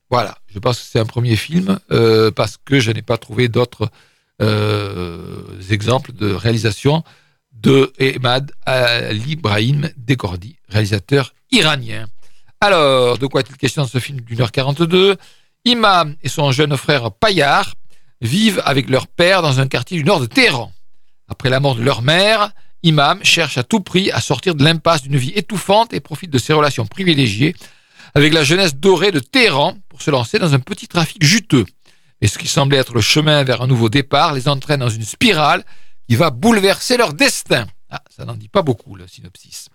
Voilà, 0.10 0.38
je 0.48 0.60
pense 0.60 0.80
que 0.80 0.86
c'est 0.86 1.00
un 1.00 1.06
premier 1.06 1.38
film 1.38 1.80
euh, 1.92 2.32
parce 2.32 2.58
que 2.58 2.80
je 2.80 2.92
n'ai 2.92 3.02
pas 3.02 3.18
trouvé 3.18 3.48
d'autres 3.48 3.90
euh, 4.42 5.44
exemples 5.70 6.12
de 6.12 6.32
réalisation 6.34 7.04
de 7.54 7.94
Emad 8.00 8.52
Al 8.66 9.18
Ibrahim 9.30 9.90
Dekordi, 9.96 10.58
réalisateur 10.68 11.34
iranien. 11.52 12.08
Alors, 12.64 13.18
de 13.18 13.26
quoi 13.26 13.42
est-il 13.42 13.58
question 13.58 13.82
dans 13.82 13.88
ce 13.88 13.98
film 13.98 14.22
d'une 14.22 14.40
heure 14.40 14.52
42 14.52 15.18
Imam 15.66 16.16
et 16.22 16.30
son 16.30 16.52
jeune 16.52 16.78
frère 16.78 17.12
Payar 17.12 17.74
vivent 18.22 18.62
avec 18.66 18.88
leur 18.88 19.08
père 19.08 19.42
dans 19.42 19.60
un 19.60 19.68
quartier 19.68 19.98
du 19.98 20.04
nord 20.04 20.20
de 20.20 20.28
Téhéran. 20.28 20.72
Après 21.28 21.50
la 21.50 21.60
mort 21.60 21.74
de 21.74 21.82
leur 21.82 22.04
mère, 22.04 22.52
Imam 22.84 23.20
cherche 23.24 23.58
à 23.58 23.64
tout 23.64 23.80
prix 23.80 24.12
à 24.12 24.22
sortir 24.22 24.54
de 24.54 24.64
l'impasse 24.64 25.02
d'une 25.02 25.18
vie 25.18 25.34
étouffante 25.36 25.92
et 25.92 26.02
profite 26.02 26.30
de 26.30 26.38
ses 26.38 26.54
relations 26.54 26.86
privilégiées 26.86 27.56
avec 28.14 28.32
la 28.32 28.44
jeunesse 28.44 28.76
dorée 28.76 29.12
de 29.12 29.20
Téhéran 29.20 29.76
pour 29.90 30.04
se 30.04 30.12
lancer 30.12 30.38
dans 30.38 30.54
un 30.54 30.60
petit 30.60 30.88
trafic 30.88 31.24
juteux. 31.24 31.66
Et 32.22 32.28
ce 32.28 32.38
qui 32.38 32.48
semblait 32.48 32.78
être 32.78 32.94
le 32.94 33.02
chemin 33.02 33.44
vers 33.44 33.64
un 33.64 33.68
nouveau 33.68 33.90
départ 33.90 34.34
les 34.34 34.48
entraîne 34.48 34.82
dans 34.82 34.90
une 34.90 35.04
spirale 35.04 35.64
qui 36.08 36.16
va 36.16 36.30
bouleverser 36.30 36.96
leur 36.98 37.14
destin. 37.14 37.66
Ah, 37.90 38.04
ça 38.16 38.24
n'en 38.24 38.36
dit 38.36 38.50
pas 38.50 38.62
beaucoup, 38.62 38.96
le 38.96 39.08
synopsis. 39.08 39.71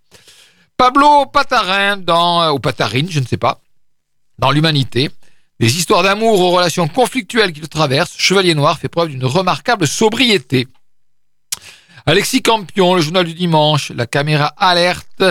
Pablo 0.76 1.24
Patarin, 1.24 1.96
dans, 1.96 2.42
euh, 2.42 2.52
ou 2.52 2.58
Patarine, 2.58 3.10
je 3.10 3.20
ne 3.20 3.26
sais 3.26 3.38
pas, 3.38 3.60
dans 4.38 4.50
l'humanité, 4.50 5.10
des 5.58 5.78
histoires 5.78 6.02
d'amour 6.02 6.38
aux 6.38 6.50
relations 6.50 6.86
conflictuelles 6.86 7.54
qui 7.54 7.62
le 7.62 7.66
traversent, 7.66 8.14
Chevalier 8.18 8.54
Noir 8.54 8.78
fait 8.78 8.90
preuve 8.90 9.08
d'une 9.08 9.24
remarquable 9.24 9.86
sobriété. 9.86 10.68
Alexis 12.04 12.42
Campion, 12.42 12.94
le 12.94 13.00
journal 13.00 13.24
du 13.24 13.32
dimanche, 13.32 13.90
la 13.90 14.06
caméra 14.06 14.48
alerte 14.58 15.24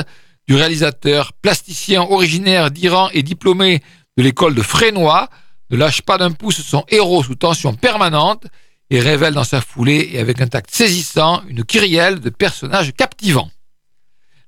du 0.48 0.56
réalisateur, 0.56 1.34
plasticien 1.34 2.02
originaire 2.02 2.72
d'Iran 2.72 3.10
et 3.14 3.22
diplômé 3.22 3.84
de 4.18 4.24
l'école 4.24 4.56
de 4.56 4.64
Frénois, 4.64 5.30
ne 5.70 5.78
lâche 5.78 6.02
pas 6.02 6.18
d'un 6.18 6.32
pouce 6.32 6.62
son 6.62 6.84
héros 6.90 7.24
sous 7.24 7.36
tension 7.36 7.76
permanente 7.76 8.48
et 8.90 9.00
révèle 9.00 9.36
dans 9.36 9.44
sa 9.44 9.62
foulée 9.62 10.10
et 10.14 10.20
avec 10.20 10.42
un 10.42 10.48
tact 10.48 10.72
saisissant 10.74 11.44
une 11.48 11.64
kyrielle 11.64 12.20
de 12.20 12.30
personnages 12.32 12.94
captivants. 12.94 13.50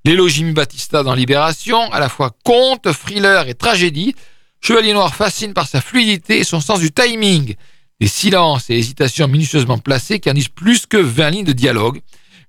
L'élogie 0.07 0.49
Batista 0.53 1.03
dans 1.03 1.13
Libération, 1.13 1.91
à 1.91 1.99
la 1.99 2.07
fois 2.07 2.31
conte, 2.45 2.89
thriller 2.93 3.49
et 3.49 3.55
tragédie, 3.55 4.15
Chevalier 4.61 4.93
Noir 4.93 5.13
fascine 5.13 5.53
par 5.53 5.67
sa 5.67 5.81
fluidité 5.81 6.39
et 6.39 6.43
son 6.45 6.61
sens 6.61 6.79
du 6.79 6.93
timing, 6.93 7.55
des 7.99 8.07
silences 8.07 8.69
et 8.69 8.77
hésitations 8.77 9.27
minutieusement 9.27 9.79
placées 9.79 10.21
qui 10.21 10.31
en 10.31 10.35
plus 10.55 10.85
que 10.85 10.95
20 10.95 11.29
lignes 11.31 11.43
de 11.43 11.51
dialogue, 11.51 11.99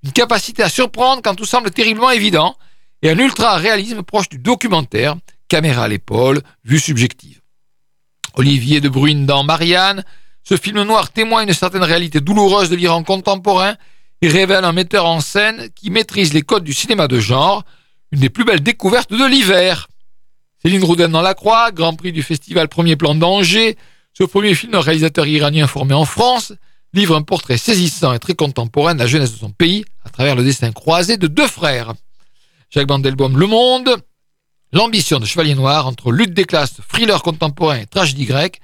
une 0.04 0.12
capacité 0.12 0.62
à 0.62 0.68
surprendre 0.68 1.20
quand 1.20 1.34
tout 1.34 1.46
semble 1.46 1.72
terriblement 1.72 2.12
évident, 2.12 2.54
et 3.02 3.10
un 3.10 3.18
ultra-réalisme 3.18 4.04
proche 4.04 4.28
du 4.28 4.38
documentaire, 4.38 5.16
caméra 5.48 5.82
à 5.82 5.88
l'épaule, 5.88 6.42
vue 6.62 6.78
subjective. 6.78 7.40
Olivier 8.34 8.80
de 8.80 8.88
Bruyne 8.88 9.26
dans 9.26 9.42
Marianne, 9.42 10.04
ce 10.44 10.56
film 10.56 10.80
noir 10.82 11.10
témoigne 11.10 11.46
d'une 11.46 11.56
certaine 11.56 11.82
réalité 11.82 12.20
douloureuse 12.20 12.70
de 12.70 12.76
l'Iran 12.76 13.02
contemporain 13.02 13.74
et 14.22 14.28
révèle 14.28 14.64
un 14.64 14.72
metteur 14.72 15.06
en 15.06 15.20
scène 15.20 15.68
qui 15.74 15.90
maîtrise 15.90 16.32
les 16.32 16.42
codes 16.42 16.64
du 16.64 16.72
cinéma 16.72 17.08
de 17.08 17.20
genre, 17.20 17.64
une 18.10 18.20
des 18.20 18.30
plus 18.30 18.44
belles 18.44 18.62
découvertes 18.62 19.12
de 19.12 19.24
l'hiver. 19.24 19.88
Céline 20.62 20.82
Rouden 20.82 21.10
dans 21.12 21.22
La 21.22 21.34
Croix, 21.34 21.70
Grand 21.70 21.94
Prix 21.94 22.12
du 22.12 22.22
Festival 22.22 22.68
Premier 22.68 22.96
Plan 22.96 23.14
d'Angers, 23.14 23.76
ce 24.12 24.24
premier 24.24 24.54
film 24.54 24.72
d'un 24.72 24.80
réalisateur 24.80 25.26
iranien 25.26 25.66
formé 25.68 25.94
en 25.94 26.04
France 26.04 26.52
livre 26.94 27.14
un 27.14 27.22
portrait 27.22 27.58
saisissant 27.58 28.12
et 28.12 28.18
très 28.18 28.34
contemporain 28.34 28.94
de 28.94 28.98
la 28.98 29.06
jeunesse 29.06 29.32
de 29.32 29.38
son 29.38 29.50
pays 29.50 29.84
à 30.04 30.10
travers 30.10 30.34
le 30.34 30.42
destin 30.42 30.72
croisé 30.72 31.16
de 31.16 31.26
deux 31.26 31.46
frères. 31.46 31.92
Jacques 32.70 32.88
Bandelbaum 32.88 33.38
Le 33.38 33.46
Monde, 33.46 33.96
l'ambition 34.72 35.20
de 35.20 35.26
Chevalier 35.26 35.54
Noir 35.54 35.86
entre 35.86 36.10
lutte 36.10 36.34
des 36.34 36.44
classes, 36.44 36.80
thriller 36.88 37.22
contemporain 37.22 37.78
et 37.78 37.86
tragédie 37.86 38.24
grecque 38.24 38.60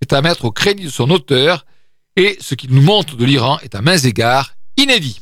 est 0.00 0.12
à 0.12 0.22
mettre 0.22 0.46
au 0.46 0.50
crédit 0.50 0.84
de 0.84 0.90
son 0.90 1.10
auteur 1.10 1.64
et 2.16 2.36
ce 2.40 2.54
qu'il 2.54 2.74
nous 2.74 2.82
montre 2.82 3.16
de 3.16 3.24
l'Iran 3.24 3.58
est 3.62 3.74
à 3.74 3.82
mains 3.82 3.98
égards 3.98 4.55
inédit. 4.76 5.20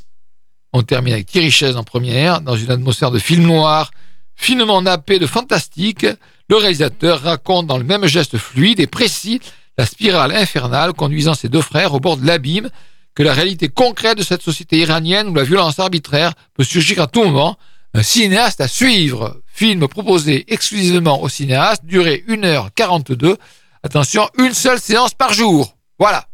On 0.72 0.82
termine 0.82 1.14
avec 1.14 1.26
Thierry 1.26 1.76
en 1.76 1.84
première, 1.84 2.40
dans 2.40 2.56
une 2.56 2.70
atmosphère 2.70 3.10
de 3.10 3.18
film 3.18 3.44
noir, 3.44 3.90
finement 4.34 4.82
nappé 4.82 5.18
de 5.18 5.26
fantastique, 5.26 6.06
le 6.48 6.56
réalisateur 6.56 7.22
raconte 7.22 7.66
dans 7.66 7.78
le 7.78 7.84
même 7.84 8.06
geste 8.06 8.36
fluide 8.36 8.80
et 8.80 8.86
précis 8.86 9.40
la 9.78 9.86
spirale 9.86 10.32
infernale 10.32 10.92
conduisant 10.92 11.34
ses 11.34 11.48
deux 11.48 11.62
frères 11.62 11.94
au 11.94 12.00
bord 12.00 12.16
de 12.16 12.26
l'abîme, 12.26 12.70
que 13.14 13.22
la 13.22 13.32
réalité 13.32 13.68
concrète 13.68 14.18
de 14.18 14.22
cette 14.22 14.42
société 14.42 14.78
iranienne 14.78 15.28
où 15.28 15.34
la 15.34 15.44
violence 15.44 15.78
arbitraire 15.78 16.32
peut 16.54 16.64
surgir 16.64 17.00
à 17.00 17.06
tout 17.06 17.24
moment, 17.24 17.56
un 17.94 18.02
cinéaste 18.02 18.60
à 18.60 18.68
suivre. 18.68 19.40
Film 19.46 19.86
proposé 19.86 20.44
exclusivement 20.52 21.22
aux 21.22 21.28
cinéastes, 21.28 21.84
durée 21.84 22.24
1h42. 22.28 23.36
Attention, 23.84 24.28
une 24.38 24.52
seule 24.52 24.80
séance 24.80 25.14
par 25.14 25.32
jour. 25.32 25.76
Voilà. 25.98 26.26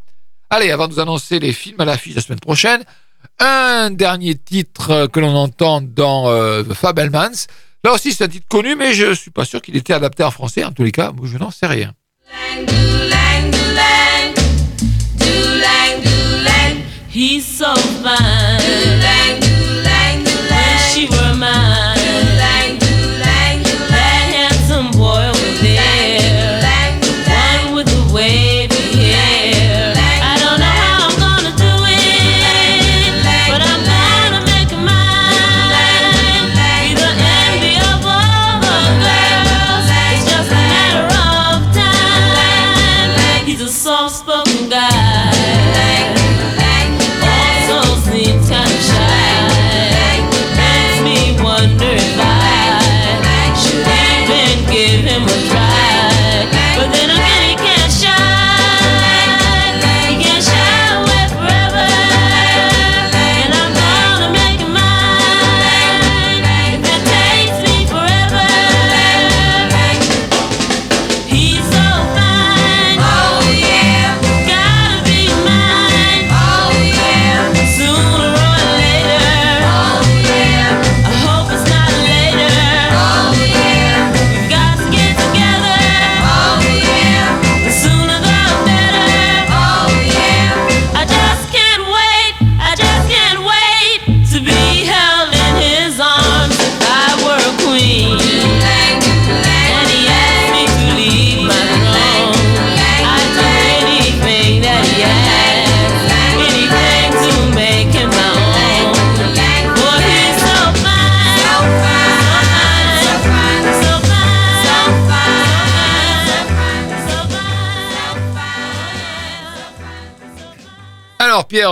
Allez, 0.49 0.71
avant 0.71 0.89
de 0.89 0.95
vous 0.95 1.01
annoncer 1.01 1.39
les 1.39 1.53
films 1.53 1.81
à 1.81 1.85
l'affiche 1.85 2.15
la 2.15 2.23
semaine 2.23 2.41
prochaine, 2.41 2.83
un 3.39 3.91
dernier 3.91 4.35
titre 4.37 5.07
que 5.07 5.21
l'on 5.21 5.35
entend 5.35 5.81
dans 5.81 6.29
euh, 6.29 6.63
The 6.63 6.75
Fabelmans. 6.75 7.47
Là 7.83 7.95
aussi, 7.95 8.13
c'est 8.13 8.25
un 8.25 8.29
titre 8.29 8.47
connu, 8.49 8.77
mais 8.77 8.93
je 8.93 9.15
suis 9.15 9.31
pas 9.31 9.45
sûr 9.45 9.63
qu'il 9.63 9.77
était 9.77 9.95
adapté 9.95 10.23
en 10.23 10.31
français. 10.31 10.65
En 10.65 10.73
tous 10.73 10.83
les 10.83 10.93
cas, 10.93 11.13
je 11.23 11.39
n'en 11.39 11.51
sais 11.51 11.67
rien. 11.67 11.93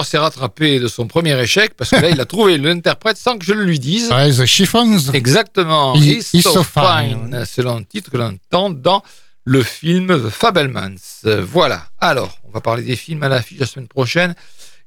S'est 0.05 0.19
rattrapé 0.19 0.81
de 0.81 0.89
son 0.89 1.07
premier 1.07 1.39
échec 1.41 1.75
parce 1.77 1.91
que 1.91 1.97
là, 1.97 2.11
il 2.11 2.21
a 2.21 2.25
trouvé 2.25 2.59
l'interprète 2.59 3.17
sans 3.17 3.39
que 3.39 3.45
je 3.45 3.53
le 3.53 3.65
lui 3.65 3.79
dise. 3.79 4.11
Ouais, 4.11 4.31
The 4.31 4.45
Chiffons. 4.47 4.99
Exactement. 5.13 5.95
He- 5.95 6.19
He's, 6.19 6.33
he's 6.35 6.43
so, 6.43 6.53
so 6.55 6.63
fine. 6.63 7.31
fine. 7.31 7.45
C'est 7.47 7.63
le 7.63 7.85
titre 7.85 8.11
que 8.11 8.17
l'on 8.17 8.31
entend 8.53 8.71
dans 8.71 9.03
le 9.45 9.63
film 9.63 10.09
The 10.09 10.29
Fabelmans. 10.31 10.97
Voilà. 11.25 11.85
Alors, 12.01 12.39
on 12.45 12.51
va 12.51 12.61
parler 12.61 12.83
des 12.83 12.97
films 12.97 13.23
à 13.23 13.29
l'affiche 13.29 13.59
la 13.61 13.67
semaine 13.67 13.89
prochaine 13.89 14.35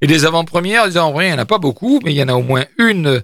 et 0.01 0.07
des 0.07 0.26
avant-premières. 0.26 0.86
Les 0.88 0.97
avant-premières, 0.97 1.30
il 1.32 1.34
n'y 1.36 1.39
en 1.39 1.43
a 1.43 1.45
pas 1.45 1.57
beaucoup, 1.59 1.99
mais 2.03 2.14
il 2.14 2.18
y 2.18 2.24
en 2.24 2.28
a 2.30 2.34
au 2.34 2.43
moins 2.43 2.66
une 2.78 3.22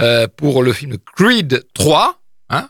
euh, 0.00 0.26
pour 0.36 0.62
le 0.62 0.72
film 0.72 0.96
Creed 1.16 1.64
3. 1.74 2.20
Hein 2.50 2.68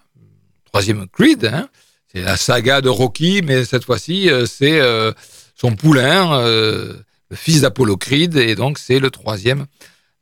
Troisième 0.73 1.07
Creed. 1.09 1.45
Hein 1.47 1.69
c'est 2.13 2.23
la 2.23 2.37
saga 2.37 2.81
de 2.81 2.89
Rocky, 2.89 3.41
mais 3.43 3.65
cette 3.65 3.85
fois-ci, 3.85 4.29
euh, 4.31 4.45
c'est 4.45 4.81
euh, 4.81 5.13
son 5.55 5.77
poulain, 5.77 6.41
le 7.31 7.37
fils 7.37 7.63
d'Apollo 7.63 7.97
Creed, 7.97 8.37
et 8.37 8.55
donc 8.55 8.79
c'est 8.79 8.99
le 8.99 9.11
troisième 9.11 9.67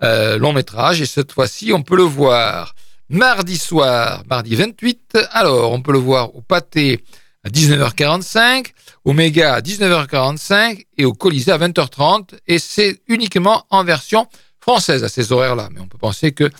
euh, 0.02 0.38
long 0.38 0.52
métrage. 0.52 1.00
Et 1.00 1.06
cette 1.06 1.32
fois-ci, 1.32 1.72
on 1.72 1.82
peut 1.82 1.96
le 1.96 2.02
voir 2.02 2.74
mardi 3.08 3.56
soir, 3.56 4.22
mardi 4.28 4.54
28. 4.54 5.18
Alors, 5.32 5.72
on 5.72 5.80
peut 5.80 5.92
le 5.92 5.98
voir 5.98 6.34
au 6.36 6.42
Pâté 6.42 7.02
à 7.44 7.48
19h45, 7.48 8.66
au 9.04 9.12
Méga 9.12 9.54
à 9.54 9.60
19h45 9.60 10.86
et 10.98 11.04
au 11.04 11.14
Colisée 11.14 11.52
à 11.52 11.58
20h30. 11.58 12.34
Et 12.46 12.58
c'est 12.58 13.00
uniquement 13.08 13.64
en 13.70 13.84
version 13.84 14.26
française 14.60 15.02
à 15.04 15.08
ces 15.08 15.32
horaires-là. 15.32 15.70
Mais 15.72 15.80
on 15.80 15.86
peut 15.86 15.98
penser 15.98 16.32
que 16.32 16.50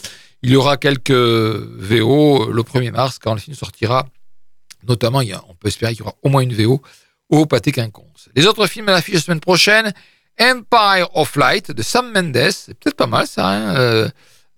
il 0.42 0.50
y 0.50 0.56
aura 0.56 0.76
quelques 0.76 1.10
VO 1.10 2.50
le 2.52 2.62
1er 2.62 2.92
mars 2.92 3.18
quand 3.18 3.34
le 3.34 3.40
film 3.40 3.56
sortira. 3.56 4.06
Notamment, 4.86 5.20
on 5.48 5.54
peut 5.54 5.68
espérer 5.68 5.92
qu'il 5.92 6.00
y 6.00 6.02
aura 6.02 6.14
au 6.22 6.28
moins 6.28 6.42
une 6.42 6.54
VO 6.54 6.80
au 7.28 7.46
Pâté 7.46 7.72
Quinconce. 7.72 8.28
Les 8.34 8.46
autres 8.46 8.66
films 8.68 8.88
à 8.88 8.92
l'affiche 8.92 9.16
la 9.16 9.20
semaine 9.20 9.40
prochaine, 9.40 9.92
Empire 10.40 11.08
of 11.14 11.36
Light 11.36 11.70
de 11.70 11.82
Sam 11.82 12.12
Mendes, 12.12 12.50
c'est 12.50 12.74
peut-être 12.74 12.96
pas 12.96 13.06
mal 13.06 13.26
ça, 13.26 13.48
hein, 13.48 13.76
euh, 13.76 14.08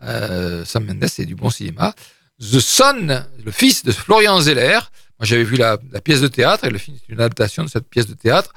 Euh, 0.02 0.64
Sam 0.64 0.84
Mendes, 0.84 1.06
c'est 1.08 1.26
du 1.26 1.34
bon 1.34 1.50
cinéma. 1.50 1.94
The 2.40 2.58
Son, 2.58 3.22
le 3.44 3.50
fils 3.50 3.84
de 3.84 3.92
Florian 3.92 4.40
Zeller. 4.40 4.78
Moi, 5.18 5.26
j'avais 5.26 5.44
vu 5.44 5.56
la, 5.56 5.76
pièce 6.02 6.20
de 6.20 6.28
théâtre 6.28 6.64
et 6.64 6.70
le 6.70 6.78
film 6.78 6.96
est 6.96 7.12
une 7.12 7.20
adaptation 7.20 7.62
de 7.62 7.68
cette 7.68 7.88
pièce 7.88 8.06
de 8.06 8.14
théâtre. 8.14 8.52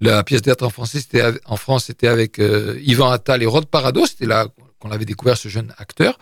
La 0.00 0.22
pièce 0.22 0.42
de 0.42 0.44
théâtre 0.44 0.64
en 0.64 0.70
français, 0.70 1.00
c'était 1.00 1.24
en 1.46 1.56
France, 1.56 1.86
c'était 1.86 2.06
avec 2.06 2.38
euh, 2.38 2.78
Yvan 2.82 3.10
Attal 3.10 3.42
et 3.42 3.46
Rod 3.46 3.66
Parado. 3.66 4.06
C'était 4.06 4.26
là 4.26 4.46
qu'on 4.78 4.92
avait 4.92 5.04
découvert 5.04 5.36
ce 5.36 5.48
jeune 5.48 5.74
acteur. 5.78 6.18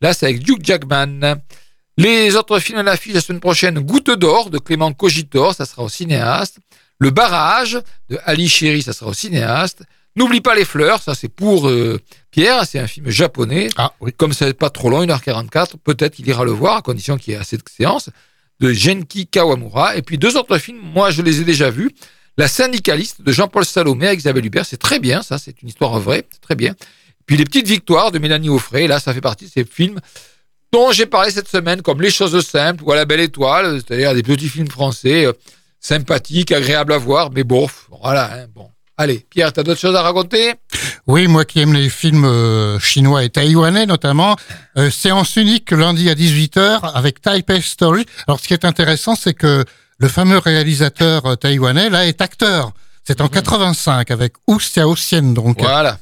Là, 0.00 0.14
c'est 0.14 0.26
avec 0.26 0.48
Hugh 0.48 0.58
Jackman. 0.62 1.36
Les 1.96 2.36
autres 2.36 2.58
films 2.58 2.78
à 2.78 2.82
l'affiche 2.82 3.14
la 3.14 3.20
semaine 3.20 3.40
prochaine, 3.40 3.78
Goutte 3.80 4.10
d'or 4.10 4.50
de 4.50 4.58
Clément 4.58 4.92
Cogitor, 4.92 5.54
ça 5.54 5.66
sera 5.66 5.82
au 5.82 5.88
cinéaste. 5.88 6.58
Le 6.98 7.10
barrage 7.10 7.78
de 8.08 8.18
Ali 8.24 8.48
Chéri, 8.48 8.82
ça 8.82 8.92
sera 8.92 9.10
au 9.10 9.14
cinéaste. 9.14 9.82
N'oublie 10.16 10.40
pas 10.40 10.56
les 10.56 10.64
fleurs, 10.64 11.00
ça 11.00 11.14
c'est 11.14 11.28
pour 11.28 11.68
euh, 11.68 12.00
Pierre, 12.32 12.66
c'est 12.66 12.80
un 12.80 12.88
film 12.88 13.08
japonais. 13.08 13.68
Ah 13.76 13.92
oui. 14.00 14.12
Comme 14.16 14.32
ça 14.32 14.46
n'est 14.46 14.54
pas 14.54 14.70
trop 14.70 14.90
long, 14.90 15.04
1h44, 15.04 15.74
peut-être 15.84 16.16
qu'il 16.16 16.26
ira 16.26 16.44
le 16.44 16.50
voir, 16.50 16.78
à 16.78 16.82
condition 16.82 17.16
qu'il 17.16 17.34
y 17.34 17.36
ait 17.36 17.40
assez 17.40 17.56
de 17.56 17.62
séances, 17.70 18.10
de 18.58 18.72
Genki 18.72 19.28
Kawamura. 19.28 19.96
Et 19.96 20.02
puis 20.02 20.18
deux 20.18 20.36
autres 20.36 20.58
films, 20.58 20.80
moi 20.82 21.12
je 21.12 21.22
les 21.22 21.40
ai 21.40 21.44
déjà 21.44 21.70
vus. 21.70 21.92
La 22.36 22.48
syndicaliste 22.48 23.22
de 23.22 23.30
Jean-Paul 23.32 23.64
Salomé 23.64 24.08
avec 24.08 24.20
Isabelle 24.20 24.46
Hubert, 24.46 24.66
c'est 24.66 24.76
très 24.76 24.98
bien, 24.98 25.22
ça, 25.22 25.38
c'est 25.38 25.62
une 25.62 25.68
histoire 25.68 25.98
vraie, 26.00 26.24
c'est 26.30 26.40
très 26.40 26.54
bien. 26.54 26.74
Puis 27.26 27.36
les 27.36 27.44
petites 27.44 27.68
victoires 27.68 28.10
de 28.10 28.18
Mélanie 28.18 28.48
Offray, 28.48 28.88
là, 28.88 28.98
ça 28.98 29.14
fait 29.14 29.20
partie 29.20 29.44
de 29.44 29.50
ces 29.50 29.64
films 29.64 30.00
dont 30.72 30.92
j'ai 30.92 31.06
parlé 31.06 31.30
cette 31.30 31.48
semaine, 31.48 31.82
comme 31.82 32.00
Les 32.02 32.10
choses 32.10 32.44
simples 32.46 32.82
ou 32.84 32.92
À 32.92 32.96
la 32.96 33.04
belle 33.04 33.20
étoile, 33.20 33.80
c'est-à-dire 33.80 34.14
des 34.14 34.22
petits 34.22 34.48
films 34.48 34.68
français 34.68 35.26
sympathiques, 35.80 36.52
agréables 36.52 36.92
à 36.92 36.98
voir, 36.98 37.30
mais 37.30 37.44
bon, 37.44 37.68
voilà, 38.02 38.32
hein, 38.32 38.46
bon. 38.54 38.68
Allez, 39.00 39.24
Pierre, 39.30 39.52
t'as 39.52 39.62
d'autres 39.62 39.80
choses 39.80 39.94
à 39.94 40.02
raconter? 40.02 40.54
Oui, 41.06 41.28
moi 41.28 41.44
qui 41.44 41.60
aime 41.60 41.72
les 41.72 41.88
films 41.88 42.24
euh, 42.24 42.80
chinois 42.80 43.22
et 43.22 43.30
taïwanais 43.30 43.86
notamment, 43.86 44.34
euh, 44.76 44.90
séance 44.90 45.36
unique 45.36 45.70
lundi 45.70 46.10
à 46.10 46.14
18h 46.14 46.80
avec 46.94 47.20
Taipei 47.20 47.60
Story. 47.60 48.04
Alors 48.26 48.40
ce 48.40 48.48
qui 48.48 48.54
est 48.54 48.64
intéressant, 48.64 49.14
c'est 49.14 49.34
que 49.34 49.64
le 49.98 50.08
fameux 50.08 50.38
réalisateur 50.38 51.26
euh, 51.26 51.36
taïwanais, 51.36 51.90
là, 51.90 52.06
est 52.06 52.20
acteur. 52.20 52.72
C'est 53.04 53.20
en 53.20 53.28
85 53.28 54.10
avec 54.10 54.34
Wu 54.48 54.58
Xiaoxian, 54.58 55.32
donc. 55.32 55.60
Voilà. 55.60 55.98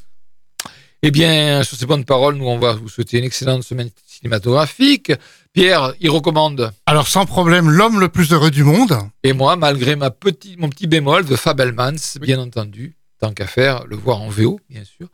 Eh 1.02 1.10
bien, 1.10 1.62
sur 1.62 1.76
ces 1.76 1.86
bonnes 1.86 2.04
paroles, 2.04 2.36
nous, 2.36 2.46
on 2.46 2.58
va 2.58 2.72
vous 2.72 2.88
souhaiter 2.88 3.18
une 3.18 3.24
excellente 3.24 3.62
semaine 3.62 3.90
cinématographique. 4.06 5.12
Pierre, 5.56 5.94
il 6.00 6.10
recommande, 6.10 6.70
Alors 6.84 7.08
sans 7.08 7.24
problème, 7.24 7.70
l'homme 7.70 7.98
le 7.98 8.10
plus 8.10 8.30
heureux 8.32 8.50
du 8.50 8.62
monde. 8.62 8.98
et 9.22 9.32
moi, 9.32 9.56
malgré 9.56 9.96
ma 9.96 10.10
petit, 10.10 10.54
mon 10.58 10.68
petit 10.68 10.86
bémol 10.86 11.24
de 11.24 11.34
Fabelmans, 11.34 11.96
bien 12.20 12.38
entendu, 12.38 12.94
tant 13.18 13.32
qu'à 13.32 13.46
faire, 13.46 13.86
le 13.86 13.96
voir 13.96 14.20
en 14.20 14.28
VO, 14.28 14.60
bien 14.68 14.82
sûr. 14.84 15.08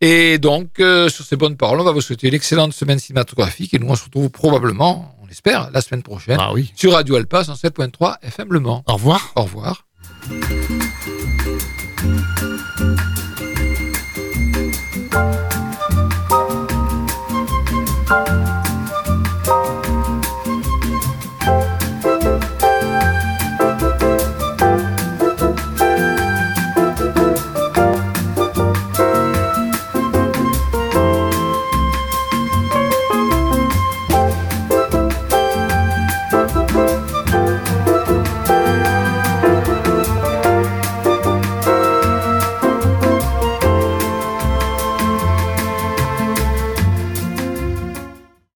Et 0.00 0.38
donc, 0.38 0.80
euh, 0.80 1.08
sur 1.08 1.24
ces 1.24 1.36
bonnes 1.36 1.56
paroles, 1.56 1.78
on 1.80 1.84
va 1.84 1.92
vous 1.92 2.00
souhaiter 2.00 2.26
une 2.26 2.34
excellente 2.34 2.72
semaine 2.72 2.98
cinématographique 2.98 3.72
et 3.72 3.78
nous, 3.78 3.86
on 3.88 3.94
se 3.94 4.06
retrouve 4.06 4.30
probablement, 4.30 5.16
on 5.22 5.26
l'espère, 5.26 5.70
la 5.70 5.80
semaine 5.80 6.02
prochaine 6.02 6.38
Ah 6.40 6.52
oui. 6.52 6.72
sur 6.74 6.94
Radio 6.94 7.14
Alpa 7.14 7.42
107.3 7.42 8.16
FM 8.22 8.52
Le 8.52 8.58
Mans. 8.58 8.82
Au 8.88 8.94
revoir. 8.94 9.32
Au 9.36 9.42
revoir. 9.42 9.84